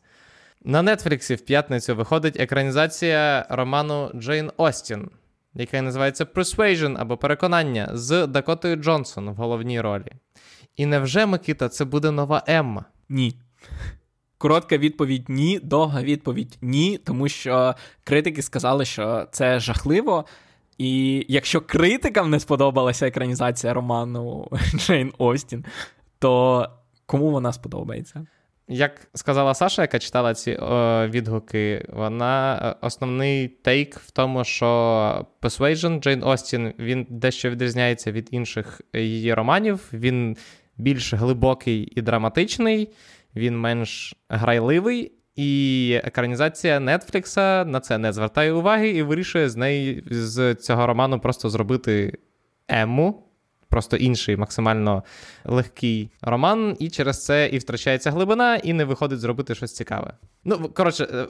На 0.66 0.96
Нетфліксі 0.96 1.36
в 1.36 1.42
п'ятницю 1.42 1.96
виходить 1.96 2.40
екранізація 2.40 3.46
роману 3.50 4.12
Джейн 4.16 4.52
Остін, 4.58 5.10
яка 5.56 5.82
називається 5.82 6.24
Persuasion 6.24 6.96
або 7.00 7.18
Переконання 7.18 7.90
з 7.94 8.28
Дакотою 8.28 8.76
Джонсон 8.76 9.30
в 9.30 9.36
головній 9.36 9.82
ролі. 9.82 10.12
І 10.76 10.86
невже, 10.86 11.26
Микита, 11.26 11.70
це 11.70 11.86
буде 11.86 12.12
нова 12.12 12.44
Емма? 12.48 12.86
Ні. 13.10 13.36
Коротка 14.38 14.78
відповідь 14.78 15.30
ні, 15.30 15.60
довга 15.64 16.02
відповідь 16.02 16.58
ні, 16.62 16.98
тому 16.98 17.30
що 17.30 17.76
критики 18.04 18.42
сказали, 18.42 18.86
що 18.86 19.28
це 19.32 19.60
жахливо. 19.60 20.26
І 20.78 21.26
якщо 21.30 21.62
критикам 21.62 22.30
не 22.30 22.40
сподобалася 22.40 23.08
екранізація 23.08 23.74
роману 23.74 24.48
Джейн 24.76 25.14
Остін, 25.18 25.66
то 26.20 26.68
кому 27.06 27.32
вона 27.32 27.54
сподобається? 27.54 28.26
Як 28.68 29.08
сказала 29.14 29.54
Саша, 29.54 29.82
яка 29.82 30.00
читала 30.00 30.34
ці 30.34 30.56
о, 30.56 31.08
відгуки, 31.08 31.86
вона 31.90 32.56
е, 32.56 32.86
основний 32.86 33.48
тейк 33.48 33.96
в 33.96 34.12
тому, 34.12 34.44
що 34.44 35.26
Persuasion 35.42 36.00
Джейн 36.00 36.24
Остін 36.24 36.74
він 36.80 37.08
дещо 37.10 37.50
відрізняється 37.50 38.12
від 38.12 38.28
інших 38.32 38.82
її 38.94 39.34
романів. 39.34 39.90
Він 39.94 40.38
більш 40.78 41.14
глибокий 41.14 41.94
і 41.96 42.02
драматичний, 42.02 42.90
він 43.36 43.60
менш 43.60 44.16
грайливий, 44.30 45.12
і 45.36 46.00
екранізація 46.04 46.80
Нетфлікса 46.80 47.66
на 47.66 47.80
це 47.80 47.98
не 47.98 48.14
звертає 48.14 48.54
уваги 48.54 48.90
і 48.90 49.04
вирішує 49.04 49.50
з 49.50 49.56
неї 49.56 50.04
з 50.10 50.56
цього 50.56 50.88
роману 50.88 51.20
просто 51.20 51.50
зробити 51.50 52.18
ему 52.68 53.33
просто 53.74 53.98
інший, 53.98 54.38
максимально 54.38 55.04
легкий 55.46 56.10
роман, 56.22 56.78
і 56.80 56.90
через 56.90 57.26
це 57.26 57.48
і 57.48 57.58
втрачається 57.58 58.12
глибина, 58.12 58.56
і 58.56 58.74
не 58.74 58.86
виходить 58.86 59.20
зробити 59.20 59.56
щось 59.56 59.76
цікаве. 59.76 60.14
Ну, 60.44 60.70
коротше, 60.70 61.08
е, 61.14 61.28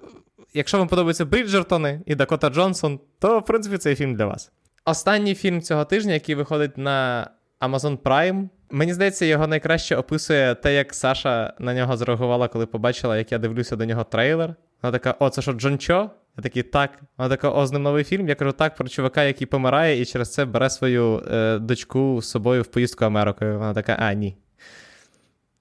якщо 0.54 0.78
вам 0.78 0.88
подобаються 0.88 1.26
Бріджертони 1.26 2.02
і 2.06 2.16
Дакота 2.16 2.50
Джонсон, 2.50 3.00
то 3.20 3.40
в 3.40 3.46
принципі 3.46 3.78
цей 3.78 3.96
фільм 3.96 4.16
для 4.16 4.26
вас. 4.26 4.52
Останній 4.86 5.36
фільм 5.36 5.62
цього 5.62 5.86
тижня, 5.86 6.14
який 6.14 6.36
виходить 6.36 6.78
на 6.78 7.30
Amazon 7.62 7.98
Prime. 7.98 8.50
Мені 8.72 8.94
здається, 8.94 9.26
його 9.26 9.48
найкраще 9.48 9.96
описує 9.96 10.56
те, 10.56 10.74
як 10.74 10.94
Саша 10.94 11.54
на 11.60 11.74
нього 11.74 11.98
зреагувала, 11.98 12.48
коли 12.48 12.66
побачила, 12.66 13.18
як 13.18 13.32
я 13.32 13.38
дивлюся 13.38 13.76
до 13.76 13.86
нього 13.86 14.04
трейлер. 14.04 14.56
Вона 14.82 14.92
така: 14.92 15.16
о, 15.20 15.30
це 15.30 15.42
що, 15.42 15.54
Джон 15.54 15.78
Чо? 15.78 16.10
Я 16.38 16.44
такий, 16.44 16.64
так. 16.64 17.00
Вона 17.18 17.30
така, 17.30 17.50
о, 17.50 17.68
з 17.68 17.72
ним 17.72 17.84
новий 17.84 18.04
фільм. 18.04 18.30
Я 18.30 18.36
кажу, 18.36 18.52
так, 18.52 18.76
про 18.76 18.88
чувака, 18.88 19.24
який 19.24 19.48
помирає, 19.48 20.02
і 20.02 20.06
через 20.06 20.34
це 20.34 20.46
бере 20.46 20.70
свою 20.70 21.24
е, 21.32 21.60
дочку 21.60 22.22
з 22.22 22.30
собою 22.30 22.62
в 22.62 22.68
поїздку 22.68 23.06
Америкою. 23.06 23.60
Вона 23.60 23.74
така, 23.74 23.98
а, 24.00 24.14
ні. 24.14 24.38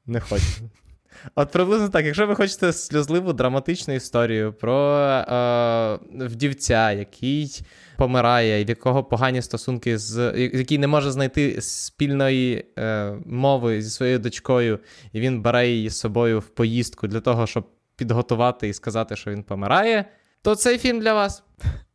Не 0.07 0.21
хочу. 0.21 0.45
От 1.35 1.53
приблизно 1.53 1.89
так, 1.89 2.07
якщо 2.07 2.27
ви 2.27 2.35
хочете 2.35 2.73
сльозливу 2.73 3.33
драматичну 3.33 3.95
історію 3.95 4.53
про 4.53 4.99
е, 4.99 5.99
вдівця, 6.27 6.93
який 6.93 7.63
помирає, 7.97 8.65
в 8.65 8.69
якого 8.69 9.05
погані 9.05 9.43
стосунки, 9.43 9.99
з 9.99 10.33
який 10.37 10.79
не 10.79 10.87
може 10.87 11.11
знайти 11.11 11.61
спільної 11.61 12.67
е, 12.79 13.15
мови 13.27 13.83
зі 13.83 13.91
своєю 13.91 14.19
дочкою, 14.19 14.79
і 15.13 15.21
він 15.21 15.43
бере 15.43 15.69
її 15.69 15.91
з 15.91 15.99
собою 15.99 16.41
в 16.41 16.49
поїздку 16.49 17.07
для 17.07 17.21
того, 17.21 17.47
щоб 17.47 17.69
підготувати 17.97 18.69
і 18.69 18.73
сказати, 18.73 19.17
що 19.17 19.31
він 19.31 19.43
помирає 19.43 20.05
то 20.43 20.55
цей 20.55 20.79
фільм 20.79 21.01
для 21.01 21.15
вас. 21.15 21.43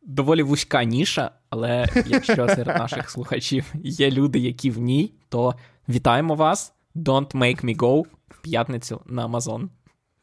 Доволі 0.02 0.42
вузька 0.42 0.84
ніша, 0.84 1.30
але 1.50 1.86
якщо 2.06 2.48
серед 2.48 2.66
наших 2.66 3.10
слухачів 3.10 3.64
є 3.84 4.10
люди, 4.10 4.38
які 4.38 4.70
в 4.70 4.78
ній, 4.78 5.14
то 5.28 5.54
вітаємо 5.88 6.34
вас. 6.34 6.72
Don't 6.96 7.36
make 7.36 7.64
me 7.64 7.76
go 7.76 8.04
в 8.28 8.42
п'ятницю 8.42 9.00
на 9.06 9.28
Amazon. 9.28 9.68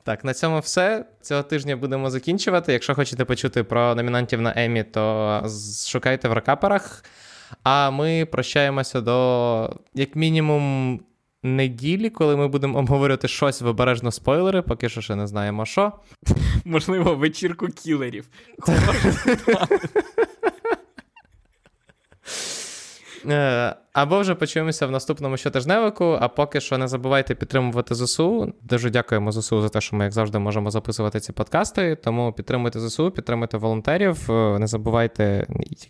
Так, 0.04 0.26
на 0.26 0.34
цьому 0.34 0.60
все. 0.60 1.06
Цього 1.22 1.44
тижня 1.44 1.76
будемо 1.76 2.10
закінчувати. 2.10 2.74
Якщо 2.74 2.96
хочете 2.96 3.26
почути 3.26 3.64
про 3.64 3.96
номінантів 3.96 4.42
на 4.42 4.54
Емі, 4.56 4.84
то 4.84 5.46
шукайте 5.88 6.30
в 6.30 6.34
рекаперах. 6.34 7.04
А 7.64 7.92
ми 7.92 8.26
прощаємося 8.26 9.02
до, 9.02 9.80
як 9.94 10.16
мінімум, 10.16 11.00
неділі, 11.46 12.10
коли 12.10 12.36
ми 12.36 12.48
будемо 12.48 12.80
обговорювати 12.80 13.28
щось 13.28 13.62
в 13.62 13.68
обережно 13.68 14.12
спойлери, 14.12 14.62
поки 14.62 14.90
що 14.90 15.02
ще 15.02 15.16
не 15.16 15.28
знаємо 15.28 15.66
що. 15.66 15.92
Можливо, 16.66 17.16
вечірку 17.16 17.68
кілерів. 17.68 18.26
Е, 23.30 23.76
або 23.94 24.20
вже 24.20 24.36
почуємося 24.36 24.88
в 24.88 24.92
наступному 24.92 25.38
щотижневику, 25.38 26.18
а 26.22 26.28
поки 26.28 26.62
що 26.62 26.78
не 26.78 26.88
забувайте 26.88 27.36
підтримувати 27.36 27.96
ЗСУ. 27.96 28.54
Дуже 28.62 28.90
дякуємо 28.90 29.32
ЗСУ 29.32 29.62
за 29.62 29.70
те, 29.70 29.82
що 29.82 29.96
ми, 29.96 30.04
як 30.04 30.14
завжди, 30.14 30.40
можемо 30.40 30.72
записувати 30.72 31.20
ці 31.20 31.32
подкасти. 31.32 31.96
Тому 31.96 32.34
підтримуйте 32.34 32.80
ЗСУ, 32.80 33.12
підтримуйте 33.12 33.58
волонтерів. 33.58 34.32
Е, 34.32 34.60
не 34.60 34.68
забувайте, 34.68 35.48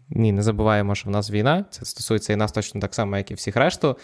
ні, 0.09 0.31
не 0.31 0.41
забуваємо, 0.41 0.95
що 0.95 1.09
в 1.09 1.11
нас 1.11 1.31
війна. 1.31 1.65
Це 1.69 1.85
стосується 1.85 2.33
і 2.33 2.35
нас 2.35 2.51
точно 2.51 2.81
так 2.81 2.95
само, 2.95 3.17
як 3.17 3.31
і 3.31 3.33
всіх 3.33 3.55
решту. 3.55 3.97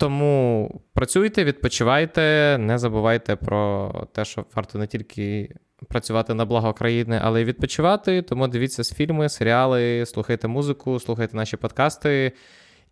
Тому 0.00 0.80
працюйте, 0.94 1.44
відпочивайте, 1.44 2.56
не 2.60 2.78
забувайте 2.78 3.36
про 3.36 3.92
те, 4.12 4.24
що 4.24 4.44
варто 4.54 4.78
не 4.78 4.86
тільки 4.86 5.54
працювати 5.88 6.34
на 6.34 6.44
благо 6.44 6.72
країни, 6.72 7.20
але 7.22 7.42
й 7.42 7.44
відпочивати. 7.44 8.22
Тому 8.22 8.48
дивіться 8.48 8.94
фільми, 8.94 9.28
серіали, 9.28 10.06
слухайте 10.06 10.48
музику, 10.48 11.00
слухайте 11.00 11.36
наші 11.36 11.56
подкасти. 11.56 12.32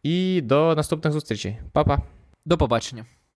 І 0.02 0.40
до 0.40 0.74
наступних 0.74 1.12
зустрічей. 1.12 1.58
Па-па. 1.72 1.98
До 2.44 2.58
побачення. 2.58 3.06